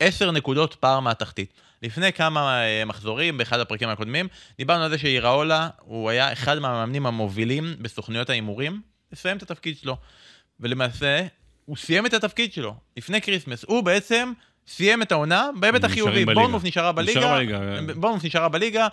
10 0.00 0.30
נקודות 0.30 0.74
פער 0.74 1.00
מהתחתית. 1.00 1.52
לפני 1.82 2.12
כמה 2.12 2.62
אה, 2.62 2.84
מחזורים, 2.84 3.38
באחד 3.38 3.60
הפרקים 3.60 3.88
הקודמים, 3.88 4.28
דיברנו 4.58 4.84
על 4.84 4.90
זה 4.90 4.98
שאיראולה, 4.98 5.68
הוא 5.80 6.10
היה 6.10 6.32
אחד 6.32 6.58
מהמאמנים 6.58 7.06
המובילים 7.06 7.74
בסוכנויות 7.80 8.30
ההימורים, 8.30 8.80
לסיים 9.12 9.36
את 9.36 9.42
התפקיד 9.42 9.76
שלו. 9.78 9.96
ולמעשה, 10.60 11.26
הוא 11.64 11.76
סיים 11.76 12.06
את 12.06 12.14
התפקיד 12.14 12.52
שלו 12.52 12.74
לפני 12.96 13.20
כריסמס. 13.20 13.64
הוא 13.64 13.84
בעצם 13.84 14.32
סיים 14.68 15.02
את 15.02 15.12
העונה 15.12 15.50
בהיבט 15.60 15.84
החיובי. 15.84 16.24
בורנמות' 16.24 16.64
נשארה 16.64 16.92
בליגה, 16.92 17.38
בורנמות' 17.96 18.24
נשארה 18.24 18.48
בליגה, 18.48 18.88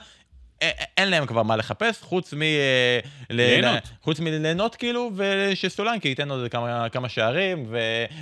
אין 0.98 1.10
להם 1.10 1.26
כבר 1.26 1.44
מה 1.44 1.56
לחפש, 1.56 2.02
חוץ 2.02 2.34
מ... 2.34 2.42
אה, 2.42 3.00
ליהנות. 3.30 3.84
חוץ 4.02 4.20
מליהנות 4.20 4.76
כאילו, 4.76 5.12
ושסולנקי 5.16 6.08
ייתן 6.08 6.32
עוד 6.32 6.52
כמה, 6.52 6.90
כמה 6.90 7.10
שערים, 7.10 7.66
ו, 7.70 7.78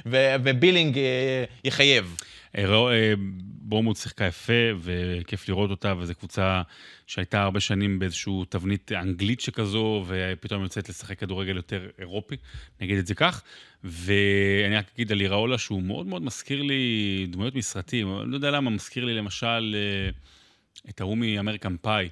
ו, 0.06 0.36
ובילינג 0.44 0.98
אה, 0.98 1.44
יחייב. 1.64 2.16
אה, 3.72 3.78
בורנמות' 3.78 3.98
שיחקה 3.98 4.26
יפה, 4.26 4.54
וכיף 4.82 5.50
לראות 5.50 5.70
אותה, 5.70 5.94
וזו 5.98 6.16
קבוצה 6.16 6.62
שהייתה 7.08 7.42
הרבה 7.42 7.60
שנים 7.60 8.00
באיזושהי 8.00 8.34
תבנית 8.50 8.92
אנגלית 8.92 9.42
שכזו, 9.42 10.06
ופתאום 10.08 10.64
יוצאת 10.64 10.90
לשחק 10.90 11.20
כדורגל 11.20 11.56
יותר 11.56 11.90
אירופי, 12.00 12.36
נגיד 12.82 12.98
את 12.98 13.08
זה 13.08 13.16
כך. 13.16 13.44
ואני 13.84 14.78
רק 14.78 14.86
אגיד 14.96 15.12
על 15.12 15.22
איראולה 15.22 15.58
שהוא 15.58 15.82
מאוד 15.82 16.06
מאוד 16.06 16.22
מזכיר 16.22 16.62
לי 16.62 17.28
דמויות 17.30 17.56
מסרטים, 17.56 18.20
אני 18.22 18.32
לא 18.32 18.36
יודע 18.36 18.52
למה, 18.52 18.70
מזכיר 18.70 19.06
לי 19.06 19.14
למשל 19.14 19.76
את 20.90 21.02
ההוא 21.02 21.18
מאמריקן 21.18 21.76
פאי, 21.82 22.10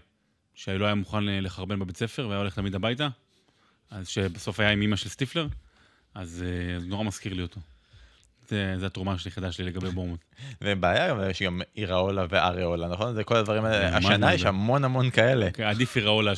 שלא 0.55 0.85
היה 0.85 0.95
מוכן 0.95 1.23
לחרבן 1.23 1.79
בבית 1.79 1.97
ספר 1.97 2.27
והיה 2.27 2.39
הולך 2.39 2.55
תמיד 2.55 2.75
הביתה, 2.75 3.09
אז 3.89 4.07
שבסוף 4.07 4.59
היה 4.59 4.71
עם 4.71 4.81
אימא 4.81 4.95
של 4.95 5.09
סטיפלר, 5.09 5.47
אז 6.13 6.29
זה 6.29 6.77
נורא 6.87 7.03
מזכיר 7.03 7.33
לי 7.33 7.41
אותו. 7.41 7.59
זה 8.77 8.85
התרומה 8.85 9.15
היחידה 9.25 9.51
שלי 9.51 9.65
לגבי 9.65 9.89
בורמוט. 9.89 10.19
זה 10.63 10.75
בעיה, 10.75 11.15
יש 11.29 11.41
גם 11.41 11.61
איראולה 11.77 12.25
ואריאולה, 12.29 12.87
נכון? 12.87 13.13
זה 13.13 13.23
כל 13.23 13.35
הדברים 13.35 13.65
האלה. 13.65 13.97
השנה 13.97 14.33
יש 14.33 14.45
המון 14.45 14.83
המון 14.83 15.09
כאלה. 15.09 15.47
אוקיי, 15.47 15.65
עדיף 15.65 15.97
איראולה 15.97 16.31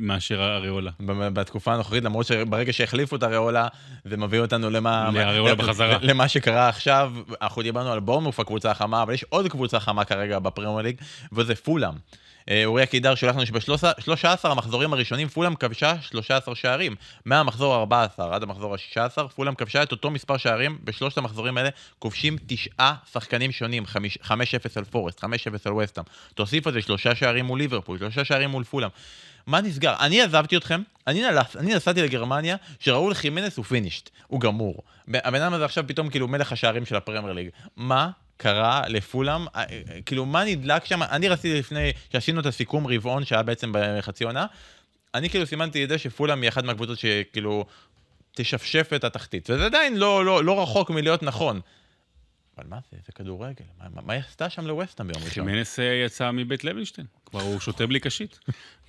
מאשר 0.00 0.56
אריאולה. 0.56 0.90
בתקופה 1.32 1.74
הנוכחית, 1.74 2.04
למרות 2.04 2.26
שברגע 2.26 2.72
שהחליפו 2.72 3.16
את 3.16 3.22
אריאולה, 3.22 3.68
זה 4.04 4.16
מביא 4.16 4.40
אותנו 4.40 4.70
למה... 4.70 5.10
לאריאולה 5.14 5.54
בחזרה. 5.54 5.98
למה 6.02 6.28
שקרה 6.28 6.68
עכשיו. 6.68 7.12
אנחנו 7.42 7.62
דיברנו 7.62 7.92
על 7.92 8.00
בורמוף, 8.00 8.40
הקבוצה 8.40 8.70
החמה, 8.70 9.02
אבל 9.02 9.14
יש 9.14 9.24
עוד 9.28 9.48
קבוצה 9.48 9.80
חמה 9.80 10.04
כרגע 10.04 10.38
בפרמייר 10.38 10.82
ליג, 10.82 10.96
וזה 11.32 11.54
פולאם. 11.54 11.94
אה, 12.50 12.64
אוריה 12.64 12.86
קידר 12.86 13.14
שולח 13.14 13.36
לנו 13.36 13.46
שב-13 13.46 14.48
המחזורים 14.48 14.92
הראשונים 14.92 15.28
פולאם 15.28 15.54
כבשה 15.54 15.94
13 16.00 16.54
שערים. 16.54 16.96
מהמחזור 17.24 17.74
ה-14 17.74 18.22
עד 18.22 18.42
המחזור 18.42 18.74
ה-16, 18.74 19.28
פולאם 19.28 19.54
כבשה 19.54 19.82
את 19.82 19.92
אותו 19.92 20.10
מספר 20.10 20.36
שערים 20.36 20.78
ב-13 20.84 20.84
בשלושת 20.84 21.18
המחזורים 21.18 21.58
האלה 21.58 21.68
כובשים 21.98 22.36
תשעה 22.46 22.94
שחקנים 23.12 23.52
שונים, 23.52 23.86
חמיש- 23.86 24.18
5-0 24.22 24.76
על 24.76 24.84
פורסט, 24.84 25.20
5-0 25.20 25.66
על 25.66 25.72
וסטאם. 25.72 26.04
תוסיף 26.34 26.66
על 26.66 26.72
זה 26.72 26.82
שלושה 26.82 27.14
שערים 27.14 27.44
מול 27.44 27.58
ליברפול, 27.58 27.98
שלושה 27.98 28.24
שערים 28.24 28.50
מול 28.50 28.64
פולאם. 28.64 28.88
מה 29.46 29.60
נסגר? 29.60 29.94
אני 30.00 30.22
עזבתי 30.22 30.56
אתכם, 30.56 30.82
אני, 31.06 31.22
נלס, 31.22 31.56
אני 31.56 31.74
נסעתי 31.74 32.02
לגרמניה, 32.02 32.56
שראול 32.80 33.14
חימנס 33.14 33.56
הוא 33.56 33.64
פינישט, 33.64 34.10
הוא 34.26 34.40
גמור. 34.40 34.82
הבן 35.14 35.42
אדם 35.42 35.54
הזה 35.54 35.64
עכשיו 35.64 35.84
פתאום 35.86 36.10
כאילו 36.10 36.28
מלך 36.28 36.52
השערים 36.52 36.86
של 36.86 36.96
הפרמייר 36.96 37.32
ליג. 37.32 37.48
מה 37.76 38.10
קרה 38.36 38.82
לפולאם? 38.88 39.46
אה, 39.48 39.64
אה, 39.70 40.02
כאילו, 40.06 40.26
מה 40.26 40.44
נדלק 40.44 40.84
שם? 40.84 41.02
אני 41.02 41.28
רציתי 41.28 41.58
לפני 41.58 41.92
שעשינו 42.12 42.40
את 42.40 42.46
הסיכום 42.46 42.86
רבעון 42.86 43.24
שהיה 43.24 43.42
בעצם 43.42 43.72
בחצי 43.74 44.24
עונה, 44.24 44.46
אני 45.14 45.30
כאילו 45.30 45.46
סימנתי 45.46 45.84
את 45.84 45.88
זה 45.88 45.98
שפולאם 45.98 46.42
היא 46.42 46.48
אחת 46.48 46.64
מהקבוצות 46.64 46.98
שכאילו 46.98 47.64
תשפשף 48.32 48.90
את 48.96 49.04
התחתית, 49.04 49.50
וזה 49.50 49.66
עדיין 49.66 49.96
לא, 49.96 50.24
לא, 50.24 50.44
לא 50.44 50.62
רחוק 50.62 50.90
מלהיות 50.90 51.22
נכון. 51.22 51.60
אבל 52.58 52.66
מה 52.68 52.78
זה? 52.90 52.96
זה 53.06 53.12
כדורגל. 53.12 53.64
מה, 53.78 53.86
מה, 53.94 54.02
מה 54.02 54.12
היא 54.12 54.22
עשתה 54.28 54.50
שם 54.50 54.66
לווסטהאם 54.66 55.08
ביום 55.08 55.22
ראשון? 55.24 55.46
חימנס 55.46 55.78
אה, 55.78 55.84
יצא 55.84 56.30
מבית 56.30 56.64
לוינשטיין, 56.64 57.06
כבר 57.26 57.40
הוא 57.40 57.60
שותה 57.60 57.86
בלי 57.86 58.00
קשית. 58.00 58.38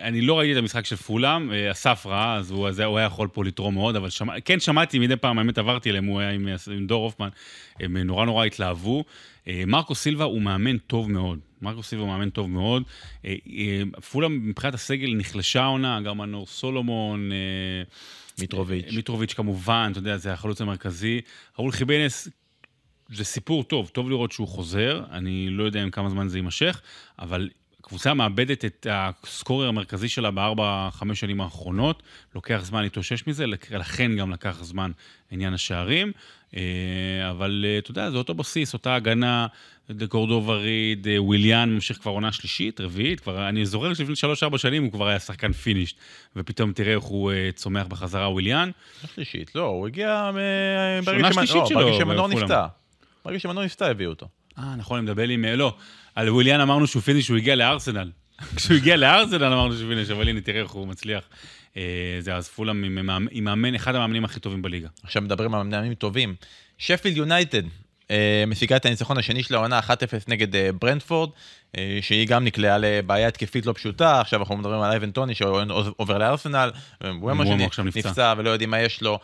אני 0.00 0.20
לא 0.20 0.38
ראיתי 0.38 0.52
את 0.52 0.58
המשחק 0.58 0.86
של 0.86 0.96
פולאם, 0.96 1.52
אה, 1.52 1.70
אסף 1.70 2.06
ראה, 2.06 2.36
אז 2.36 2.50
הוא, 2.50 2.68
אז 2.68 2.80
הוא 2.80 2.98
היה 2.98 3.06
יכול 3.06 3.28
פה 3.28 3.44
לתרום 3.44 3.74
מאוד, 3.74 3.96
אבל 3.96 4.10
שמע, 4.10 4.40
כן 4.40 4.60
שמעתי 4.60 4.98
מדי 4.98 5.16
פעם, 5.16 5.38
האמת 5.38 5.58
עברתי 5.58 5.90
אליהם, 5.90 6.04
הוא 6.04 6.20
היה 6.20 6.30
עם, 6.30 6.48
עם 6.76 6.86
דור 6.86 7.04
הופמן, 7.04 7.28
הם 7.80 7.96
נורא 7.96 8.24
נורא 8.24 8.44
התלהבו. 8.44 9.04
אה, 9.48 9.62
מרקו 9.66 9.94
סילבה 9.94 10.24
הוא 10.24 10.42
מאמן 10.42 10.78
טוב 10.78 11.10
מאוד, 11.10 11.38
מרקו 11.62 11.82
סילבה 11.82 12.04
הוא 12.04 12.12
מאמן 12.12 12.30
טוב 12.30 12.50
מאוד. 12.50 12.82
אה, 13.24 13.34
פולאם 14.10 14.48
מבחינת 14.48 14.74
הסגל 14.74 15.14
נחלשה 15.16 15.62
העונה, 15.62 16.00
גם 16.00 16.18
מנור 16.18 16.46
סולומון, 16.46 17.30
מיטרוביץ'. 18.38 18.92
מיטרוביץ' 18.92 19.32
כמובן, 19.32 19.88
אתה 19.90 19.98
יודע, 19.98 20.16
זה 20.16 20.32
החלוץ 20.32 20.60
המרכזי. 20.60 21.20
ראול 21.58 21.72
חימנס, 21.72 22.28
זה 23.08 23.24
סיפור 23.24 23.64
טוב, 23.64 23.88
טוב 23.88 24.10
לראות 24.10 24.32
שהוא 24.32 24.48
חוזר, 24.48 25.04
אני 25.10 25.50
לא 25.50 25.64
יודע 25.64 25.82
עם 25.82 25.90
כמה 25.90 26.10
זמן 26.10 26.28
זה 26.28 26.38
יימשך, 26.38 26.80
אבל 27.18 27.48
הקבוצה 27.84 28.14
מאבדת 28.14 28.64
את 28.64 28.86
ה 28.90 29.01
scorer 29.01 29.68
המרכזי 29.68 30.08
שלה 30.08 30.30
בארבע, 30.30 30.88
חמש 30.92 31.20
שנים 31.20 31.40
האחרונות, 31.40 32.02
לוקח 32.34 32.60
זמן 32.62 32.82
להתאושש 32.82 33.26
מזה, 33.26 33.44
לכן 33.70 34.16
גם 34.16 34.30
לקח 34.30 34.58
זמן 34.62 34.90
עניין 35.30 35.54
השערים, 35.54 36.12
אה, 36.56 36.60
אבל 37.30 37.64
אה, 37.68 37.78
אתה 37.78 37.90
יודע, 37.90 38.10
זה 38.10 38.16
אותו 38.16 38.34
בסיס, 38.34 38.74
אותה 38.74 38.94
הגנה, 38.94 39.46
קורדובה 40.08 40.54
ריד, 40.54 41.08
אה, 41.08 41.22
וויליאן 41.22 41.70
ממשיך 41.70 41.98
כבר 41.98 42.12
עונה 42.12 42.32
שלישית, 42.32 42.80
רביעית, 42.80 43.20
כבר, 43.20 43.48
אני 43.48 43.66
זוכר 43.66 43.94
שלפני 43.94 44.16
שלוש-ארבע 44.16 44.58
שנים 44.58 44.84
הוא 44.84 44.92
כבר 44.92 45.08
היה 45.08 45.18
שחקן 45.18 45.52
finished, 45.52 45.96
ופתאום 46.36 46.72
תראה 46.72 46.94
איך 46.94 47.04
הוא 47.04 47.32
צומח 47.54 47.86
בחזרה, 47.86 48.30
וויליאן. 48.30 48.70
שלישית, 49.14 49.54
לא, 49.54 49.64
הוא 49.64 49.86
הגיע 49.86 50.30
שנה 51.04 51.32
שלישית 51.32 51.66
שלו, 51.66 51.80
ברגע 51.80 51.98
שמנור 51.98 52.28
נפצע. 52.28 52.66
ברגע 53.24 53.38
שמנור 53.38 53.64
נפצע 53.64 53.86
הביאו 53.86 54.10
אותו. 54.10 54.26
אה, 54.58 54.76
נכון, 54.76 54.98
אני 54.98 55.04
מדבר 55.04 55.28
עם... 55.28 55.44
לא, 55.44 55.74
על 56.14 56.30
וויליאן 56.30 56.60
אמרנו 56.60 56.86
שהוא 56.86 57.02
finished, 57.02 57.26
שהוא 57.26 57.36
הגיע 57.36 57.54
לארסנל. 57.54 58.10
כשהוא 58.56 58.76
הגיע 58.76 58.96
לארסנל 58.96 59.44
אמרנו 59.44 59.76
שהוא 59.76 59.88
finished, 59.88 60.10
אבל 60.10 60.28
הנה, 60.28 60.40
תראה 60.40 60.60
איך 60.60 60.70
הוא 60.70 60.86
מצליח. 60.86 61.24
אה, 61.76 62.16
זה 62.20 62.34
אז 62.34 62.48
פולאם 62.48 62.84
עם 63.30 63.44
מאמן, 63.44 63.74
אחד 63.74 63.94
המאמנים 63.94 64.24
הכי 64.24 64.40
טובים 64.40 64.62
בליגה. 64.62 64.88
עכשיו 65.02 65.22
מדברים 65.22 65.54
על 65.54 65.62
מאמנים 65.62 65.94
טובים. 65.94 66.34
שפילד 66.78 67.16
יונייטד 67.16 67.62
אה, 68.10 68.44
משיגה 68.46 68.76
את 68.76 68.86
הניצחון 68.86 69.18
השני 69.18 69.42
של 69.42 69.54
העונה 69.54 69.80
1-0 69.80 69.90
נגד 70.28 70.56
אה, 70.56 70.70
ברנטפורד, 70.80 71.30
שהיא 72.00 72.28
גם 72.28 72.44
נקלעה 72.44 72.78
לבעיה 72.78 73.28
התקפית 73.28 73.66
לא 73.66 73.72
פשוטה, 73.72 74.20
עכשיו 74.20 74.40
אנחנו 74.40 74.56
מדברים 74.56 74.80
על 74.80 74.90
אייבן 74.90 75.10
טוני 75.10 75.34
שעובר 75.34 76.18
לארסנל, 76.18 76.70
הוא 77.20 77.32
נפצע 77.84 78.34
ולא 78.36 78.50
יודעים 78.50 78.70
מה 78.70 78.80
יש 78.80 79.02
לו. 79.02 79.18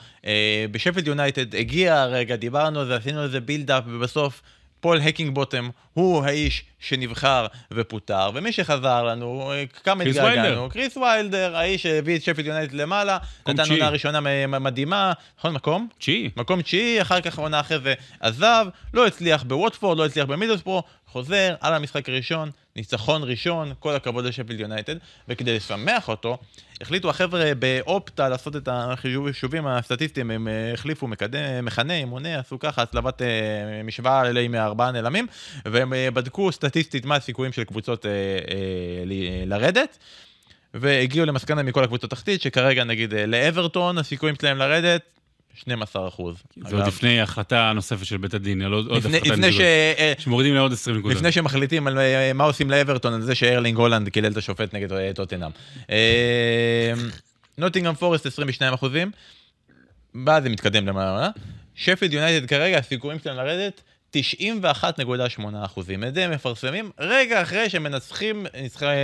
בשפילד 0.70 1.06
יונייטד 1.06 1.54
הגיע 1.54 2.00
הרגע, 2.00 2.36
דיברנו 2.36 2.80
על 2.80 2.86
זה, 2.86 2.96
עשינו 2.96 3.22
איזה 3.22 3.40
build-up, 3.40 3.84
ובסוף 3.86 4.42
פול 4.80 5.00
הקינגבוטום 5.00 5.68
הוא 5.92 6.24
האיש 6.24 6.64
שנבחר 6.78 7.46
ופוטר, 7.72 8.30
ומי 8.34 8.52
שחזר 8.52 9.02
לנו, 9.04 9.52
כמה 9.84 10.04
התגעגענו, 10.04 10.68
קריס 10.68 10.96
ויילדר, 10.96 11.56
האיש 11.56 11.82
שהביא 11.82 12.16
את 12.16 12.22
שפילד 12.22 12.46
יונייטד 12.46 12.74
למעלה, 12.74 13.18
נתן 13.48 13.70
עונה 13.70 13.88
ראשונה 13.88 14.20
מדהימה, 14.46 15.12
נכון 15.38 15.54
מקום? 15.54 15.88
תשיעי. 15.98 16.30
מקום 16.36 16.62
תשיעי, 16.62 17.02
אחר 17.02 17.20
כך 17.20 17.38
עונה 17.38 17.60
אחרי 17.60 17.78
זה 17.78 17.94
עזב, 18.20 18.66
לא 18.94 19.06
הצליח 19.06 19.42
בווטפורד, 19.42 19.98
לא 19.98 20.06
הצליח 20.06 20.26
במידלספרו, 20.26 20.82
חוזר 21.06 21.54
על 21.60 21.74
המשחק 21.74 22.08
הראשון, 22.08 22.50
ניצחון 22.80 23.22
ראשון, 23.24 23.72
כל 23.78 23.96
הכבוד 23.96 24.24
לשפילד 24.24 24.60
יונייטד, 24.60 24.94
וכדי 25.28 25.56
לשמח 25.56 26.08
אותו, 26.08 26.38
החליטו 26.80 27.10
החבר'ה 27.10 27.52
באופטה 27.58 28.28
לעשות 28.28 28.56
את 28.56 28.68
החישובים 28.72 29.66
הסטטיסטיים, 29.66 30.30
הם 30.30 30.48
אה, 30.48 30.72
החליפו 30.72 31.06
מקדם, 31.06 31.64
מכנה, 31.64 32.04
מונה, 32.04 32.38
עשו 32.38 32.58
ככה, 32.58 32.82
הצלבת 32.82 33.22
אה, 33.22 33.26
משוואה 33.84 34.40
עם 34.40 34.54
ארבעה 34.54 34.90
נעלמים, 34.90 35.26
והם 35.64 35.92
אה, 35.92 36.10
בדקו 36.10 36.52
סטטיסטית 36.52 37.04
מה 37.04 37.16
הסיכויים 37.16 37.52
של 37.52 37.64
קבוצות 37.64 38.06
לרדת. 39.46 39.98
והגיעו 40.74 41.26
למסקנה 41.26 41.62
מכל 41.62 41.84
הקבוצות 41.84 42.10
תחתית, 42.10 42.42
שכרגע 42.42 42.84
נגיד 42.84 43.14
לאברטון 43.26 43.98
הסיכויים 43.98 44.34
שלהם 44.40 44.58
לרדת 44.58 45.19
12 45.54 46.08
אחוז. 46.08 46.36
זה 46.68 46.76
עוד 46.76 46.86
לפני 46.86 47.20
החלטה 47.20 47.72
נוספת 47.74 48.06
של 48.06 48.16
בית 48.16 48.34
הדין, 48.34 48.62
על 48.62 48.72
עוד 48.72 48.92
הפחתה 48.96 49.08
נקודות. 49.08 49.60
שמורידים 50.18 50.54
לעוד 50.54 50.72
20 50.72 50.96
נקודות. 50.96 51.16
לפני 51.16 51.32
שמחליטים 51.32 51.86
על 51.86 51.98
מה 52.34 52.44
עושים 52.44 52.70
לאברטון, 52.70 53.12
על 53.14 53.22
זה 53.22 53.34
שארלינג 53.34 53.78
הולנד 53.78 54.08
קילל 54.08 54.32
את 54.32 54.36
השופט 54.36 54.74
נגד 54.74 55.12
טוטנאם. 55.12 55.50
נוטינגרם 57.58 57.94
פורסט 57.94 58.26
22 58.26 58.72
אחוזים, 58.72 59.10
ואז 60.26 60.42
זה 60.42 60.48
מתקדם 60.48 60.86
למעלה. 60.86 61.28
שפילד 61.74 62.12
יונייטד 62.12 62.46
כרגע, 62.46 62.78
הסיכויים 62.78 63.18
שלהם 63.18 63.36
לרדת, 63.36 63.82
91.8 64.16 65.42
אחוזים. 65.64 66.04
את 66.04 66.14
זה 66.14 66.24
הם 66.24 66.30
מפרסמים 66.30 66.90
רגע 66.98 67.42
אחרי 67.42 67.70
שהם 67.70 67.82
מנצחים 67.82 68.46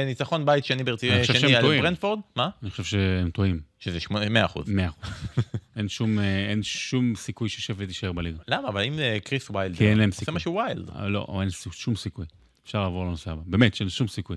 ניצחון 0.06 0.46
בית 0.46 0.64
שני 0.64 0.84
שני 1.24 1.56
על 1.56 1.80
ברנפורד. 1.80 2.18
מה? 2.36 2.48
אני 2.62 2.70
חושב 2.70 2.84
שהם 2.84 3.30
טועים. 3.30 3.60
שזה 3.78 3.98
100 4.30 4.44
אחוז. 4.44 4.68
100 4.68 4.86
אחוז. 4.86 5.10
אין 5.76 5.88
שום, 5.88 6.18
אין 6.18 6.62
שום 6.62 7.14
סיכוי 7.16 7.48
ששפט 7.48 7.88
יישאר 7.88 8.12
בליגה. 8.12 8.38
למה? 8.48 8.68
אבל 8.68 8.82
אם 8.82 8.98
קריס 9.24 9.50
ויילד, 9.50 9.76
כי 9.76 9.88
אין 9.88 9.98
להם 9.98 10.10
סיכוי. 10.10 10.22
עושה 10.22 10.32
משהו 10.32 10.54
ויילד. 10.54 10.90
לא, 11.06 11.38
אין 11.40 11.50
שום 11.50 11.96
סיכוי. 11.96 12.26
אפשר 12.64 12.82
לעבור 12.82 13.04
לנושא 13.04 13.30
הבא. 13.30 13.42
באמת, 13.46 13.74
שאין 13.74 13.88
שום 13.88 14.08
סיכוי. 14.08 14.36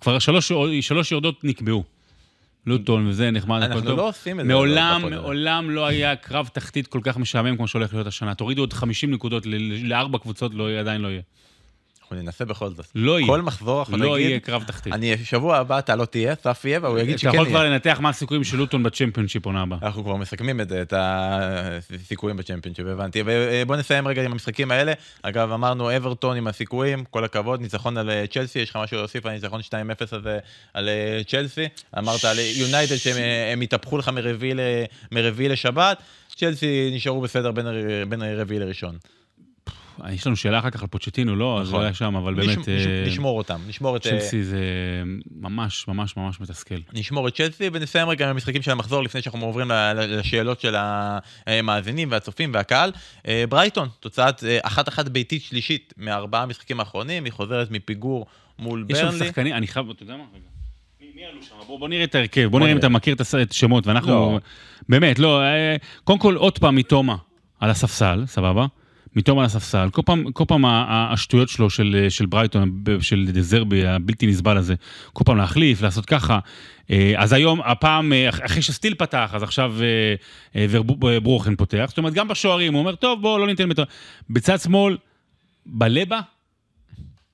כבר 0.00 0.18
שלוש, 0.18 0.52
שלוש 0.80 1.12
יורדות 1.12 1.44
נקבעו. 1.44 1.84
לוטון 2.66 3.06
וזה 3.06 3.30
נחמד. 3.30 3.62
אנחנו 3.62 3.96
לא 3.96 4.08
עושים 4.08 4.40
את 4.40 4.44
זה. 4.44 4.52
מעולם, 4.52 5.02
מעולם 5.10 5.70
לא 5.70 5.86
היה 5.86 6.16
קרב 6.16 6.48
תחתית 6.52 6.86
כל 6.86 7.00
כך 7.02 7.16
משעמם 7.16 7.56
כמו 7.56 7.68
שהולך 7.68 7.94
להיות 7.94 8.06
השנה. 8.06 8.34
תורידו 8.34 8.62
עוד 8.62 8.72
50 8.72 9.10
נקודות 9.10 9.46
לארבע 9.82 10.18
קבוצות, 10.18 10.54
לא, 10.54 10.78
עדיין 10.78 11.00
לא 11.00 11.08
יהיה. 11.08 11.22
אנחנו 12.12 12.24
ננסה 12.24 12.44
בכל 12.44 12.70
זאת. 12.70 12.86
לא 12.94 13.20
יהיה. 13.20 13.28
כל 13.28 13.42
מחזור 13.42 13.80
אנחנו 13.80 13.96
לא 13.96 13.98
נגיד... 13.98 14.10
לא 14.10 14.18
יהיה 14.18 14.40
קרב 14.40 14.64
תחתית. 14.66 14.92
אני, 14.92 15.16
שבוע 15.24 15.56
הבא 15.56 15.78
אתה 15.78 15.96
לא 15.96 16.04
תהיה, 16.04 16.34
סף 16.34 16.64
יהיה, 16.64 16.78
והוא 16.82 16.98
יגיד 16.98 17.18
שכן 17.18 17.28
יהיה. 17.28 17.42
אתה 17.42 17.48
יכול 17.48 17.52
כבר 17.52 17.64
לנתח 17.64 17.98
מה 18.00 18.08
הסיכויים 18.08 18.44
של 18.44 18.56
לוטון 18.56 18.82
בצ'מפיונשיפ 18.82 19.46
עונה 19.46 19.62
הבאה. 19.62 19.78
אנחנו 19.82 20.04
כבר 20.04 20.16
מסכמים 20.16 20.60
את 20.60 20.68
זה, 20.68 20.82
את 20.82 20.94
הסיכויים 20.96 22.36
בצ'מפיונשיפ, 22.36 22.86
הבנתי. 22.86 23.22
ובוא 23.26 23.76
נסיים 23.76 24.08
רגע 24.08 24.24
עם 24.24 24.32
המשחקים 24.32 24.70
האלה. 24.70 24.92
אגב, 25.22 25.52
אמרנו 25.52 25.96
אברטון 25.96 26.36
עם 26.36 26.46
הסיכויים, 26.46 27.04
כל 27.10 27.24
הכבוד, 27.24 27.60
ניצחון 27.60 27.96
על 27.96 28.10
אה, 28.10 28.26
צ'לסי, 28.26 28.58
יש 28.58 28.70
לך 28.70 28.76
משהו 28.76 28.96
להוסיף 28.96 29.26
על 29.26 29.32
ניצחון 29.32 29.60
2-0 29.60 29.72
הזה 30.12 30.38
על 30.74 30.88
אה, 30.88 31.20
צ'לסי. 31.26 31.68
אמרת 31.98 32.24
על 32.24 32.36
יונייטד 32.38 32.96
שהם 32.96 33.60
התהפכו 33.60 33.98
לך 33.98 34.10
מרביעי 35.12 35.48
לשבת, 35.48 36.02
צ'לסי 36.36 36.90
נשארו 36.94 37.20
בסדר 37.20 37.50
בין 38.08 38.22
רביעי 38.22 38.60
לראשון. 38.60 38.96
יש 40.12 40.26
לנו 40.26 40.36
שאלה 40.36 40.58
אחר 40.58 40.70
כך 40.70 40.82
על 40.82 40.88
פוצ'טינו, 40.88 41.36
לא, 41.36 41.60
אז 41.60 41.72
לא 41.72 41.80
היה 41.80 41.94
שם, 41.94 42.16
אבל 42.16 42.34
באמת... 42.34 42.58
נשמור 43.06 43.38
אותם, 43.38 43.60
נשמור 43.68 43.96
את... 43.96 44.02
צ'לסי 44.02 44.42
זה 44.42 44.60
ממש 45.40 45.88
ממש 45.88 46.16
ממש 46.16 46.40
מתסכל. 46.40 46.74
נשמור 46.92 47.28
את 47.28 47.34
צ'לסי 47.34 47.70
ונסיים 47.72 48.08
רגע 48.08 48.24
עם 48.24 48.30
המשחקים 48.30 48.62
של 48.62 48.70
המחזור 48.70 49.02
לפני 49.02 49.22
שאנחנו 49.22 49.46
עוברים 49.46 49.70
לשאלות 49.94 50.60
של 50.60 50.74
המאזינים 51.46 52.10
והצופים 52.10 52.54
והקהל. 52.54 52.92
ברייטון, 53.48 53.88
תוצאת 54.00 54.44
אחת 54.62 54.88
אחת 54.88 55.08
ביתית 55.08 55.42
שלישית 55.42 55.94
מארבעה 55.96 56.46
משחקים 56.46 56.80
האחרונים, 56.80 57.24
היא 57.24 57.32
חוזרת 57.32 57.70
מפיגור 57.70 58.26
מול 58.58 58.82
ברנלי. 58.82 59.08
יש 59.08 59.14
שם 59.14 59.24
שחקנים, 59.24 59.54
אני 59.54 59.66
חייב, 59.66 59.90
אתה 59.90 60.02
יודע 60.02 60.16
מה? 60.16 60.24
רגע. 60.34 60.44
מי 61.14 61.24
עלו 61.24 61.42
שם? 61.42 61.54
בוא 61.66 61.88
נראה 61.88 62.04
את 62.04 62.14
ההרכב, 62.14 62.46
בוא 62.46 62.60
נראה 62.60 62.72
אם 62.72 62.78
אתה 62.78 62.88
מכיר 62.88 63.14
את 63.14 63.20
השמות, 63.50 63.86
ואנחנו... 63.86 64.10
לא. 64.10 64.38
באמת, 64.88 65.18
לא, 65.18 65.40
קודם 66.04 66.18
כל 66.18 66.34
עוד 66.34 66.58
פעם 66.58 66.76
מתומה 66.76 67.16
על 67.60 67.70
הספסל, 67.70 68.24
סבבה? 68.26 68.66
מתום 69.16 69.38
על 69.38 69.44
הספסל, 69.44 69.88
כל 69.92 70.02
פעם, 70.04 70.32
כל 70.32 70.44
פעם 70.48 70.64
השטויות 70.88 71.48
שלו 71.48 71.70
של, 71.70 72.06
של 72.08 72.26
ברייטון, 72.26 72.82
של 73.00 73.26
דזרבי 73.32 73.86
הבלתי 73.86 74.26
נסבל 74.26 74.56
הזה, 74.56 74.74
כל 75.12 75.24
פעם 75.24 75.36
להחליף, 75.36 75.82
לעשות 75.82 76.06
ככה. 76.06 76.38
אה, 76.90 77.12
אז 77.16 77.32
היום, 77.32 77.60
הפעם, 77.64 78.12
אה, 78.12 78.28
אחרי 78.28 78.62
שסטיל 78.62 78.94
פתח, 78.94 79.30
אז 79.34 79.42
עכשיו 79.42 79.74
אה, 80.54 80.66
וברוכן 81.00 81.56
פותח. 81.56 81.84
זאת 81.88 81.98
אומרת, 81.98 82.12
גם 82.12 82.28
בשוערים, 82.28 82.72
הוא 82.72 82.80
אומר, 82.80 82.94
טוב, 82.94 83.22
בואו 83.22 83.38
לא 83.38 83.46
ניתן 83.46 83.68
בטוח. 83.68 83.88
בצד 84.30 84.58
שמאל, 84.58 84.96
בלבה? 85.66 86.20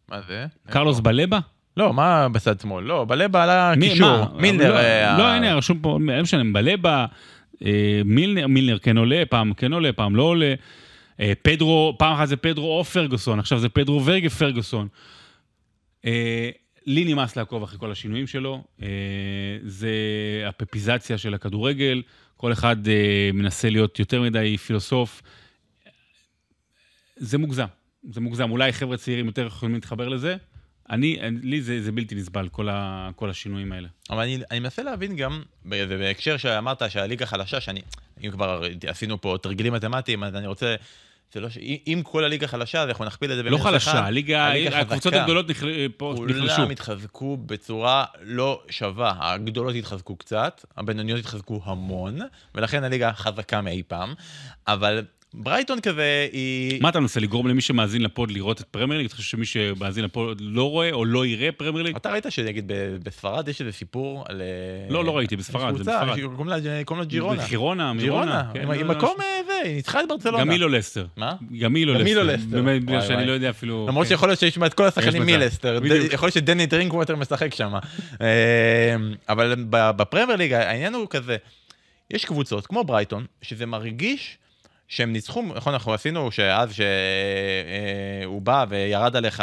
מה 0.08 0.20
זה? 0.28 0.46
קרלוס 0.70 1.00
בלבה? 1.00 1.38
לא, 1.76 1.92
מה 1.92 2.28
בצד 2.28 2.60
שמאל? 2.60 2.84
לא, 2.84 3.04
בלבה 3.04 3.42
על 3.42 3.50
הקישור. 3.50 4.24
מילנר. 4.40 4.72
לא, 5.18 5.26
הנה, 5.26 5.54
רשום 5.54 5.78
פה, 5.78 5.98
לא 6.00 6.22
משנה, 6.22 6.42
בלבה. 6.52 7.06
מילנר, 8.04 8.46
מילנר 8.46 8.78
כן 8.78 8.98
עולה, 8.98 9.22
פעם 9.30 9.54
כן 9.54 9.72
עולה, 9.72 9.92
פעם 9.92 10.16
לא 10.16 10.22
עולה. 10.22 10.54
אה, 11.20 11.32
פדרו, 11.42 11.96
פעם 11.98 12.14
אחת 12.14 12.28
זה 12.28 12.36
פדרו 12.36 12.78
או 12.78 12.84
פרגוסון, 12.84 13.38
עכשיו 13.38 13.58
זה 13.58 13.68
פדרו 13.68 14.06
ורגה 14.06 14.30
פרגוסון. 14.30 14.88
אה, 16.04 16.50
לי 16.86 17.04
נמאס 17.04 17.36
לעקוב 17.36 17.62
אחרי 17.62 17.78
כל 17.78 17.92
השינויים 17.92 18.26
שלו, 18.26 18.64
אה, 18.82 18.88
זה 19.62 19.90
הפפיזציה 20.48 21.18
של 21.18 21.34
הכדורגל, 21.34 22.02
כל 22.36 22.52
אחד 22.52 22.76
מנסה 23.34 23.70
להיות 23.70 23.98
יותר 23.98 24.22
מדי 24.22 24.56
פילוסוף. 24.58 25.22
זה 27.16 27.38
מוגזם, 27.38 27.66
זה 28.10 28.20
מוגזם. 28.20 28.50
אולי 28.50 28.72
חבר'ה 28.72 28.96
צעירים 28.96 29.26
יותר 29.26 29.46
יכולים 29.46 29.74
להתחבר 29.74 30.08
לזה. 30.08 30.36
אני, 30.90 31.18
לי 31.42 31.62
זה, 31.62 31.82
זה 31.82 31.92
בלתי 31.92 32.14
נסבל, 32.14 32.48
כל, 32.48 32.68
ה, 32.68 33.10
כל 33.16 33.30
השינויים 33.30 33.72
האלה. 33.72 33.88
אבל 34.10 34.22
אני, 34.22 34.38
אני 34.50 34.60
מנסה 34.60 34.82
להבין 34.82 35.16
גם, 35.16 35.42
בהקשר 35.64 36.36
שאמרת 36.36 36.82
שהליגה 36.90 37.26
חלשה, 37.26 37.60
שאני, 37.60 37.80
אם 38.24 38.30
כבר 38.30 38.62
עשינו 38.86 39.20
פה 39.20 39.36
תרגילים 39.42 39.72
מתמטיים, 39.72 40.24
אז 40.24 40.34
אני 40.34 40.46
רוצה 40.46 40.74
זה 41.32 41.40
לא 41.40 41.50
ש... 41.50 41.58
אם 41.86 42.02
כל 42.04 42.24
הליגה 42.24 42.46
חלשה, 42.46 42.82
אז 42.82 42.88
אנחנו 42.88 43.04
נכפיל 43.04 43.32
את 43.32 43.36
זה 43.36 43.42
לא 43.42 43.58
חלשה, 43.58 44.06
הליגה, 44.06 44.52
הקבוצות 44.80 45.12
הגדולות 45.12 45.50
נחלשו. 45.50 46.56
כולם 46.56 46.70
התחזקו 46.70 47.36
בצורה 47.36 48.04
לא 48.22 48.62
שווה. 48.70 49.12
הגדולות 49.20 49.74
התחזקו 49.74 50.16
קצת, 50.16 50.64
הבינוניות 50.76 51.20
התחזקו 51.20 51.60
המון, 51.64 52.18
ולכן 52.54 52.84
הליגה 52.84 53.12
חזקה 53.12 53.60
מאי 53.60 53.82
פעם, 53.88 54.14
אבל 54.66 55.04
ברייטון 55.38 55.80
כזה 55.80 56.28
היא... 56.32 56.82
מה 56.82 56.88
אתה 56.88 57.00
מנסה 57.00 57.20
לגרום 57.20 57.46
למי 57.46 57.60
שמאזין 57.60 58.02
ל 58.02 58.09
pod 58.09 58.30
לראות 58.30 58.60
את 58.60 58.66
פרמייר 58.70 58.98
ליג? 58.98 59.06
אתה 59.06 59.16
חושב 59.16 59.28
שמי 59.28 59.46
שמאזין 59.46 60.04
ל 60.04 60.13
pod 60.13 60.40
לא 60.40 60.70
רואה 60.70 60.92
או 60.92 61.04
לא 61.04 61.26
יראה 61.26 61.52
פרמייר 61.52 61.82
ליג? 61.84 61.96
אתה 61.96 62.10
ראית 62.10 62.26
שנגיד 62.28 62.72
בספרד 63.02 63.48
יש 63.48 63.60
איזה 63.60 63.72
סיפור 63.72 64.24
על... 64.28 64.42
אה, 64.42 64.92
לא, 64.92 65.04
לא 65.04 65.16
ראיתי, 65.16 65.36
בספרד, 65.36 65.76
זה 65.76 65.84
בספרד. 65.84 66.18
קוראים 66.84 66.98
לה 66.98 67.04
ג'ירונה. 67.04 67.46
גירונה, 67.48 67.92
ג'ירונה. 67.98 68.40
עם 68.54 68.74
כן, 68.74 68.86
מקום 68.86 69.14
אה, 69.20 69.40
זה, 69.46 69.52
היא 69.64 69.74
ניצחה 69.74 70.00
את 70.00 70.08
ברצלונה. 70.08 70.38
גם 70.38 70.50
לא 70.50 70.70
לסטר. 70.70 71.06
מה? 71.16 71.34
גם 71.58 71.76
לא 71.76 71.94
לסטר. 71.94 72.20
גם 72.20 72.26
לא 72.26 72.32
לסטר. 72.32 72.46
באמת, 72.50 72.84
בגלל 72.84 73.02
שאני 73.02 73.26
לא 73.26 73.32
יודע 73.32 73.50
אפילו... 73.50 73.86
למרות 73.88 74.06
כן. 74.06 74.08
שיכול 74.08 74.28
להיות 74.28 74.40
שיש 74.40 74.58
את 74.58 74.74
כל 74.74 74.84
השחקנים 74.84 75.22
מלסטר. 75.26 75.80
יכול 76.12 76.26
להיות 76.26 76.34
שדני 76.34 76.66
דרינקווטר 76.66 77.16
משחק 77.16 77.54
שם. 77.54 77.74
אה, 78.20 78.96
אבל 79.28 79.54
בפרמייר 79.68 80.36
ליג 80.36 80.52
העניין 80.52 80.94
הוא 80.94 81.06
כזה, 81.10 81.36
יש 82.10 82.24
קבוצות 82.24 82.66
כמו 82.66 82.84
ברייטון, 82.84 83.24
שזה 83.42 83.66
מרגיש... 83.66 84.38
שהם 84.88 85.12
ניצחו, 85.12 85.42
נכון, 85.42 85.72
אנחנו 85.72 85.94
עשינו 85.94 86.30
שאז 86.30 86.74
שהוא 86.74 88.34
אה, 88.34 88.40
בא 88.42 88.64
וירד 88.68 89.16
עליך 89.16 89.42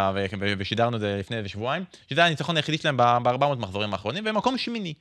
ושידרנו 0.58 0.96
את 0.96 1.02
זה 1.02 1.18
לפני 1.20 1.38
איזה 1.38 1.50
שבועיים, 1.50 1.84
שזה 2.10 2.22
היה 2.22 2.28
הניצחון 2.28 2.58
היחידי 2.58 2.78
שלהם 2.78 2.98
ב-400 2.98 3.56
מחזורים 3.58 3.94
האחרונים, 3.94 4.26
והם 4.26 4.38
מקום 4.38 4.58
שמיני. 4.58 4.94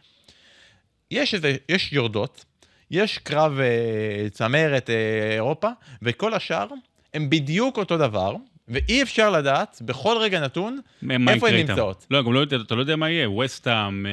יש 1.11 1.35
איזה, 1.35 1.57
יש 1.69 1.93
יורדות, 1.93 2.45
יש 2.91 3.19
קרב 3.19 3.59
אה, 3.61 4.31
צמרת 4.31 4.91
אה, 4.91 5.35
אירופה, 5.35 5.69
וכל 6.03 6.35
השאר 6.35 6.67
הם 7.15 7.31
בדיוק 7.31 7.79
אותו 7.79 7.99
דבר, 7.99 8.37
ואי 8.69 9.03
אפשר 9.03 9.31
לדעת 9.31 9.83
בכל 9.85 10.17
רגע 10.21 10.41
נתון 10.41 10.81
איפה 11.29 11.49
הן 11.49 11.57
נמצאות. 11.57 12.07
לא, 12.11 12.23
גם 12.23 12.33
לא, 12.33 12.43
אתה 12.43 12.75
לא 12.75 12.81
יודע 12.81 12.97
מה 12.97 13.11
יהיה, 13.11 13.31
ווסטהאם, 13.31 14.07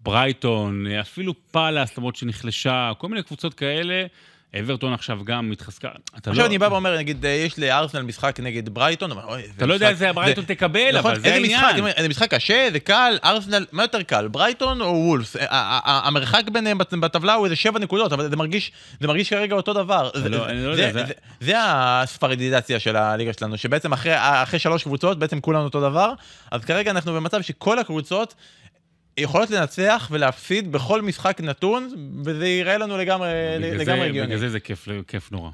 ברייטון, 0.00 0.86
אפילו 0.86 1.34
פאלאס, 1.50 1.98
למרות 1.98 2.16
שנחלשה, 2.16 2.92
כל 2.98 3.08
מיני 3.08 3.22
קבוצות 3.22 3.54
כאלה. 3.54 4.06
אברטון 4.60 4.92
עכשיו 4.92 5.18
גם 5.24 5.50
התחזקה. 5.50 5.88
עכשיו 6.12 6.34
לא... 6.34 6.46
אני 6.46 6.58
בא 6.58 6.68
ואומר, 6.70 6.98
נגיד, 6.98 7.24
יש 7.24 7.58
לארסנל 7.58 8.02
משחק 8.02 8.40
נגד 8.40 8.68
ברייטון, 8.68 9.10
אתה 9.56 9.66
לא 9.66 9.74
יודע 9.74 9.88
איזה 9.88 10.12
ברייטון 10.12 10.44
תקבל, 10.44 10.98
נכון, 10.98 11.10
אבל 11.10 11.20
זה 11.20 11.34
העניין. 11.34 11.84
זה 12.00 12.08
משחק 12.08 12.34
קשה, 12.34 12.68
זה 12.72 12.80
קל, 12.80 13.18
ארסנל, 13.24 13.66
מה 13.72 13.82
יותר 13.82 14.02
קל, 14.02 14.28
ברייטון 14.28 14.80
או 14.80 14.86
וולס? 14.86 15.36
המרחק 15.84 16.48
ביניהם 16.48 16.78
בטבלה 16.78 17.34
הוא 17.34 17.44
איזה 17.44 17.56
שבע 17.56 17.78
נקודות, 17.78 18.12
אבל 18.12 18.30
זה 18.30 18.36
מרגיש, 18.36 18.72
זה 19.00 19.06
מרגיש 19.06 19.30
כרגע 19.30 19.54
אותו 19.54 19.72
דבר. 19.72 20.10
לא, 20.14 20.52
לא 20.52 20.76
זה... 20.76 21.04
זה 21.40 21.54
הספרדיזציה 21.58 22.80
של 22.80 22.96
הליגה 22.96 23.32
שלנו, 23.32 23.58
שבעצם 23.58 23.92
אחרי 23.92 24.58
שלוש 24.58 24.82
קבוצות, 24.82 25.18
בעצם 25.18 25.40
כולנו 25.40 25.64
אותו 25.64 25.80
דבר, 25.80 26.12
אז 26.50 26.64
כרגע 26.64 26.90
אנחנו 26.90 27.14
במצב 27.14 27.42
שכל 27.42 27.78
הקבוצות... 27.78 28.34
יכולות 29.16 29.50
לנצח 29.50 30.08
ולהפסיד 30.10 30.72
בכל 30.72 31.02
משחק 31.02 31.40
נתון, 31.40 31.88
וזה 32.24 32.48
יראה 32.48 32.78
לנו 32.78 32.98
לגמרי, 32.98 33.28
לגמרי 33.60 34.08
הגיוני. 34.08 34.26
בגלל 34.26 34.38
זה 34.38 34.48
זה 34.48 34.60
כיף, 34.60 34.88
כיף 35.08 35.32
נורא. 35.32 35.50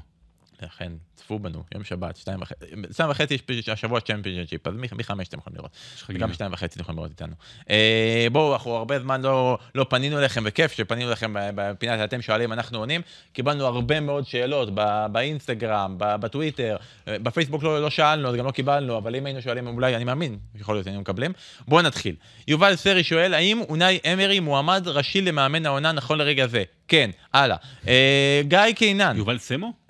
לכן, 0.61 0.91
צפו 1.31 1.39
בנו, 1.39 1.63
יום 1.75 1.83
שבת, 1.83 2.15
שתיים 2.17 2.41
וחצי, 2.41 2.65
שתיים 2.91 3.09
וחצי 3.09 3.37
יש 3.49 3.69
השבוע 3.69 3.99
צ'מפיונשיפ, 3.99 4.67
אז 4.67 4.73
מחמש 4.75 5.27
אתם 5.27 5.37
יכולים 5.37 5.57
לראות. 5.57 5.71
וגם 6.09 6.33
שתיים 6.33 6.53
וחצי 6.53 6.73
אתם 6.73 6.81
יכולים 6.81 6.97
לראות 6.97 7.11
איתנו. 7.11 7.33
אה, 7.69 8.27
בואו, 8.31 8.53
אנחנו 8.53 8.71
הרבה 8.71 8.99
זמן 8.99 9.21
לא, 9.21 9.57
לא 9.75 9.85
פנינו 9.89 10.19
אליכם, 10.19 10.43
וכיף 10.45 10.71
שפנינו 10.71 11.09
אליכם 11.09 11.33
בפינת 11.55 11.99
אתם 12.03 12.21
שואלים, 12.21 12.53
אנחנו 12.53 12.77
עונים. 12.79 13.01
קיבלנו 13.33 13.65
הרבה 13.65 13.99
מאוד 13.99 14.27
שאלות 14.27 14.69
באינסטגרם, 15.11 15.95
בטוויטר, 15.97 16.77
אה, 17.07 17.19
בפייסבוק 17.19 17.63
לא, 17.63 17.81
לא 17.81 17.89
שאלנו, 17.89 18.29
אז 18.29 18.35
גם 18.35 18.45
לא 18.45 18.51
קיבלנו, 18.51 18.97
אבל 18.97 19.15
אם 19.15 19.25
היינו 19.25 19.41
שואלים, 19.41 19.67
אולי, 19.67 19.95
אני 19.95 20.03
מאמין, 20.03 20.37
יכול 20.55 20.75
להיות 20.75 20.87
היינו 20.87 21.01
מקבלים. 21.01 21.33
בואו 21.67 21.81
נתחיל. 21.81 22.15
יובל 22.47 22.75
סרי 22.75 23.03
שואל, 23.03 23.33
האם 23.33 23.61
אונאי 23.69 23.99
אמרי 24.13 24.39
מועמד 24.39 24.87
ראשי 24.87 25.21
למאמן 25.21 25.65
העונה 25.65 25.91
נכון 25.91 26.17
לרגע 26.17 26.47
זה? 26.47 26.63
כן, 26.87 27.09
הלאה. 27.33 27.57
אה, 27.87 28.41
גיא 28.47 28.73
קינן. 28.75 29.17
יובל 29.17 29.37
סמו? 29.37 29.80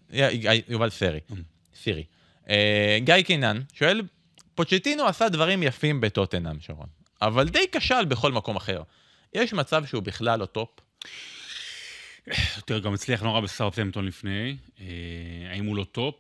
יובל 0.68 0.90
סרי, 0.90 1.20
ממ. 1.32 1.36
סירי. 1.76 2.04
אה, 2.50 2.98
גיא 3.04 3.22
קינן 3.22 3.62
שואל, 3.74 4.02
פוצ'טינו 4.56 5.06
עשה 5.06 5.30
דברים 5.30 5.64
יפים 5.64 6.02
בטוטנאם, 6.02 6.60
שרון, 6.60 6.88
אבל 7.22 7.50
די 7.50 7.66
כשל 7.72 8.06
בכל 8.06 8.32
מקום 8.32 8.56
אחר. 8.56 8.82
יש 9.34 9.54
מצב 9.54 9.86
שהוא 9.86 10.04
בכלל 10.04 10.40
לא 10.40 10.46
top? 10.46 10.70
תראה, 12.66 12.80
גם 12.80 12.94
הצליח 12.94 13.24
נורא 13.24 13.40
בסאוטהמפטון 13.40 14.06
לפני. 14.06 14.58
אה, 14.80 14.86
האם 15.50 15.66
הוא 15.66 15.76
לא 15.76 15.84
top? 15.84 16.16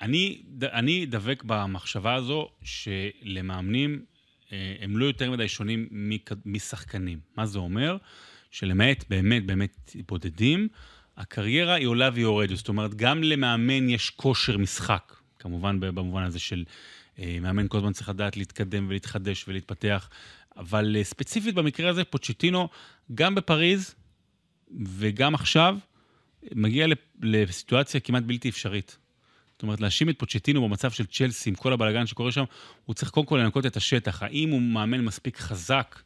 אני, 0.00 0.42
אני 0.62 1.06
דבק 1.06 1.42
במחשבה 1.46 2.14
הזו 2.14 2.48
שלמאמנים 2.62 4.04
אה, 4.52 4.74
הם 4.80 4.96
לא 4.96 5.04
יותר 5.04 5.30
מדי 5.30 5.48
שונים 5.48 5.88
משחקנים. 6.44 7.20
מה 7.36 7.46
זה 7.46 7.58
אומר? 7.58 7.96
שלמעט 8.50 9.04
באמת 9.08 9.46
באמת 9.46 9.96
בודדים, 10.08 10.68
הקריירה 11.16 11.74
היא 11.74 11.86
עולה 11.86 12.10
ויורדת. 12.14 12.56
זאת 12.56 12.68
אומרת, 12.68 12.94
גם 12.94 13.22
למאמן 13.22 13.88
יש 13.88 14.10
כושר 14.10 14.58
משחק, 14.58 15.16
כמובן 15.38 15.80
במובן 15.80 16.22
הזה 16.22 16.38
של 16.38 16.64
אה, 17.18 17.38
מאמן 17.40 17.68
כל 17.68 17.78
הזמן 17.78 17.92
צריך 17.92 18.08
לדעת 18.08 18.36
להתקדם 18.36 18.86
ולהתחדש 18.88 19.44
ולהתפתח, 19.48 20.08
אבל 20.56 20.96
אה, 20.96 21.04
ספציפית 21.04 21.54
במקרה 21.54 21.90
הזה, 21.90 22.04
פוצ'טינו, 22.04 22.68
גם 23.14 23.34
בפריז 23.34 23.94
וגם 24.84 25.34
עכשיו, 25.34 25.76
מגיע 26.52 26.86
לסיטואציה 27.22 28.00
כמעט 28.00 28.22
בלתי 28.22 28.48
אפשרית. 28.48 28.98
זאת 29.52 29.62
אומרת, 29.62 29.80
להאשים 29.80 30.08
את 30.08 30.18
פוצ'טינו 30.18 30.68
במצב 30.68 30.90
של 30.90 31.06
צ'לסי, 31.06 31.50
עם 31.50 31.54
כל 31.54 31.72
הבלאגן 31.72 32.06
שקורה 32.06 32.32
שם, 32.32 32.44
הוא 32.84 32.94
צריך 32.94 33.10
קודם 33.10 33.26
כל 33.26 33.36
לנקות 33.36 33.66
את 33.66 33.76
השטח. 33.76 34.22
האם 34.22 34.50
הוא 34.50 34.62
מאמן 34.62 35.00
מספיק 35.00 35.38
חזק, 35.38 36.02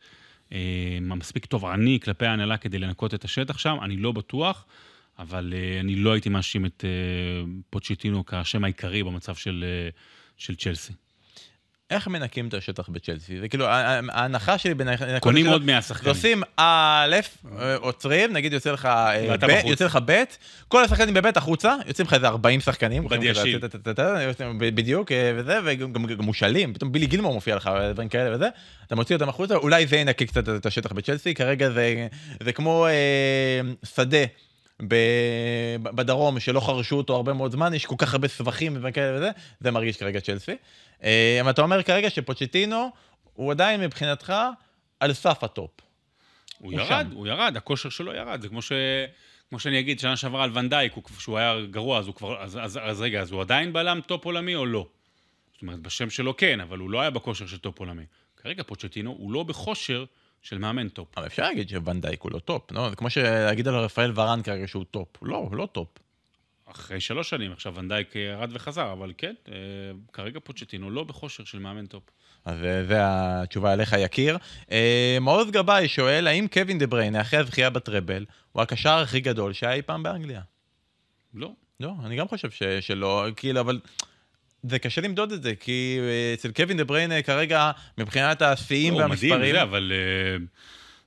אה, 0.53 0.99
מספיק 1.01 1.47
תובעני 1.47 1.99
כלפי 2.03 2.27
ההנהלה 2.27 2.57
כדי 2.57 2.79
לנקות 2.79 3.15
את 3.15 3.25
השטח 3.25 3.59
שם? 3.59 3.77
אני 3.83 3.97
לא 3.97 4.13
בטוח. 4.13 4.65
אבל 5.19 5.53
uh, 5.53 5.81
אני 5.81 5.97
לא 5.97 6.13
הייתי 6.13 6.29
מאשים 6.29 6.67
את 6.67 6.85
uh, 6.85 7.49
פוצ'יטינו 7.71 8.27
כאשם 8.27 8.65
העיקרי 8.65 9.03
במצב 9.03 9.35
של, 9.35 9.65
uh, 9.93 9.95
של 10.37 10.57
צ'לסי. 10.57 10.93
איך 11.91 12.09
מנקים 12.09 12.49
את 12.49 12.55
השטח 12.55 12.89
בצ'לסי? 12.89 13.41
זה 13.41 13.49
כאילו, 13.49 13.67
ההנחה 14.09 14.59
שלי 14.59 14.75
בין... 14.75 14.89
קונים 15.21 15.47
עוד 15.47 15.65
100 15.65 15.83
שחקנים. 15.83 16.09
עושים 16.09 16.43
א', 16.57 17.17
עוצרים, 17.77 18.33
נגיד 18.33 18.53
יוצא 18.53 18.73
לך 18.73 18.89
ב', 19.41 19.61
יוצא 19.65 19.85
לך 19.85 19.99
ב', 20.05 20.23
כל 20.69 20.85
השחקנים 20.85 21.15
בב' 21.15 21.31
החוצה, 21.37 21.77
יוצאים 21.87 22.07
לך 22.07 22.15
איזה 22.15 22.29
40 22.29 22.61
שחקנים. 22.61 23.09
בדיוק, 24.59 25.13
וזה, 25.37 25.59
וגם 25.65 25.93
מושאלים, 26.19 26.75
פתאום 26.75 26.93
בילי 26.93 27.07
גילמור 27.07 27.35
מופיע 27.35 27.57
לך, 27.57 27.71
דברים 27.93 28.09
כאלה 28.09 28.37
וזה, 28.37 28.49
אתה 28.87 28.97
מוציא 28.97 29.17
אותם 29.17 29.29
החוצה, 29.29 29.57
אולי 29.57 29.87
זה 29.87 29.97
ינקה 29.97 30.25
קצת 30.25 30.49
את 30.49 30.67
השטח 30.67 30.93
בצ'לסי, 30.93 31.35
כרגע 31.35 31.71
זה 32.43 32.53
כמו 32.53 32.87
שדה. 33.97 34.25
בדרום, 35.83 36.41
שלא 36.41 36.61
חרשו 36.61 36.97
אותו 36.97 37.17
הרבה 37.17 37.33
מאוד 37.33 37.53
זמן, 37.53 37.75
יש 37.75 37.87
כל 37.87 37.95
כך 37.99 38.15
הרבה 38.15 38.29
סבכים 38.29 38.79
וכאלה 38.83 39.17
וזה, 39.17 39.31
זה 39.61 39.71
מרגיש 39.71 39.97
כרגע 39.97 40.21
צ'לסי. 40.21 40.57
אה, 41.03 41.39
אבל 41.41 41.51
אתה 41.51 41.63
אומר 41.63 41.83
כרגע 41.83 42.11
שפוצ'טינו, 42.11 42.91
הוא 43.35 43.51
עדיין 43.51 43.81
מבחינתך 43.81 44.33
על 45.01 45.13
סף 45.13 45.45
ה 45.45 45.50
top. 45.50 45.71
הוא, 46.59 46.73
הוא 46.73 46.81
ירד, 46.81 47.07
שם. 47.11 47.17
הוא 47.17 47.27
ירד, 47.27 47.57
הכושר 47.57 47.89
שלו 47.89 48.15
ירד, 48.15 48.41
זה 48.43 48.49
כמו 48.49 48.63
ש... 48.63 48.73
כמו 49.49 49.59
שאני 49.59 49.81
אגיד, 49.81 50.01
שנה 50.01 50.17
שעברה 50.17 50.45
על 50.45 50.59
ונדייק, 50.59 50.93
כשהוא 51.17 51.39
היה 51.39 51.55
גרוע, 51.71 51.99
אז 51.99 52.07
הוא 52.07 52.15
כבר, 52.15 52.43
אז, 52.43 52.59
אז, 52.63 52.79
אז 52.83 53.01
רגע, 53.01 53.21
אז 53.21 53.31
הוא 53.31 53.41
עדיין 53.41 53.73
בלם 53.73 54.01
top 54.07 54.25
עולמי 54.25 54.55
או 54.55 54.67
לא? 54.67 54.87
זאת 55.53 55.63
אומרת, 55.63 55.81
בשם 55.81 56.11
שלו 56.11 56.37
כן, 56.37 56.61
אבל 56.61 56.79
הוא 56.79 56.91
לא 56.91 57.01
היה 57.01 57.11
בכושר 57.11 57.47
של 57.47 57.59
top 57.59 57.79
עולמי. 57.79 58.05
כרגע 58.37 58.63
פוצ'טינו 58.63 59.11
הוא 59.19 59.33
לא 59.33 59.43
בכושר 59.43 60.05
של 60.43 60.59
מאמן 60.59 60.89
top. 60.89 61.09
אבל 61.17 61.27
אפשר 61.27 61.43
להגיד 61.43 61.69
שוונדייק 61.69 62.23
הוא 62.23 62.33
לא 62.33 62.39
top, 62.39 62.73
לא? 62.73 62.91
זה 62.91 62.97
כמו 62.97 63.09
להגיד 63.17 63.69
על 63.69 63.75
רפאל 63.75 64.13
ורן 64.15 64.43
כרגע 64.43 64.69
שהוא 64.69 64.85
top. 64.91 65.09
לא, 65.23 65.37
הוא 65.37 65.57
לא 65.57 65.69
טופ. 65.73 65.89
אחרי 66.71 67.01
שלוש 67.01 67.31
שנים, 67.31 67.53
עכשיו 67.53 67.75
ונדייק 67.75 68.17
ירד 68.17 68.51
וחזר, 68.53 68.93
אבל 68.93 69.13
כן, 69.19 69.35
אה, 69.49 69.55
כרגע 70.13 70.41
פוצ'טינו 70.45 70.91
לא 70.91 71.05
בכושר 71.05 71.45
של 71.45 71.59
מאמן 71.59 71.87
top. 71.87 72.03
אז 72.45 72.65
אה, 72.65 72.85
זה 72.85 72.97
התשובה 73.01 73.73
אליך, 73.73 73.97
יקיר. 73.99 74.39
אה, 74.71 75.19
מעוז 75.21 75.51
גבאי 75.51 75.89
שואל, 75.89 76.27
האם 76.27 76.47
קווין 76.53 76.79
דה 76.79 76.87
בריינה, 76.87 77.21
אחרי 77.21 77.39
הזכייה 77.39 77.71
ב 77.71 77.77
treble, 77.77 78.25
הוא 78.53 78.63
הקשר 78.63 78.99
הכי 78.99 79.21
גדול 79.21 79.53
שהיה 79.53 79.73
אי 79.73 79.83
פעם 79.83 80.03
באנגליה? 80.03 80.41
לא. 81.35 81.53
לא, 81.81 81.93
אני 82.05 82.17
גם 82.17 82.29
חושב 82.29 82.51
ש, 82.51 82.63
שלא, 82.63 83.27
כאילו, 83.37 83.61
אבל 83.61 83.81
זה 84.63 84.79
קשה 84.79 85.01
למדוד 85.01 85.33
את 85.33 85.43
זה, 85.43 85.55
כי 85.55 85.99
אה, 86.03 86.35
אצל 86.35 86.53
קווין 86.53 86.77
דה 86.77 86.85
בריינה 86.85 87.23
כרגע, 87.23 87.71
מבחינת 87.99 88.43
השיאים 88.43 88.95
לא, 88.95 89.03
הוא 89.05 89.11
מדהים, 89.11 89.31
והמספרים... 89.33 89.55
זה, 89.55 89.63
אבל 89.63 89.93
אה, 89.95 90.45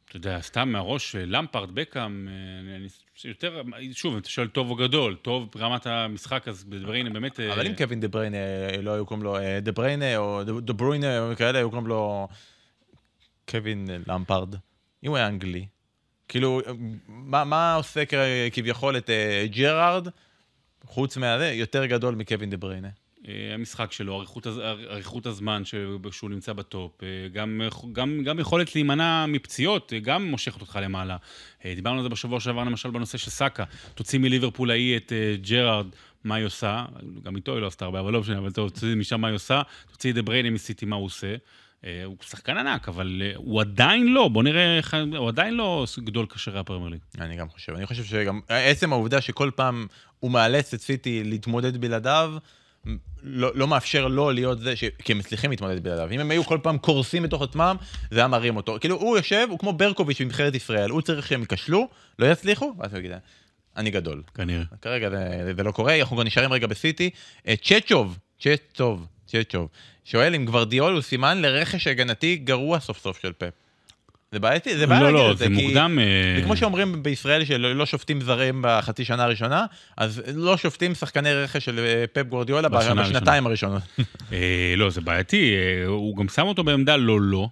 אתה 0.10 0.18
יודע, 0.18 0.41
סתם 0.41 0.70
מהראש, 0.70 1.16
אה, 1.16 1.26
למפרד, 1.26 1.72
בקאם, 1.76 2.28
אני- 2.76 2.88
יותר, 3.26 3.62
שוב, 3.93 4.14
אם 4.14 4.20
אתה 4.20 4.30
שואל 4.30 4.47
טוב 4.47 4.70
או 4.70 4.76
גדול, 4.76 5.16
טוב 5.22 5.49
ברמת 5.56 5.88
המשחק, 5.88 6.47
אז 6.47 6.64
דה 6.64 6.75
בריינה 6.75 7.10
באמת... 7.10 7.39
אה, 7.39 7.54
אבל 7.54 7.68
אם 7.68 7.76
קווין 7.76 7.99
דה 7.99 8.08
בריינה, 8.08 8.38
לא 8.82 8.91
היו 8.91 9.06
קוראים 9.06 9.24
לו 9.24 9.38
דה 9.62 9.72
בריינה, 9.72 10.18
או 10.18 10.43
דה- 10.43 10.60
דה 10.60 10.74
ברוינה, 10.74 11.06
או 11.20 11.36
כאלה, 11.38 11.58
היו 11.60 11.70
קוראים 11.70 11.88
לו 11.88 12.28
קווין 13.49 13.88
למפרד. 14.08 14.56
אם 15.04 15.10
הוא 15.10 15.18
היה 15.18 15.28
אנגלי. 15.28 15.66
כאילו, 16.28 16.62
מה, 17.08 17.43
מה 17.43 17.74
עושה 17.74 18.04
כביכול 18.54 18.97
את 18.97 19.10
ג'רארד, 19.45 20.08
חוץ 20.86 21.18
מהזה, 21.18 21.52
יותר 21.52 21.86
גדול 21.86 22.16
מקווין 22.16 22.49
דה 22.49 22.58
בריינה? 22.58 22.88
אה, 23.28 23.54
המשחק 23.54 23.92
שלו, 23.92 24.18
אריכות, 24.18 24.48
אריכות 24.92 25.26
הזמן 25.26 25.62
שהוא 26.12 26.30
נמצא 26.30 26.54
בטופ, 26.54 27.04
אה, 27.04 27.08
גם, 27.34 27.62
גם, 27.94 28.24
גם 28.24 28.40
יכולת 28.40 28.76
להימנע 28.76 29.26
מפציעות, 29.26 29.94
אה, 29.94 30.00
גם 30.00 30.26
מושכת 30.26 30.62
אותך 30.62 30.80
למעלה. 30.82 31.18
דיברנו 31.76 31.98
על 31.98 32.04
זה 32.04 32.10
בשבוע 32.10 32.40
שעבר, 32.40 32.64
למשל, 32.64 32.90
בנושא 32.90 33.18
של 33.18 33.30
סאקה. 33.32 33.64
תוציא 33.96 34.20
מליברפול 34.20 34.72
ההיא 34.72 34.98
את 34.98 35.12
ג'רארד, 35.42 35.88
מה 36.24 36.36
היא 36.36 36.46
עושה? 36.46 36.86
גם 37.24 37.36
איתו 37.36 37.54
היא 37.54 37.62
לא 37.62 37.68
עשתה 37.68 37.86
הרבה, 37.86 38.00
אבל 38.00 38.14
לא 38.14 38.20
משנה, 38.22 38.38
אבל 38.38 38.52
תוציא 38.52 38.96
משם 38.96 39.22
מה 39.22 39.28
היא 39.28 39.36
עושה, 39.36 39.62
תוציא 39.92 40.10
את 40.10 40.16
דה 40.16 40.22
בריינה 40.22 40.50
מסיטי, 40.50 40.86
מה 40.86 40.96
הוא 40.96 41.06
עושה. 41.06 41.36
הוא 42.06 42.16
שחקן 42.22 42.58
ענק, 42.58 42.90
אבל 42.90 43.22
הוא 43.36 43.62
עדיין 43.62 44.08
לא, 44.14 44.28
בוא 44.28 44.44
נראה, 44.44 44.78
איך- 44.78 44.96
הוא 45.18 45.28
עדיין 45.28 45.54
לא 45.54 45.86
גדול 46.00 46.26
קשרי 46.26 46.60
הפרמייר 46.60 46.90
ליג. 46.90 47.00
אני 47.20 47.36
גם 47.36 47.50
חושב. 47.50 47.74
אני 47.74 47.86
חושב 47.86 48.04
שגם 48.04 48.40
עצם 48.48 48.94
העובדה 48.94 49.22
שכל 49.22 49.52
פעם 49.56 49.88
הוא 50.20 50.32
מאלץ 50.32 50.74
את 50.74 50.82
סיטי 50.82 51.24
להתמודד 51.24 51.78
בלעדיו, 51.78 52.34
לא, 53.24 53.52
לא 53.56 53.68
מאפשר 53.68 54.08
לו 54.08 54.32
להיות 54.32 54.60
זה, 54.60 54.76
ש... 54.76 54.84
כי 55.04 55.12
הם 55.12 55.18
מצליחים 55.18 55.52
להתמודד 55.52 55.84
בלעדיו. 55.84 56.12
אם 56.12 56.20
הם 56.20 56.32
היו 56.32 56.44
כל 56.44 56.60
פעם 56.64 56.78
קורסים 56.78 57.24
בתוך 57.24 57.42
עצמם, 57.42 57.76
זה 58.12 58.20
היה 58.20 58.28
מרים 58.28 58.58
אותו. 58.58 58.78
כאילו, 58.80 58.96
הוא 58.96 59.18
יושב, 59.18 59.48
הוא 59.50 59.60
כמו 59.60 59.74
ברקוביץ' 59.74 60.22
בנבחרת 60.22 60.56
ישראל, 60.56 60.90
הוא 60.90 61.02
צריך 61.02 61.28
שהם 61.28 61.42
ייכשלו, 61.42 61.88
לא 62.20 62.32
יצליחו, 62.32 62.74
ואז 62.80 62.92
הוא 62.92 63.00
יגיד, 63.00 63.12
אני 63.78 63.92
גדול. 63.92 64.24
כנראה. 64.36 64.64
כרגע 64.82 65.10
זה, 65.10 65.54
זה 65.58 65.64
לא 65.64 65.72
קורה, 65.72 66.00
אנחנו 66.00 66.18
גם 66.18 66.24
נשארים 66.24 66.54
רגע 66.54 66.68
בסיטי. 66.68 67.10
אה, 67.48 67.56
צ'צ'וב, 67.56 68.18
צ'צ'וב, 68.40 69.08
צ'צ'וב, 69.28 69.68
שואל 70.06 70.36
אם 70.36 70.46
גוורדיאול 70.46 70.94
הוא 70.94 71.02
סימן 71.02 71.42
לרכש 71.42 71.88
הגנתי 71.88 72.36
גרוע 72.36 72.80
סוף 72.80 73.00
סוף 73.00 73.22
של 73.22 73.32
פפ. 73.38 73.61
זה 74.34 74.40
בעייתי, 74.40 74.78
זה 74.78 74.88
בעיה 74.88 75.02
לא, 75.02 75.06
להגיד 75.12 75.26
לא, 75.28 75.32
את 75.32 75.38
זה 75.38 75.46
כי- 75.46 75.52
מוקדם. 75.68 76.00
אה, 76.00 76.34
זה 76.40 76.44
כמו 76.44 76.58
שאומרים 76.58 77.04
בישראל 77.04 77.46
שלא 77.46 77.76
לא 77.76 77.86
שופטים 77.86 78.22
זרים 78.22 78.62
בחצי 78.64 79.06
שנה 79.06 79.24
הראשונה, 79.24 79.66
אז 79.98 80.22
לא 80.36 80.58
שופטים 80.58 80.96
שחקני 80.96 81.34
רכש 81.34 81.66
של 81.66 81.80
אה, 81.80 82.06
פפ 82.14 82.28
גורדיולה 82.28 82.70
בשנתיים 82.70 83.48
הראשונות. 83.48 83.82
אה, 84.34 84.74
לא, 84.78 84.90
זה 84.90 85.02
בעייתי, 85.02 85.54
אה, 85.56 85.86
הוא 85.88 86.18
גם 86.18 86.30
שם 86.30 86.42
אותו 86.48 86.64
בעמדה 86.64 86.96
לא 86.98 87.22
לא. 87.22 87.48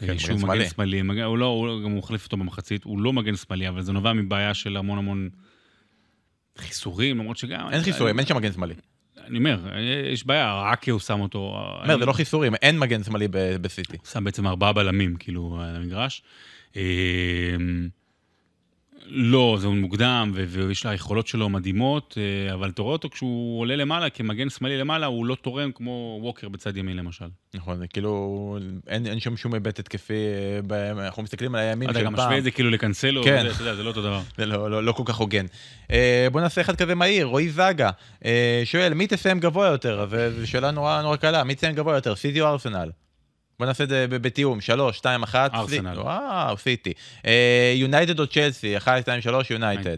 כן, 0.00 0.06
מגן 0.06 0.18
שהוא 0.18 0.38
שמאלי. 0.40 0.60
מגן 0.60 0.70
שמאלי, 0.70 1.00
הוא 1.24 1.38
לא, 1.38 1.46
הוא 1.46 1.66
לא- 1.66 1.80
גם 1.84 1.90
הוא 1.90 1.98
החליף 1.98 2.24
אותו 2.24 2.36
במחצית, 2.36 2.84
הוא 2.84 3.00
לא 3.00 3.12
מגן 3.12 3.36
שמאלי, 3.36 3.68
אבל 3.68 3.82
זה 3.82 3.92
נובע 3.92 4.12
מבעיה 4.12 4.54
של 4.54 4.76
המון 4.76 4.98
המון 4.98 5.28
חיסורים, 6.58 7.18
למרות 7.18 7.36
שגם... 7.36 7.68
אין 7.72 7.82
חיסורים, 7.82 8.18
אין 8.18 8.26
שם 8.26 8.36
מגן 8.36 8.52
שמאלי. 8.52 8.74
אני 9.32 9.38
אומר, 9.38 9.58
יש 10.12 10.26
בעיה, 10.26 10.62
רק 10.62 10.88
הוא 10.88 11.00
שם 11.00 11.20
אותו... 11.20 11.54
אני 11.82 11.92
אומר, 11.92 11.98
זה 11.98 12.06
לא 12.06 12.12
חיסורים, 12.12 12.54
אין 12.54 12.78
מגן 12.78 13.02
שמאלי 13.02 13.28
בסיטי. 13.60 13.96
הוא 13.96 14.06
שם 14.06 14.24
בעצם 14.24 14.46
ארבעה 14.46 14.72
בלמים, 14.72 15.16
כאילו, 15.16 15.58
על 15.60 15.76
המגרש. 15.76 16.22
לא, 19.14 19.56
זה 19.60 19.68
מוקדם, 19.68 20.32
ויש 20.34 20.84
לה 20.84 20.90
היכולות 20.90 21.26
שלו 21.26 21.48
מדהימות, 21.48 22.18
אה, 22.48 22.54
אבל 22.54 22.68
אתה 22.70 22.82
רואה 22.82 22.92
אותו 22.92 23.10
כשהוא 23.10 23.60
עולה 23.60 23.76
למעלה, 23.76 24.10
כמגן 24.10 24.50
שמאלי 24.50 24.78
למעלה, 24.78 25.06
הוא 25.06 25.26
לא 25.26 25.34
תורם 25.34 25.72
כמו 25.72 26.18
ווקר 26.22 26.48
בצד 26.48 26.76
ימין 26.76 26.96
למשל. 26.96 27.24
נכון, 27.54 27.78
זה 27.78 27.86
כאילו, 27.86 28.58
אין 28.88 29.06
אין 29.06 29.20
שם 29.20 29.36
שום 29.36 29.54
היבט 29.54 29.78
התקפי, 29.78 30.14
אה, 30.14 30.60
ב- 30.66 30.98
אנחנו 30.98 31.22
מסתכלים 31.22 31.54
על 31.54 31.60
הימין 31.60 31.90
אתה 31.90 31.98
של 31.98 32.04
גם 32.04 32.16
פעם. 32.16 32.24
משווה 32.24 32.38
את 32.38 32.44
זה 32.44 32.50
כאילו 32.50 32.70
לקנסלו, 32.70 33.24
כן. 33.24 33.42
זה, 33.42 33.50
אתה 33.50 33.62
יודע, 33.62 33.74
זה 33.74 33.82
לא 33.82 33.88
אותו 33.88 34.02
דבר. 34.02 34.20
זה 34.36 34.46
לא, 34.46 34.70
לא, 34.70 34.84
לא 34.84 34.92
כל 34.92 35.02
כך 35.06 35.16
הוגן. 35.16 35.46
אה, 35.90 36.28
בוא 36.32 36.40
נעשה 36.40 36.60
אחד 36.60 36.76
כזה 36.76 36.94
מהיר, 36.94 37.26
רועי 37.26 37.50
זגה 37.50 37.90
אה, 38.24 38.62
שואל, 38.64 38.94
מי 38.94 39.06
תסיים 39.06 39.40
גבוה 39.40 39.66
יותר? 39.66 40.06
זו 40.40 40.46
שאלה 40.50 40.70
נורא 40.70 41.02
נורא 41.02 41.16
קלה, 41.16 41.44
מי 41.44 41.54
תסיים 41.54 41.74
גבוה 41.74 41.94
יותר, 41.94 42.14
סיטי 42.16 42.40
או 42.40 42.46
ארסנל? 42.46 42.90
בוא 43.62 43.66
נעשה 43.66 43.84
את 43.84 43.88
זה 43.88 44.06
בתיאום, 44.08 44.60
שלוש, 44.60 44.96
שתיים, 44.96 45.22
אחת. 45.22 45.54
ארסנל. 45.54 45.94
סי- 45.94 46.00
וואו, 46.00 46.56
סיטי. 46.56 46.92
אה, 47.26 47.72
יונייטד 47.76 48.20
או 48.20 48.26
צ'לסי? 48.26 48.76
אחד, 48.76 49.00
שתיים, 49.00 49.20
שלוש, 49.20 49.50
יונייטד. 49.50 49.96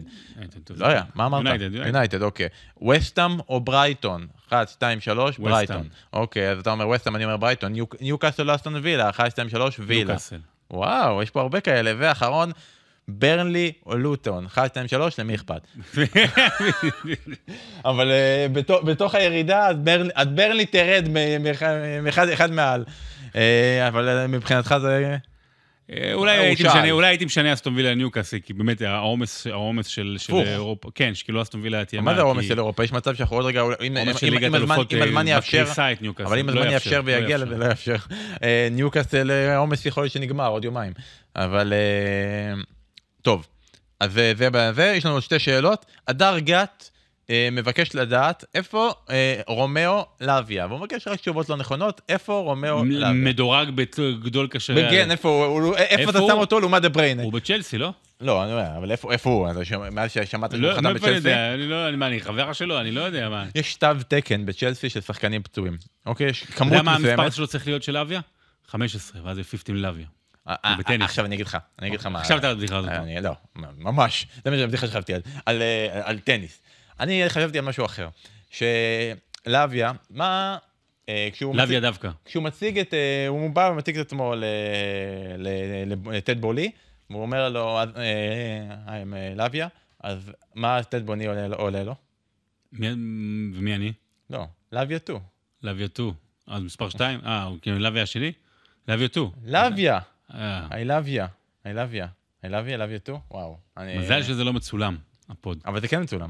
לא 0.77 0.87
היה, 0.87 1.01
מה 1.15 1.25
אמרת? 1.25 1.43
יונייטד, 1.85 2.21
אוקיי. 2.21 2.47
וסטהאם 2.89 3.39
או 3.49 3.59
ברייטון? 3.59 4.27
אחת, 4.49 4.69
שתיים, 4.69 4.99
שלוש, 5.01 5.29
וסטהאם. 5.39 5.51
ברייטון. 5.51 5.87
אוקיי, 6.13 6.49
אז 6.51 6.59
אתה 6.59 6.71
אומר 6.71 6.87
וסטהאם, 6.89 7.15
אני 7.15 7.25
אומר 7.25 7.37
ברייטון. 7.37 7.71
ניו- 7.71 7.85
ניוקאסל 8.01 8.49
או 8.49 8.55
אסטון 8.55 8.75
וילה? 8.83 9.09
אחת, 9.09 9.31
שתיים, 9.31 9.49
שלוש, 9.49 9.79
וילה. 9.79 10.03
ניוקאסל. 10.05 10.37
וואו, 10.71 11.23
יש 11.23 11.29
פה 11.29 11.41
הרבה 11.41 11.59
כאלה. 11.59 11.91
ואחרון, 11.97 12.51
ברנלי 13.07 13.71
או 13.85 13.97
לוטון. 13.97 14.45
1, 14.45 14.69
2, 14.71 14.87
3, 14.87 15.19
למי 15.19 15.35
אכפת? 15.35 15.61
אבל 17.85 18.11
אה, 18.11 18.51
בתור, 18.85 19.15
הירידה, 19.15 19.67
אז, 19.67 19.75
ברנ, 19.83 20.07
אז 20.15 20.27
ברנלי 20.27 20.65
תרד 20.65 21.07
מאחד 21.39 21.67
מאחד- 22.03 22.29
אחד 22.29 22.51
מעל. 22.51 22.83
אה, 23.35 23.37
אבל 23.87 24.09
אה, 24.09 24.27
מבחינתך 24.27 24.75
זה... 24.81 25.17
אה, 25.91 26.13
אולי 26.13 26.37
הייתי. 26.37 26.63
משנה, 26.63 26.91
אולי 26.91 27.07
הייתי 27.07 27.25
משנה 27.25 27.53
אסטון 27.53 27.75
וילה 27.75 27.91
לניוקאסל, 27.91 28.37
כי 28.39 28.53
באמת 28.53 28.81
העומס, 28.81 29.47
העומס 29.47 29.87
של 29.87 30.15
של. 30.19 30.33
אירופה, 30.33 30.89
כן, 30.95 31.15
שכאילו 31.15 31.41
אסטון 31.41 31.61
וילה 31.61 31.85
תהיה 31.85 32.01
מה 32.01 32.15
זה 32.15 32.21
העומס 32.21 32.45
של 32.47 32.57
אירופה? 32.57 32.83
יש 32.83 32.91
מצב 32.91 33.15
שאנחנו 33.15 33.35
עוד 33.35 33.45
רגע... 33.45 33.61
אם, 33.61 33.97
הזמן, 35.03 35.27
אה, 35.27 35.33
יאפשר... 35.33 35.65
אבל 36.25 36.39
אם 36.39 36.49
לא 36.49 36.59
הזמן 36.59 36.71
יאפשר 36.71 37.01
לא 37.01 37.05
ויגיע 37.05 37.37
לזה, 37.37 37.57
לא 37.57 37.65
יאפשר. 37.65 37.95
אה, 38.43 38.67
ניוקאסל, 38.71 39.31
אה, 39.31 39.53
העומס 39.55 39.85
יכול 39.85 40.03
להיות 40.03 40.13
שנגמר 40.13 40.47
עוד 40.47 40.65
יומיים. 40.65 40.93
אבל 41.35 41.73
אה, 41.73 42.61
טוב, 43.21 43.47
אז 43.99 44.13
זה- 44.13 44.49
בזה, 44.51 44.93
יש 44.95 45.05
לנו 45.05 45.13
עוד 45.13 45.23
שתי 45.23 45.39
שאלות. 45.39 45.85
הדר 46.07 46.39
גת 46.39 46.89
אה, 46.89 46.94
מבקש 47.51 47.95
לדעת 47.95 48.45
איפה 48.55 48.91
אה, 49.09 49.41
רומאו 49.47 50.05
לאביה, 50.21 50.67
והוא 50.67 50.79
מבקש 50.79 51.07
רק 51.07 51.19
תשובות 51.19 51.49
לא 51.49 51.57
נכונות, 51.57 52.01
איפה 52.09 52.33
רומאו 52.33 52.85
לאביה. 52.85 53.11
מדורג 53.13 53.69
בגדול 53.75 54.47
קשרי... 54.47 54.87
כן, 54.91 55.11
איפה 55.11 55.29
הוא- 55.29 55.45
הוא- 55.61 55.75
איפה 55.75 55.95
איפה 56.01 56.11
אתה? 56.11 56.19
שם 56.27 56.37
אותו 56.37 56.59
לעומת 56.59 56.81
דה 56.81 56.89
בריינה? 56.89 57.23
הוא 57.23 57.33
בצ'לסי, 57.33 57.77
לא? 57.77 57.91
לא, 58.21 58.43
אני 58.43 58.51
אומר, 58.51 58.77
אבל 58.77 58.91
איפה 58.91 59.11
איפה 59.11 59.29
הוא? 59.29 59.51
אתה 59.51 59.59
מאז 59.91 60.11
ששמעת 60.11 60.51
שהוא 60.51 60.61
לא, 60.61 60.73
חתם 60.73 60.85
אני 60.85 60.93
בצ'לסי? 60.93 61.11
יודע? 61.15 61.53
אני 61.53 61.67
לא, 61.67 61.87
אני- 61.87 61.97
מה, 61.97 62.07
אני 62.07 62.19
חבר 62.21 62.53
שלו? 62.53 62.79
אני 62.79 62.91
לא 62.91 63.01
יודע 63.01 63.29
מה. 63.29 63.45
יש 63.55 63.75
תו 63.75 63.87
תקן 64.07 64.45
בצ'לסי 64.45 64.89
של 64.89 65.01
שחקנים 65.01 65.43
פצועים. 65.43 65.77
אוקיי? 66.05 66.27
יש 66.29 66.43
אתה 66.43 66.51
כמות 66.53 66.71
יודע 66.73 66.83
מה 66.83 66.97
מסוימת. 66.97 67.19
המספר 67.19 67.35
שלו 67.35 67.47
צריך 67.47 67.67
להיות 67.67 67.83
של 67.83 67.97
אביה? 67.97 68.19
15, 68.67 69.21
ואז 69.25 69.35
זה 69.37 69.43
15 69.43 69.75
לאביה. 69.75 70.05
אה, 70.47 70.55
אה, 70.65 70.75
בטניס. 70.79 71.01
עכשיו 71.01 71.25
אני 71.25 71.35
אגיד 71.35 71.45
לך, 71.45 71.57
אני 71.79 71.87
אגיד 71.87 71.99
לך 71.99 72.05
מה... 72.05 72.19
עכשיו 72.19 72.37
אתה 72.37 72.49
הבדיחה 72.49 72.77
הזאת. 72.77 72.89
אה, 72.89 72.97
אני, 72.97 73.21
לא, 73.21 73.31
ממש. 73.77 74.27
זה 74.45 74.51
מה 74.51 74.57
הבדיחה 74.57 74.87
שחשבתי 74.87 75.13
אה, 75.13 75.19
על 76.03 76.19
טניס. 76.19 76.61
אני 76.99 77.29
חשבתי 77.29 77.59
על 77.59 77.65
משהו 77.65 77.85
אחר. 77.85 78.09
שלאביה, 78.49 79.91
מה... 80.09 80.57
אה, 81.09 81.29
כשהוא 81.33 81.55
לאביה 81.55 81.79
דווקא. 81.79 82.09
כשהוא 82.25 82.43
מציג 82.43 82.79
את... 82.79 82.93
אה, 82.93 83.27
הוא 83.27 83.49
בא 83.49 83.69
ומציג 83.73 83.97
את 83.99 84.05
עצמו 84.05 84.33
לטד 86.11 86.41
בולי, 86.41 86.71
והוא 87.09 87.21
אומר 87.21 87.49
לו, 87.49 87.79
אה, 87.97 89.03
לאביה, 89.35 89.67
אז 89.99 90.31
מה 90.55 90.83
טד 90.83 91.05
בולי 91.05 91.25
עולה 91.57 91.83
לו- 91.83 91.95
ומי 92.73 93.75
אני? 93.75 93.93
לא, 94.29 94.45
לאביה 94.71 94.97
2. 94.99 95.19
לאביה 95.63 95.87
2. 95.87 96.11
אז 96.47 96.63
מספר 96.63 96.89
2? 96.89 97.19
אה, 97.25 97.43
הוא 97.43 97.57
כאילו 97.61 97.79
לאביה 97.79 98.03
השני? 98.03 98.31
לאביה 98.87 99.07
2. 99.07 99.27
לאביה, 99.43 99.99
אה, 100.33 100.67
I 100.67 100.71
love 100.87 101.07
you, 101.07 101.21
I 101.63 101.69
love 101.69 101.93
you, 101.93 102.05
I 102.45 102.49
love 102.49 102.67
you, 102.67 102.73
I 102.73 102.79
love 102.79 103.07
you 103.07 103.09
too, 103.09 103.17
וואו. 103.31 103.57
מזל 103.97 104.23
שזה 104.23 104.43
לא 104.43 104.53
מצולם, 104.53 104.97
הפוד. 105.29 105.59
אבל 105.65 105.81
זה 105.81 105.87
כן 105.87 106.01
מצולם. 106.03 106.29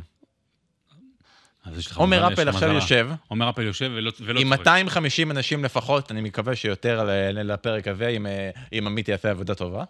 עומר 1.96 2.34
אפל 2.34 2.50
עכשיו. 2.50 2.70
יושב, 2.72 3.10
עומר 3.28 3.50
אפל 3.50 3.62
יושב 3.62 3.92
ולא 3.96 4.12
ולא 4.22 4.40
עם 4.40 4.48
צוחק. 4.48 4.60
250 4.60 5.32
אנשים 5.32 5.64
לפחות, 5.64 6.12
אני 6.12 6.22
מקווה 6.22 6.56
שיותר 6.56 7.04
ל- 7.04 7.10
ל- 7.40 7.52
לפרק 7.54 7.88
הזה, 7.88 8.08
אם, 8.08 8.28
אה, 8.28 8.50
אם 8.74 8.88
עמית 8.88 9.10
יעשה 9.10 9.32
עבודה 9.32 9.56
טובה, 9.56 9.84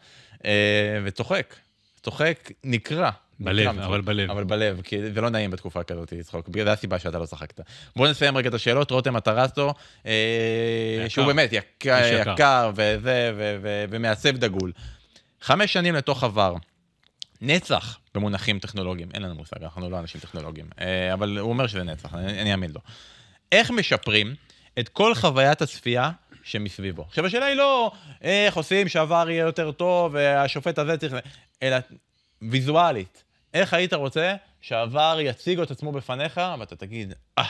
אה, 0.45 0.99
וצוחק. 1.03 1.55
צוחק 2.03 2.51
נקרע. 2.63 3.09
בלב, 3.39 3.67
מצחוק. 3.71 3.83
אבל 3.85 4.01
בלב. 4.01 4.31
אבל 4.31 4.43
בלב, 4.43 4.81
כי 4.81 5.11
זה 5.13 5.21
לא 5.21 5.29
נעים 5.29 5.51
בתקופה 5.51 5.83
כזאת 5.83 6.13
לצחוק, 6.13 6.47
בגלל 6.49 6.65
זה 6.65 6.71
הסיבה 6.71 6.99
שאתה 6.99 7.19
לא 7.19 7.25
צחקת. 7.25 7.59
בואו 7.95 8.11
נסיים 8.11 8.37
רגע 8.37 8.49
את 8.49 8.53
השאלות, 8.53 8.91
רותם 8.91 9.13
מטרסו, 9.13 9.73
אה. 10.05 10.11
שהוא 11.07 11.25
באמת 11.27 11.49
יקר, 11.53 11.99
יקר. 12.21 12.31
יקר 12.33 12.71
וזה, 12.75 13.31
ו- 13.37 13.57
ו- 13.61 13.85
ומעצב 13.89 14.29
דגול. 14.37 14.71
חמש 15.41 15.73
שנים 15.73 15.95
לתוך 15.95 16.23
עבר, 16.23 16.55
נצח 17.41 17.97
במונחים 18.15 18.59
טכנולוגיים, 18.59 19.09
אין 19.13 19.21
לנו 19.21 19.35
מושג, 19.35 19.63
אנחנו 19.63 19.89
לא 19.89 19.99
אנשים 19.99 20.21
טכנולוגיים, 20.21 20.69
אה, 20.79 21.13
אבל 21.13 21.37
הוא 21.37 21.49
אומר 21.49 21.67
שזה 21.67 21.83
נצח, 21.83 22.13
אני 22.13 22.51
אאמין 22.51 22.71
לו. 22.71 22.81
איך 23.51 23.71
משפרים 23.71 24.35
את 24.79 24.89
כל 24.89 25.15
חוויית 25.15 25.61
הצפייה 25.61 26.11
שמסביבו? 26.43 27.03
עכשיו, 27.03 27.25
השאלה 27.25 27.45
היא 27.45 27.55
לא 27.55 27.91
איך 28.21 28.57
עושים 28.57 28.89
שהעבר 28.89 29.29
יהיה 29.29 29.41
יותר 29.41 29.71
טוב, 29.71 30.13
והשופט 30.13 30.79
הזה 30.79 30.97
צריך... 30.97 31.13
אלא 31.63 31.77
ויזואלית. 32.41 33.23
איך 33.53 33.73
היית 33.73 33.93
רוצה 33.93 34.35
שהעבר 34.61 35.17
יציג 35.21 35.59
את 35.59 35.71
עצמו 35.71 35.91
בפניך, 35.91 36.41
ואתה 36.59 36.75
תגיד, 36.75 37.13
אה, 37.37 37.43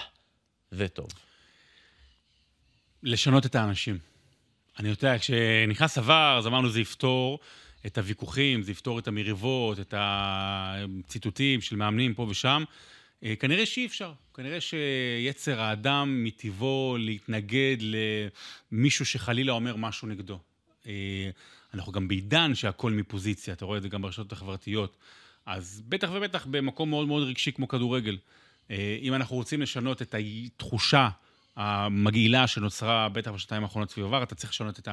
זה 0.71 0.87
טוב. 0.87 1.07
לשנות 3.03 3.45
את 3.45 3.55
האנשים. 3.55 3.97
אני 4.79 4.89
יודע, 4.89 5.17
כשנכנס 5.19 5.97
עבר, 5.97 6.35
אז 6.37 6.47
אמרנו 6.47 6.69
זה 6.69 6.81
יפתור 6.81 7.39
את 7.85 7.97
הוויכוחים, 7.97 8.63
זה 8.63 8.71
יפתור 8.71 8.99
את 8.99 9.07
המריבות, 9.07 9.79
את 9.79 9.93
הציטוטים 9.97 11.61
של 11.61 11.75
מאמנים 11.75 12.13
פה 12.13 12.27
ושם. 12.29 12.63
אה, 13.23 13.35
כנראה 13.35 13.65
שאי 13.65 13.85
אפשר. 13.85 14.13
כנראה 14.33 14.57
שיצר 14.61 15.61
האדם 15.61 16.23
מטבעו 16.23 16.97
להתנגד 16.99 17.77
למישהו 18.71 19.05
שחלילה 19.05 19.51
אומר 19.51 19.75
משהו 19.75 20.07
נגדו. 20.07 20.39
אה, 20.87 21.29
אנחנו 21.73 21.91
גם 21.91 22.07
בעידן 22.07 22.55
שהכל 22.55 22.91
מפוזיציה, 22.91 23.53
אתה 23.53 23.65
רואה 23.65 23.77
את 23.77 23.81
זה 23.81 23.89
גם 23.89 24.01
ברשתות 24.01 24.31
החברתיות. 24.31 24.97
אז 25.45 25.83
בטח 25.89 26.09
ובטח 26.13 26.45
במקום 26.45 26.89
מאוד 26.89 27.07
מאוד 27.07 27.27
רגשי 27.27 27.51
כמו 27.51 27.67
כדורגל. 27.67 28.17
אה, 28.71 28.97
אם 29.01 29.13
אנחנו 29.13 29.35
רוצים 29.35 29.61
לשנות 29.61 30.01
את 30.01 30.15
התחושה 30.17 31.09
המגעילה 31.55 32.47
שנוצרה, 32.47 33.09
בטח 33.09 33.31
בשנתיים 33.31 33.63
האחרונות 33.63 33.89
סביב 33.89 34.05
עבר, 34.05 34.23
אתה 34.23 34.35
צריך 34.35 34.51
לשנות 34.51 34.79
את, 34.79 34.87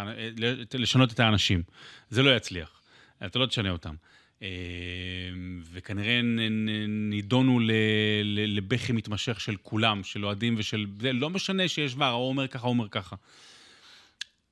לשנות 0.74 1.12
את 1.12 1.20
האנשים. 1.20 1.62
זה 2.10 2.22
לא 2.22 2.36
יצליח. 2.36 2.81
אתה 3.26 3.38
לא 3.38 3.46
תשנה 3.46 3.70
אותם. 3.70 3.94
אה, 4.42 4.48
וכנראה 5.72 6.20
נידונו 6.88 7.60
לבכי 8.24 8.92
מתמשך 8.92 9.40
של 9.40 9.56
כולם, 9.62 10.04
של 10.04 10.26
אוהדים 10.26 10.54
ושל... 10.58 10.86
זה 11.00 11.12
לא 11.12 11.30
משנה 11.30 11.68
שיש 11.68 11.94
ור, 11.94 12.04
הוא 12.04 12.28
אומר 12.28 12.48
ככה, 12.48 12.66
הוא 12.66 12.72
אומר 12.72 12.88
ככה. 12.88 13.16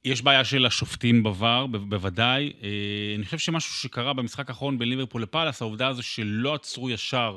יש 0.05 0.23
בעיה 0.23 0.45
של 0.45 0.67
השופטים 0.67 1.27
בVAR, 1.27 1.67
בוודאי. 1.67 2.53
אה, 2.63 2.69
אני 3.17 3.25
חושב 3.25 3.39
שמשהו 3.39 3.75
שקרה 3.75 4.13
במשחק 4.13 4.49
האחרון 4.49 4.79
בין 4.79 4.89
ליברפול 4.89 5.23
לפאלאס, 5.23 5.63
העובדה 5.63 5.89
הזו 5.89 6.03
שלא 6.03 6.55
עצרו 6.55 6.91
ישר 6.91 7.37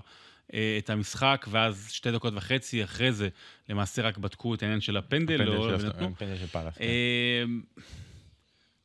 אה, 0.54 0.76
את 0.78 0.90
המשחק, 0.90 1.46
ואז 1.50 1.88
שתי 1.92 2.12
דקות 2.12 2.34
וחצי 2.36 2.84
אחרי 2.84 3.12
זה, 3.12 3.30
למעשה 3.70 4.02
רק 4.02 4.18
בדקו 4.18 4.54
את 4.54 4.64
העניין 4.64 4.82
של 4.82 4.98
הפנדל. 4.98 5.42
הפנדל 5.42 5.80
של, 5.80 5.88
הפנדל 5.88 6.38
של 6.38 6.48
פאלאס. 6.48 6.78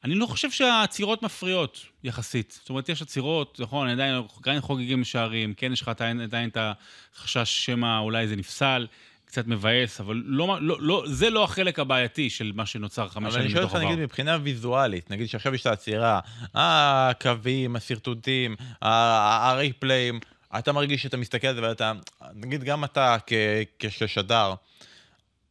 אני 0.08 0.16
לא 0.16 0.26
חושב 0.26 0.50
שהעצירות 0.50 1.22
מפריעות, 1.22 1.84
יחסית. 2.04 2.58
זאת 2.60 2.70
אומרת, 2.70 2.88
יש 2.88 3.02
עצירות, 3.02 3.60
נכון, 3.60 3.88
עדיין, 3.88 4.22
עדיין 4.40 4.60
חוגגים 4.60 5.04
שערים, 5.04 5.54
כן 5.54 5.72
יש 5.72 5.82
לך 5.82 5.88
עדיין, 5.88 6.20
עדיין 6.20 6.48
את 6.48 6.56
החשש 7.14 7.64
שמא 7.66 7.98
אולי 7.98 8.28
זה 8.28 8.36
נפסל, 8.36 8.86
קצת 9.24 9.46
מבאס, 9.46 10.00
אבל 10.00 10.22
לא, 10.24 10.58
לא, 10.60 10.76
לא, 10.80 11.04
זה 11.06 11.30
לא 11.30 11.44
החלק 11.44 11.78
הבעייתי 11.78 12.30
של 12.30 12.52
מה 12.54 12.66
שנוצר 12.66 13.08
חמש 13.08 13.34
שנים 13.34 13.46
בתוך 13.46 13.58
עבר. 13.58 13.66
אבל 13.66 13.76
אני 13.76 13.82
שואל 13.82 13.82
אותך, 13.82 13.92
נגיד, 13.92 14.04
מבחינה 14.04 14.38
ויזואלית, 14.42 15.10
נגיד 15.10 15.28
שעכשיו 15.28 15.54
יש 15.54 15.60
את 15.60 15.66
העצירה, 15.66 16.20
הקווים, 16.54 17.76
השרטוטים, 17.76 18.56
הריפליים, 18.82 20.20
אתה 20.58 20.72
מרגיש 20.72 21.02
שאתה 21.02 21.16
מסתכל 21.16 21.46
על 21.46 21.54
זה 21.54 21.62
ואתה, 21.62 21.92
נגיד 22.34 22.64
גם 22.64 22.84
אתה 22.84 23.16
כשדר, 23.78 24.54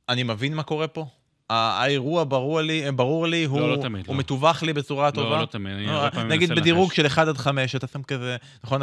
אני 0.10 0.24
מבין 0.24 0.54
מה 0.56 0.64
קורה 0.64 0.88
פה? 0.88 1.06
האירוע 1.50 2.24
ברור 2.24 2.62
לי, 2.62 2.92
ברור 2.92 3.28
לי, 3.28 3.44
הוא, 3.44 3.60
לא, 3.60 3.72
לא 3.78 3.82
תמיד, 3.82 4.08
הוא 4.08 4.16
לא. 4.16 4.20
מתווך 4.20 4.64
לי 4.64 4.74
בצורה 4.74 5.06
לא, 5.06 5.12
טובה. 5.12 5.42
לא 5.42 5.46
תמיד, 5.46 5.74
אני 5.74 5.86
לא, 5.86 5.92
הרבה 5.92 6.12
פעמים 6.12 6.28
נגיד 6.28 6.50
בדירוג. 6.52 6.94
של 6.94 7.06
1 7.08 7.28
עד 7.28 7.38
5, 7.38 7.76
אתה 7.76 7.88
שם 7.88 8.04
כזה, 8.04 8.36
נכון, 8.64 8.82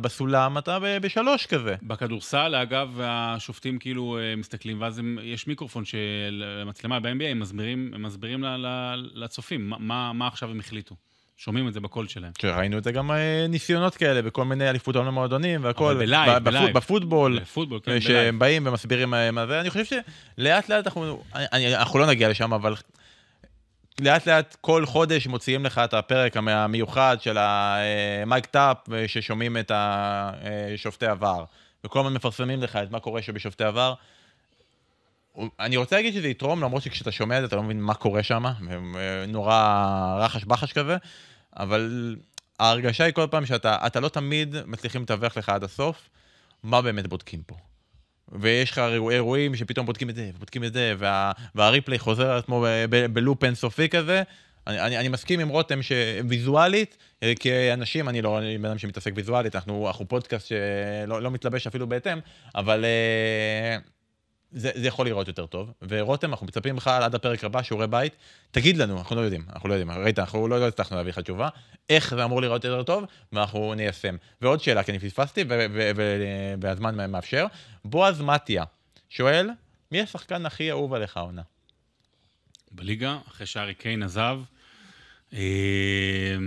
בסולם 0.00 0.58
אתה 0.58 0.78
ב- 0.78 0.98
בשלוש 0.98 1.46
כזה. 1.46 1.74
בכדורסל, 1.82 2.54
אגב, 2.54 2.98
השופטים 3.02 3.78
כאילו 3.78 4.18
אה, 4.18 4.36
מסתכלים, 4.36 4.80
ואז 4.80 4.98
הם, 4.98 5.18
יש 5.22 5.46
מיקרופון 5.46 5.84
של 5.84 6.44
המצלמה 6.62 7.00
ב-NBA, 7.00 7.24
הם 7.30 7.40
מסבירים, 7.40 7.90
הם 7.94 8.02
מסבירים 8.02 8.44
לצופים 9.14 9.70
מה, 9.70 9.76
מה, 9.78 10.12
מה 10.12 10.26
עכשיו 10.26 10.50
הם 10.50 10.60
החליטו. 10.60 10.94
שומעים 11.44 11.68
את 11.68 11.74
זה 11.74 11.80
בקול 11.80 12.08
שלהם. 12.08 12.32
כן, 12.38 12.48
ראינו 12.56 12.78
את 12.78 12.84
זה 12.84 12.92
גם 12.92 13.10
אה, 13.10 13.46
ניסיונות 13.48 13.94
כאלה 13.96 14.22
בכל 14.22 14.44
מיני 14.44 14.70
אליפות 14.70 14.94
העולם 14.96 15.08
למועדונים 15.10 15.64
והכל. 15.64 15.94
ב 15.98 16.05
live, 16.05 16.38
ב 16.38 16.44
live. 16.44 16.76
בפוטבול. 16.76 17.38
בפוטבול, 17.40 17.80
כן, 17.84 17.92
אה, 17.92 17.98
ב 17.98 18.00
live. 18.00 18.08
שהם 18.24 18.38
באים 18.38 18.66
ומסבירים 18.66 19.10
מה 19.10 19.30
מה 19.30 19.46
זה, 19.46 19.60
אני 19.60 19.70
חושב 19.70 19.84
שלאט 20.38 20.68
לאט 20.68 20.86
אנחנו, 20.86 21.22
אני- 21.34 21.76
אנחנו 21.76 21.98
לא 21.98 22.06
נגיע 22.06 22.28
לשם, 22.28 22.52
אבל 22.52 22.74
לאט 24.00 24.26
לאט 24.26 24.56
כל 24.60 24.86
חודש 24.86 25.26
מוציאים 25.26 25.64
לך 25.64 25.78
את 25.78 25.94
הפרק 25.94 26.36
המ- 26.36 26.48
המיוחד 26.48 27.16
של 27.20 27.36
המייק 27.40 28.46
טאפ, 28.46 28.76
אה, 28.92 29.08
ששומעים 29.08 29.56
את 29.56 29.70
אה, 29.70 30.30
שופטי 30.76 31.06
עבר, 31.06 31.44
וכל 31.84 32.00
הזמן 32.00 32.12
מפרסמים 32.14 32.62
לך 32.62 32.76
את 32.76 32.90
מה 32.90 33.00
קורה 33.00 33.22
שבשופטי 33.22 33.64
עבר. 33.64 33.94
אני 35.60 35.76
רוצה 35.76 35.96
להגיד 35.96 36.14
שזה 36.14 36.28
יתרום, 36.28 36.62
למרות 36.62 36.82
שכשאתה 36.82 37.12
שומע 37.12 37.36
את 37.36 37.42
זה 37.42 37.46
אתה 37.46 37.56
לא 37.56 37.62
מבין 37.62 37.80
מה 37.80 37.94
קורה 37.94 38.22
שם, 38.22 38.44
נורא 39.28 40.16
רחש 40.20 40.44
בחש 40.44 40.72
כזה, 40.72 40.96
אבל 41.56 42.16
ההרגשה 42.60 43.04
היא 43.04 43.14
כל 43.14 43.26
פעם 43.30 43.46
שאתה 43.46 43.86
אתה 43.86 44.00
לא 44.00 44.08
תמיד 44.08 44.56
מצליחים 44.66 45.02
לתווך 45.02 45.36
לך 45.36 45.48
עד 45.48 45.64
הסוף 45.64 46.08
מה 46.62 46.82
באמת 46.82 47.06
בודקים 47.06 47.42
פה. 47.46 47.56
ויש 48.32 48.70
לך 48.70 48.78
אירוע- 48.78 49.12
אירועים 49.12 49.56
שפתאום 49.56 49.86
בודקים 49.86 50.10
את 50.10 50.14
זה, 50.14 50.30
ובודקים 50.34 50.64
את 50.64 50.72
זה, 50.72 50.94
וה, 50.98 51.32
והריפליי 51.54 51.98
חוזר 51.98 52.30
על 52.30 52.38
עצמו 52.38 52.66
בלופ 53.12 53.44
אינסופי 53.44 53.88
כזה. 53.88 54.22
אני, 54.66 54.80
אני, 54.80 54.98
אני 54.98 55.08
מסכים 55.08 55.40
עם 55.40 55.48
רותם 55.48 55.80
שוויזואלית, 55.82 56.96
אה, 57.22 57.32
כאנשים, 57.40 58.08
אני 58.08 58.22
לא 58.22 58.40
בן 58.60 58.64
אדם 58.64 58.78
שמתעסק 58.78 59.12
ויזואלית, 59.16 59.54
אנחנו, 59.56 59.88
אנחנו 59.88 60.08
פודקאסט 60.08 60.46
שלא 60.46 61.22
לא 61.22 61.30
מתלבש 61.30 61.66
אפילו 61.66 61.88
בהתאם, 61.88 62.18
אבל 62.54 62.84
אה, 62.84 63.78
זה, 64.52 64.70
זה 64.74 64.86
יכול 64.86 65.06
לראות 65.06 65.28
יותר 65.28 65.46
טוב. 65.46 65.72
ורותם, 65.88 66.30
אנחנו 66.30 66.46
מצפים 66.46 66.76
לך 66.76 66.88
עד 66.88 67.14
הפרק 67.14 67.44
הבא, 67.44 67.62
שיעורי 67.62 67.86
בית, 67.86 68.16
תגיד 68.50 68.76
לנו, 68.76 68.98
אנחנו 68.98 69.16
לא 69.16 69.20
יודעים, 69.20 69.44
אנחנו 69.52 69.68
לא 69.68 69.74
יודעים, 69.74 69.90
ראית, 69.90 70.18
אנחנו 70.18 70.48
לא, 70.48 70.60
לא 70.60 70.68
הצלחנו 70.68 70.96
להביא 70.96 71.12
לך 71.12 71.18
תשובה, 71.18 71.48
איך 71.88 72.14
זה 72.14 72.24
אמור 72.24 72.42
לראות 72.42 72.64
יותר 72.64 72.82
טוב, 72.82 73.04
ואנחנו 73.32 73.74
ניישם. 73.74 74.16
ועוד 74.40 74.60
שאלה, 74.60 74.82
כי 74.82 74.90
אני 74.90 74.98
פספסתי, 74.98 75.44
והזמן 76.60 77.10
מאפשר, 77.10 77.46
בועז 77.84 78.20
מתיה 78.20 78.64
שואל, 79.08 79.50
מי 79.92 80.00
השחקן 80.00 80.46
הכי 80.46 80.70
אהוב 80.70 80.94
עליך 80.94 81.16
העונה? 81.16 81.42
בליגה, 82.70 83.18
אחרי 83.28 83.46
שארי 83.46 83.74
קיין 83.74 84.02
עזב. 84.02 84.40
אה, 85.34 85.38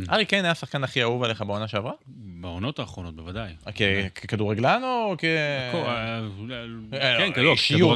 ארי 0.09 0.25
קיין 0.25 0.45
היה 0.45 0.51
השחקן 0.51 0.83
הכי 0.83 1.01
אהוב 1.03 1.23
עליך 1.23 1.41
בעונה 1.41 1.67
שעברה? 1.67 1.93
בעונות 2.07 2.79
האחרונות, 2.79 3.15
בוודאי. 3.15 3.53
כ- 3.75 4.19
ככדורגלן 4.19 4.81
או 4.83 5.15
כ... 5.17 5.23
אה, 5.23 5.71
אה, 6.93 7.17
כן, 7.17 7.31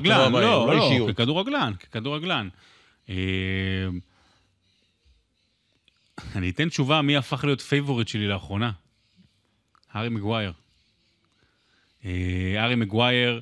לא, 0.09 0.41
לא, 0.41 0.41
לא, 0.41 0.75
לא. 1.07 1.13
ככדורגלן, 1.13 1.73
ככדורגלן. 1.79 2.49
אה, 3.09 3.15
אני 6.35 6.49
אתן 6.49 6.69
תשובה 6.69 7.01
מי 7.01 7.17
הפך 7.17 7.43
להיות 7.43 7.61
favorite 7.61 8.07
שלי 8.07 8.27
לאחרונה. 8.27 8.71
הארי 9.91 10.09
מגווייר. 10.09 10.53
אה, 12.05 12.11
הארי 12.57 12.75
מגווייר, 12.75 13.41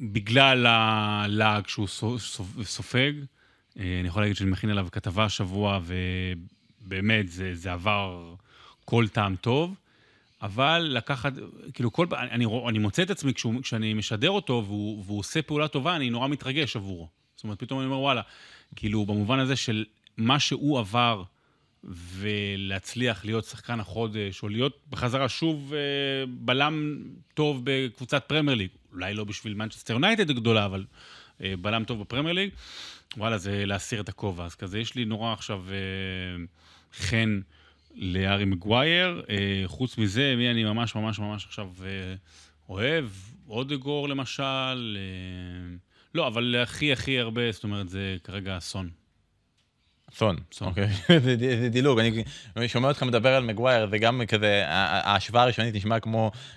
בגלל 0.00 0.66
הלעג 0.68 1.66
שהוא 1.68 1.88
סו- 1.88 2.18
סו- 2.18 2.44
סופג, 2.64 3.12
אה, 3.18 3.24
אני 3.76 4.08
יכול 4.08 4.22
להגיד 4.22 4.36
שאני 4.36 4.50
מכין 4.50 4.70
עליו 4.70 4.88
כתבה 4.92 5.24
השבוע, 5.24 5.80
ובאמת, 6.82 7.28
זה, 7.28 7.54
זה 7.54 7.72
עבר 7.72 8.34
כל 8.84 9.08
טעם 9.08 9.36
טוב. 9.36 9.74
אבל 10.42 10.78
לקחת, 10.78 11.32
כאילו 11.74 11.92
כל 11.92 12.06
פעם, 12.10 12.28
אני, 12.30 12.46
אני 12.68 12.78
מוצא 12.78 13.02
את 13.02 13.10
עצמי 13.10 13.34
כשהוא, 13.34 13.62
כשאני 13.62 13.94
משדר 13.94 14.30
אותו 14.30 14.64
והוא, 14.66 15.04
והוא 15.06 15.18
עושה 15.18 15.42
פעולה 15.42 15.68
טובה, 15.68 15.96
אני 15.96 16.10
נורא 16.10 16.28
מתרגש 16.28 16.76
עבורו. 16.76 17.08
זאת 17.36 17.44
אומרת, 17.44 17.58
פתאום 17.58 17.80
אני 17.80 17.86
אומר, 17.86 17.98
וואלה, 17.98 18.22
כאילו, 18.76 19.06
במובן 19.06 19.38
הזה 19.38 19.56
של 19.56 19.84
מה 20.16 20.40
שהוא 20.40 20.78
עבר 20.78 21.22
ולהצליח 21.84 23.24
להיות 23.24 23.44
שחקן 23.44 23.80
החודש, 23.80 24.42
או 24.42 24.48
להיות 24.48 24.78
בחזרה 24.90 25.28
שוב 25.28 25.74
אה, 25.74 25.78
בלם 26.28 27.02
טוב 27.34 27.60
בקבוצת 27.64 28.24
פרמייר 28.26 28.56
ליג, 28.56 28.68
אולי 28.92 29.14
לא 29.14 29.24
בשביל 29.24 29.54
מנצ'סטר 29.54 29.92
יונייטד 29.92 30.30
הגדולה, 30.30 30.64
אבל 30.64 30.84
אה, 31.42 31.54
בלם 31.60 31.84
טוב 31.84 32.00
בפרמייר 32.00 32.34
ליג, 32.34 32.50
וואלה, 33.16 33.38
זה 33.38 33.66
להסיר 33.66 34.00
את 34.00 34.08
הכובע. 34.08 34.44
אז 34.44 34.54
כזה, 34.54 34.78
יש 34.78 34.94
לי 34.94 35.04
נורא 35.04 35.32
עכשיו 35.32 35.64
אה, 35.70 36.44
חן. 36.92 37.40
לארי 37.94 38.44
מגווייר. 38.44 39.22
אה, 39.30 39.62
חוץ 39.66 39.98
מזה, 39.98 40.34
מי 40.36 40.50
אני 40.50 40.64
ממש 40.64 40.94
ממש 40.94 41.18
ממש 41.18 41.46
עכשיו 41.46 41.68
אה, 41.84 42.14
אוהב? 42.68 43.06
אודגור 43.48 44.08
למשל. 44.08 44.42
אה, 44.98 45.76
לא, 46.14 46.26
אבל 46.26 46.56
הכי 46.62 46.92
הכי 46.92 47.18
הרבה, 47.18 47.52
זאת 47.52 47.64
אומרת, 47.64 47.88
זה 47.88 48.16
כרגע 48.24 48.58
אסון. 48.58 48.90
אסון. 50.14 50.36
אוקיי, 50.60 50.88
זה 51.24 51.68
דילוג, 51.70 52.00
אני 52.56 52.68
שומע 52.68 52.88
אותך 52.88 53.02
מדבר 53.02 53.34
על 53.34 53.44
מגווייר, 53.44 53.88
זה 53.90 53.98
גם 53.98 54.22
כזה, 54.28 54.64
ההשוואה 54.66 55.42
הראשונית 55.42 55.74
נשמע 55.74 56.00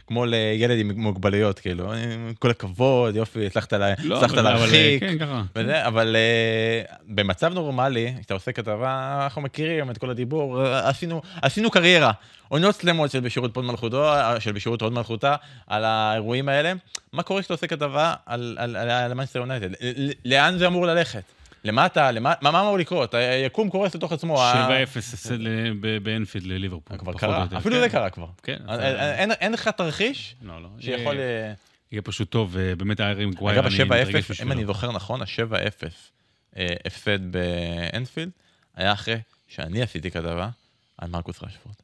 כמו 0.08 0.26
לילד 0.26 0.80
עם 0.80 0.91
מוגבלויות, 0.95 1.60
כאילו, 1.60 1.91
כל 2.39 2.49
הכבוד, 2.49 3.16
יופי, 3.16 3.45
הצלחת 3.45 3.74
לא, 3.74 3.82
להרחיק. 4.41 4.99
כן, 4.99 5.18
אבל 5.70 6.16
uh, 6.16 6.93
במצב 7.08 7.53
נורמלי, 7.53 8.14
כשאתה 8.20 8.34
עושה 8.34 8.51
כתבה, 8.51 9.20
אנחנו 9.24 9.41
מכירים 9.41 9.91
את 9.91 9.97
כל 9.97 10.10
הדיבור, 10.10 10.66
אה, 10.66 10.89
עשינו, 11.41 11.72
קריירה, 11.72 12.12
עונות 12.47 12.76
שלמות 12.76 13.12
של 13.12 13.20
בשירות 13.20 13.53
הוד 13.53 13.66
מלכותו, 13.66 14.14
אה, 14.14 14.39
של 14.39 14.51
בשירות 14.51 14.82
הוד 14.82 14.93
מלכותה, 14.93 15.36
על 15.68 15.84
האירועים 15.84 16.49
האלה. 16.49 16.74
מה 17.14 17.24
קורה 17.24 17.41
כשאתה 17.41 17.53
עושה 17.53 17.68
כתבה 17.68 18.14
על, 18.26 19.14
מנצ'סטר 19.14 19.39
יונייטד? 19.39 19.70
לאן 20.26 20.58
זה 20.58 20.68
אמור 20.68 20.88
ללכת? 20.88 21.24
למטה? 21.66 22.11
למה, 22.11 22.34
מה, 22.41 22.51
מה 22.51 22.61
אמור 22.61 22.78
לקרות? 22.78 23.13
היקום 23.13 23.70
קורס 23.70 23.95
לתוך 23.95 24.11
עצמו. 24.11 24.41
ה- 24.41 24.68
7-0 24.86 24.99
הפסד 24.99 25.38
ב- 25.82 25.97
באנפילד 26.03 26.45
לליברפול. 26.45 26.97
כבר 26.97 27.13
קרה. 27.13 27.45
אפילו 27.57 27.76
כן. 27.76 27.82
זה 27.82 27.89
קרה 27.89 28.09
כבר. 28.09 28.28
כן. 28.43 28.57
אין- 28.70 29.32
אז- 29.32 29.38
אין, 29.39 29.51
לך 29.53 29.68
תרחיש 29.68 30.36
לא, 30.41 30.61
לא. 30.61 30.68
שיכול... 30.80 31.16
יהיה- 31.16 31.53
אה, 31.93 32.01
פשוט 32.03 32.30
טוב, 32.30 32.49
ובאמת 32.53 32.99
הארי 32.99 33.26
מגווייר, 33.26 33.59
אגב, 33.59 33.66
אני 33.66 33.84
מתרגש 33.84 34.07
ה-7-0, 34.07 34.16
אם 34.16 34.22
בשבילו. 34.30 34.51
אני 34.51 34.66
זוכר 34.66 34.91
נכון, 34.91 35.22
ה-7-0 35.22 35.88
אה, 36.57 36.68
הפסד 36.86 37.20
באנפילד, 37.32 38.30
היה 38.76 38.93
אחרי 38.93 39.18
שאני 39.47 39.82
עשיתי 39.82 40.11
כתבה 40.11 40.49
על 40.97 41.09
מרקוס 41.09 41.43
רשפורד. 41.43 41.76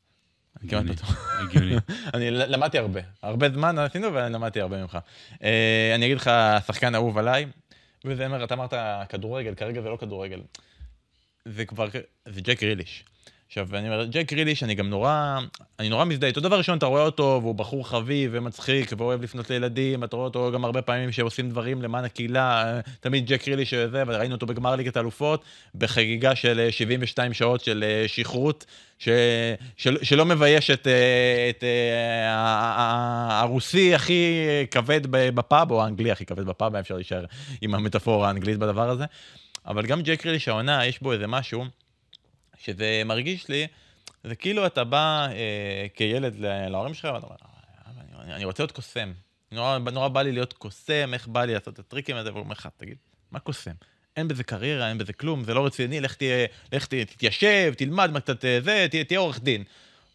הגיוני. 0.64 0.92
אני 2.14 2.32
למדתי 2.32 2.78
הרבה. 2.78 3.00
הרבה 3.24 3.50
זמן 3.50 3.78
עשינו 3.80 4.14
ואני 4.14 4.34
למדתי 4.34 4.62
הרבה 4.62 4.78
ממך. 4.82 4.98
אה, 5.44 5.92
אני 5.96 6.06
אגיד 6.06 6.18
לך, 6.18 6.32
שחקן 6.68 6.96
אהוב 6.96 7.18
עליי, 7.18 7.46
וזה 8.06 8.26
אומר, 8.26 8.44
אתה 8.44 8.54
אמרת 8.54 8.74
כדורגל, 9.10 9.56
כרגע 9.56 9.82
זה 9.82 9.90
לא 9.90 9.98
כדורגל. 9.98 10.42
זה 11.46 11.66
כבר, 11.66 11.88
זה 12.26 12.42
ג'ק 12.42 12.64
ריליש. 12.64 13.04
עכשיו, 13.52 13.68
אני 13.74 13.90
אומר, 13.90 14.06
ג'ק 14.06 14.34
ריליש, 14.34 14.64
אני 14.64 14.76
גם 14.76 14.90
נורא, 14.90 15.40
אני 15.80 15.90
נורא 15.90 16.06
מזדהה 16.06 16.28
איתו. 16.28 16.42
דבר 16.42 16.58
ראשון, 16.58 16.78
אתה 16.78 16.86
רואה 16.86 17.02
אותו, 17.02 17.40
והוא 17.42 17.56
בחור 17.56 17.88
חביב 17.90 18.32
ומצחיק, 18.34 18.92
ואוהב 18.98 19.24
לפנות 19.24 19.50
לילדים, 19.50 20.04
אתה 20.04 20.16
רואה 20.16 20.28
אותו 20.28 20.52
גם 20.54 20.66
הרבה 20.66 20.82
פעמים 20.82 21.12
שעושים 21.12 21.50
דברים 21.50 21.82
למען 21.82 22.06
הקהילה, 22.06 22.64
אה, 22.64 22.80
תמיד 23.00 23.26
ג'ק 23.26 23.48
ריליש 23.48 23.74
וזה, 23.74 24.04
וראינו 24.08 24.36
אותו 24.36 24.46
בגמר 24.46 24.76
ליגת 24.76 24.98
האלופות, 24.98 25.44
בחגיגה 25.76 26.36
של 26.36 26.60
אה, 26.60 26.72
72 26.72 27.34
שעות 27.34 27.64
של 27.64 27.84
אה, 27.88 28.08
שכרות. 28.08 28.66
שלא 29.78 30.26
מבייש 30.26 30.72
את, 30.72 30.88
אה, 30.88 31.50
את 31.50 31.64
אה, 31.64 33.40
הרוסי 33.40 33.96
הכי 33.96 34.46
כבד 34.72 35.02
בפאב, 35.10 35.72
או 35.72 35.84
האנגלי 35.84 36.12
הכי 36.12 36.26
כבד 36.26 36.46
בפאב, 36.46 36.76
אפשר 36.76 36.96
להישאר 36.96 37.26
עם 37.62 37.76
המטאפורה 37.76 38.28
האנגלית 38.28 38.58
בדבר 38.58 38.90
הזה. 38.90 39.06
אבל 39.68 39.86
גם 39.86 40.02
ג'ק 40.02 40.26
ריליש 40.26 40.48
העונה, 40.48 40.86
יש 40.86 41.02
בו 41.02 41.14
איזה 41.14 41.28
משהו, 41.28 41.66
שזה 42.64 43.02
מרגיש 43.06 43.50
לי, 43.50 43.68
זה 44.24 44.36
כאילו 44.36 44.66
אתה 44.66 44.84
בא 44.84 45.28
אה, 45.32 45.86
כילד 45.96 46.36
להורים 46.40 46.94
שלך, 46.94 47.10
ואתה 47.14 47.26
אומר, 47.26 47.36
"אה, 47.42 48.24
אני, 48.24 48.34
אני 48.34 48.46
רוצה 48.46 48.64
להיות 48.64 48.72
קוסם. 48.72 49.14
נורא, 49.52 49.78
נורא 49.78 50.08
בא 50.08 50.22
לי 50.22 50.32
להיות 50.32 50.54
קוסם, 50.54 51.14
איך 51.14 51.28
בא 51.28 51.46
לי 51.46 51.54
לעשות 51.54 51.74
את 51.74 51.80
הטריקים 51.80 52.16
האלה, 52.16 52.30
והוא 52.32 52.40
אומר 52.44 52.52
לך, 52.52 52.70
תגיד, 52.78 52.98
מה 53.32 53.40
קוסם? 53.40 53.72
אין 54.18 54.28
בזה 54.28 54.44
קריירה, 54.44 54.90
אין 54.90 54.98
בזה 54.98 55.14
כלום, 55.14 55.44
זה 55.44 55.54
לא 55.54 55.66
רציני, 55.66 56.02
לך, 56.02 56.16
תהיה, 56.16 56.48
לך 56.72 56.86
ת, 56.86 56.94
תתיישב, 56.94 57.74
תלמד 57.78 58.20
קצת 58.20 58.46
אה, 58.46 58.60
זה, 58.62 58.88
תהיה, 58.90 59.04
תהיה 59.04 59.20
עורך 59.20 59.40
דין. 59.44 59.64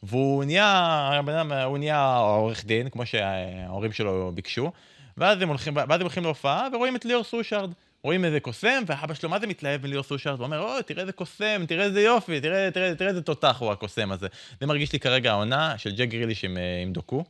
והוא 0.02 0.44
נהיה, 0.44 0.66
הבן 1.12 1.32
אדם, 1.32 1.52
הוא 1.52 1.78
נהיה 1.78 2.16
עורך 2.16 2.64
דין, 2.64 2.88
כמו 2.90 3.06
שההורים 3.06 3.92
שלו 3.92 4.32
ביקשו, 4.34 4.72
ואז 5.16 5.42
הם 5.42 5.48
הולכים, 5.48 5.76
ואז 5.76 6.00
הם 6.00 6.00
הולכים 6.00 6.22
להופעה 6.22 6.68
ורואים 6.72 6.96
את 6.96 7.04
ליאור 7.04 7.24
סושארד. 7.24 7.70
רואים 8.02 8.24
איזה 8.24 8.40
קוסם, 8.40 8.82
ואבא 8.86 9.14
שלו 9.14 9.28
מה 9.28 9.40
זה 9.40 9.46
מתלהב 9.46 9.82
מליאור 9.82 10.04
סושארד, 10.04 10.38
הוא 10.38 10.44
אומר, 10.44 10.60
אוי, 10.60 10.82
תראה 10.82 11.00
איזה 11.00 11.12
קוסם, 11.12 11.64
תראה 11.68 11.84
איזה 11.84 12.00
יופי, 12.00 12.40
תראה, 12.40 12.70
תראה, 12.70 12.94
תראה 12.94 13.10
איזה 13.10 13.22
תותח 13.22 13.56
הוא 13.60 13.72
הקוסם 13.72 14.12
הזה. 14.12 14.26
זה 14.60 14.66
מרגיש 14.66 14.92
לי 14.92 14.98
כרגע 14.98 15.30
העונה 15.30 15.78
של 15.78 15.90
ג'ק 15.90 16.08
גריליש 16.08 16.44
עם, 16.44 16.56
אה, 16.56 16.82
עם 16.82 16.92
דוקו. 16.92 17.24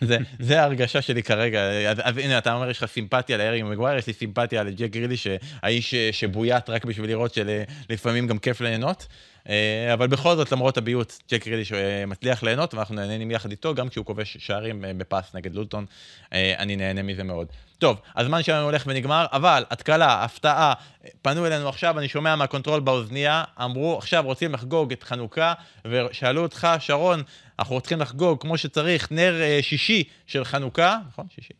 זה, 0.00 0.18
זה 0.38 0.60
ההרגשה 0.60 1.02
שלי 1.02 1.22
כרגע, 1.22 1.60
אז, 1.90 1.98
אז 2.02 2.16
הנה, 2.16 2.38
אתה 2.38 2.54
אומר, 2.54 2.70
יש 2.70 2.82
לך 2.82 2.90
סימפתיה 2.90 3.36
לארי 3.36 3.62
מגווייר, 3.62 3.98
יש 3.98 4.06
לי 4.06 4.12
סימפתיה 4.12 4.62
לג'ק 4.62 4.90
גריליש, 4.90 5.26
האיש 5.62 5.90
ש- 5.90 6.20
שבוית 6.20 6.70
רק 6.70 6.84
בשביל 6.84 7.10
לראות 7.10 7.34
שלפעמים 7.34 8.26
גם 8.26 8.38
כיף 8.38 8.60
ליהנות. 8.60 9.06
אה, 9.48 9.94
אבל 9.94 10.06
בכל 10.06 10.36
זאת, 10.36 10.52
למרות 10.52 10.76
הביות, 10.78 11.12
ג'ק 11.30 11.46
גריליש 11.46 11.72
אה, 11.72 12.06
מצליח 12.06 12.42
ליהנות, 12.42 12.74
ואנחנו 12.74 12.94
נהנים 12.94 13.30
יחד 13.30 13.50
איתו, 13.50 13.74
גם 13.74 13.88
כשהוא 13.88 14.06
כובש 14.06 14.36
שערים 14.40 14.84
אה, 14.84 14.92
בפס 14.94 15.34
נגד 15.34 15.54
לוטון, 15.54 15.86
אה, 16.32 16.54
אני 16.58 16.76
נהנה 16.76 17.02
מזה 17.02 17.24
מאוד. 17.24 17.46
טוב, 17.78 18.00
הזמן 18.16 18.42
שלנו 18.42 18.64
הולך 18.64 18.84
ונגמר, 18.86 19.26
אבל 19.32 19.64
התקלה, 19.70 20.24
הפתעה, 20.24 20.72
פנו 21.22 21.46
אלינו 21.46 21.68
עכשיו, 21.68 21.98
אני 21.98 22.08
שומע 22.08 22.36
מה 22.36 22.46
control 22.46 22.80
באוזנייה, 22.80 23.44
אמרו, 23.64 23.98
עכשיו 23.98 24.24
רוצים 24.24 24.52
לחגוג 24.52 24.92
את 24.92 25.02
חנוכה, 25.02 25.52
ושאלו 25.84 26.42
אותך, 26.42 26.68
שרון, 26.78 27.22
אנחנו 27.58 27.74
רוצים 27.74 28.00
לחגוג 28.00 28.40
כמו 28.40 28.58
שצריך, 28.58 29.12
נר 29.12 29.34
שישי 29.60 30.04
של 30.26 30.44
חנוכה, 30.44 30.98
נכון? 31.08 31.26
שישי. 31.34 31.52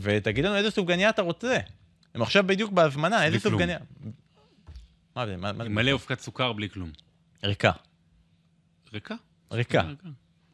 ותגיד 0.00 0.44
לנו 0.44 0.56
איזה 0.56 0.70
סופגניה 0.70 1.08
אתה 1.08 1.22
רוצה. 1.22 1.58
הם 2.14 2.22
עכשיו 2.22 2.44
בדיוק 2.46 2.72
בהזמנה, 2.72 3.24
איזה. 3.24 3.40
סופגניה? 3.40 3.78
מה 5.16 5.26
זה? 5.26 5.36
מלא 5.68 5.92
אבקת 5.92 6.20
סוכר 6.20 6.52
בלי 6.52 6.68
כלום. 6.70 6.90
ריקה. 7.44 7.70
ריקה? 8.92 9.14
ריקה. 9.52 9.82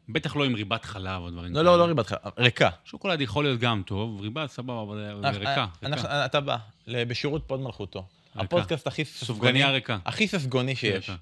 בטח 0.09 0.35
לא 0.35 0.45
עם 0.45 0.55
ריבת 0.55 0.85
חלב 0.85 1.21
או 1.21 1.29
דברים 1.29 1.53
לא, 1.55 1.61
לא, 1.61 1.77
לא 1.77 1.85
ריבת 1.85 2.07
חלב, 2.07 2.19
ריקה. 2.37 2.69
שוקולד 2.83 3.21
יכול 3.21 3.43
להיות 3.43 3.59
גם 3.59 3.81
טוב, 3.85 4.21
ריבה 4.21 4.47
סבבה, 4.47 4.81
אבל 4.81 4.97
זה 5.21 5.37
ריקה. 5.39 5.49
אה. 5.55 5.65
אנחנו- 5.83 6.09
אתה 6.09 6.39
בא, 6.41 6.57
בשירות 6.87 7.43
פוד 7.47 7.59
מלכותו. 7.59 8.05
הפודקאסט 8.35 8.87
הכי 8.87 9.05
סופגניה 9.05 9.51
ססגוני, 9.63 9.73
ריקה. 9.73 9.97
הכי 10.05 10.27
ססגוני 10.27 10.75
שיש. 10.75 11.09
ריקה. 11.09 11.21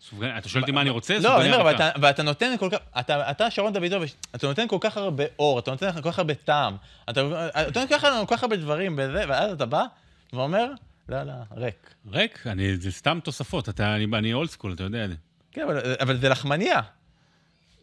סופגניה- 0.00 0.38
אתה 0.38 0.48
שואל 0.48 0.62
אותי 0.62 0.72
מה 0.72 0.80
אני 0.80 0.90
רוצה? 0.90 1.14
לא, 1.14 1.20
סופגניה 1.20 1.46
אני 1.46 1.56
אומר. 1.56 1.64
ואתה- 1.64 1.90
נותן 2.22 2.54
כל 2.58 2.68
כך, 2.72 2.78
אתה, 3.00 3.30
שרון 3.50 3.72
דוידוביץ', 3.72 4.14
אתה 4.34 4.46
נותן 4.46 4.68
כל 4.68 4.78
כך 4.80 4.96
הרבה 4.96 5.24
אור, 5.38 5.58
אתה 5.58 5.70
נותן 5.70 6.02
כל 6.02 6.12
כך 6.12 6.18
הרבה 6.18 6.34
טעם, 6.34 6.76
אתה 7.10 7.22
נותן 7.66 7.86
כל 7.88 7.94
כך- 8.36 8.42
הרבה 8.42 8.56
דברים 8.56 8.98
ואז 9.28 9.52
אתה 9.52 9.66
בא 9.66 9.84
ואומר, 10.32 10.66
לא, 11.08 11.22
לא, 11.22 11.32
ריק. 11.56 11.94
ריק, 12.10 12.46
אני- 12.46 12.76
זה 12.76 12.92
סתם 12.92 13.18
תוספות, 13.24 13.68
אתה- 13.68 13.94
אני- 13.96 14.06
אני 14.18 14.32
אולד 14.32 14.48
סקול, 14.50 14.72
אתה 14.72 14.82
יודע. 14.82 15.06
כן, 15.52 15.62
אבל, 15.62 15.94
אבל 16.00 16.16
זה 16.16 16.28
לחמניה. 16.28 16.80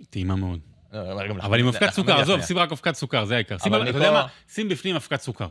טעימה 0.09 0.35
מאוד. 0.35 0.59
לא, 0.93 1.11
אבל 1.13 1.41
אבל 1.41 1.59
עם 1.59 1.67
אבקת 1.67 1.89
סוכר. 1.93 2.19
עזוב, 2.19 2.41
שים 2.41 2.57
רק 2.57 2.71
אבקת 2.71 2.95
סוכר, 2.95 3.25
זה 3.25 3.35
העיקר. 3.35 3.57
שים- 3.57 3.73
אתה 3.73 3.81
אני 3.81 3.89
יודע 3.89 4.05
פה- 4.07 4.11
מה? 4.11 4.27
שים 4.53 4.69
בפנים 4.69 4.95
אבקת 4.95 5.21
סוכר. 5.21 5.47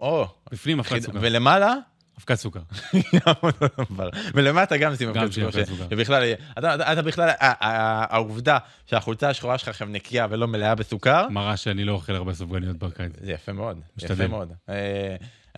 או, 0.00 0.26
בפנים 0.52 0.78
אבקת 0.78 0.98
סוכר. 1.02 1.18
ולמעלה, 1.22 1.74
אבקת 2.18 2.34
סוכר. 2.34 2.60
ולמטה 4.34 4.76
גם 4.76 4.96
שים 4.96 5.08
אבקת 5.08 5.32
סוכר. 5.32 5.62
שבכלל, 5.90 6.22
אתה- 6.58 7.02
בכלל, 7.02 7.30
העובדה 7.40 8.58
שהחולצה 8.86 9.28
השחורה 9.28 9.58
שלך 9.58 9.68
עכשיו 9.68 9.88
נקייה 9.88 10.26
ולא 10.30 10.48
מלאה 10.48 10.74
בסוכר, 10.74 11.28
מראה 11.28 11.56
שאני 11.56 11.84
לא 11.84 11.92
אוכל 11.92 12.14
הרבה 12.14 12.34
סופגניות 12.34 12.76
בקיץ. 12.76 13.12
זה 13.20 13.32
יפה 13.32 13.52
מאוד, 13.52 13.80
משתדל. 13.96 14.14
יפה 14.14 14.26
מאוד. 14.26 14.52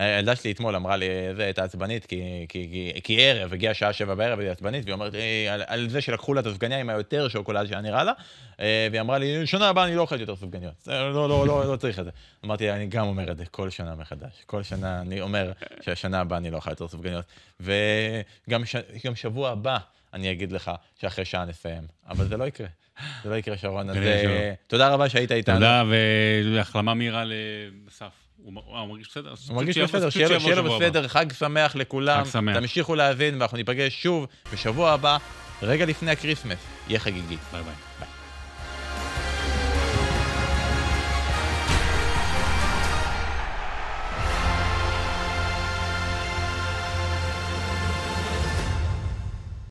אה, 0.00 0.16
הילדה 0.16 0.36
שלי 0.36 0.52
אתמול 0.52 0.76
אמרה 0.76 0.96
לי, 0.96 1.06
זה, 1.36 1.44
הייתה 1.44 1.64
עצבנית, 1.64 2.06
כי, 2.06 2.46
כי, 2.48 2.68
כי, 2.72 3.00
כי 3.04 3.22
ערב, 3.22 3.52
הגיעה 3.52 3.74
שעה 3.74 3.92
שבע 3.92 4.14
בערב, 4.14 4.38
והיא 4.38 4.50
עצבנית, 4.50 4.84
והיא 4.84 4.92
אומרת 4.94 5.12
לי, 5.12 5.48
על, 5.48 5.62
על 5.66 5.88
זה 5.88 6.00
שלקחו 6.00 6.34
לה 6.34 6.40
את 6.40 6.46
הסופגניה 6.46 6.80
עם 6.80 6.90
היותר 6.90 7.28
שוקולד 7.28 7.66
שהיה 7.66 7.80
נראה 7.80 8.04
לה, 8.04 8.12
אה, 8.60 8.88
והיא 8.90 9.00
אמרה 9.00 9.18
לי, 9.18 9.46
שנה 9.46 9.68
הבאה 9.68 9.84
אני 9.84 9.94
לא 9.94 10.00
אוכלת 10.00 10.20
יותר 10.20 10.36
סופגניות. 10.36 10.74
זה, 10.82 10.92
לא, 10.92 11.28
לא, 11.28 11.46
לא, 11.46 11.72
לא 11.72 11.76
צריך 11.76 11.98
את 11.98 12.04
זה. 12.04 12.10
אמרתי 12.44 12.70
אני 12.70 12.86
גם 12.86 13.06
אומר 13.06 13.32
את 13.32 13.36
זה 13.36 13.44
כל 13.50 13.70
שנה 13.70 13.94
מחדש. 13.94 14.32
כל 14.46 14.62
שנה 14.62 15.00
אני 15.00 15.20
אומר 15.20 15.52
שהשנה 15.80 16.20
הבאה 16.20 16.38
אני 16.38 16.50
לא 16.50 16.56
אוכל 16.56 16.70
יותר 16.70 16.88
סופגניות. 16.88 17.24
וגם 17.60 18.64
ש, 18.64 18.76
שבוע 19.14 19.50
הבא 19.50 19.78
אני 20.14 20.32
אגיד 20.32 20.52
לך 20.52 20.70
שאחרי 21.00 21.24
שעה 21.24 21.44
נסיים. 21.44 21.82
אבל 22.08 22.24
זה 22.24 22.36
לא 22.36 22.44
יקרה. 22.44 22.66
זה 23.22 23.30
לא 23.30 23.34
יקרה, 23.34 23.56
שרון. 23.56 23.90
אז 23.90 23.96
אה. 23.96 24.52
תודה 24.66 24.88
רבה 24.88 25.08
שהיית 25.08 25.32
איתנו. 25.32 25.54
תודה, 25.54 25.82
והחלמה 26.54 26.94
מהירה 26.94 27.24
לאסף. 27.24 28.19
הוא 28.44 28.62
אה, 28.74 28.80
הוא 28.80 28.88
מרגיש 28.88 29.08
בסדר? 29.08 29.34
הוא 29.48 29.56
מרגיש 29.56 29.78
בסדר, 29.78 30.10
שיהיה 30.10 30.28
לו-. 30.54 30.78
בסדר, 30.78 31.08
חג 31.08 31.32
שמח 31.32 31.76
לכולם. 31.76 32.24
חג 32.24 32.30
שמח. 32.30 32.58
תמשיכו 32.58 32.94
להאזין 32.94 33.34
ואנחנו 33.34 33.56
ניפגש 33.56 34.02
שוב 34.02 34.26
בשבוע 34.52 34.90
הבא, 34.90 35.16
רגע 35.62 35.84
לפני 35.84 36.10
הקריסמס. 36.10 36.58
יהיה 36.88 37.00
חגיגי. 37.00 37.36
ביי. 37.52 37.62
ביי. 37.62 38.09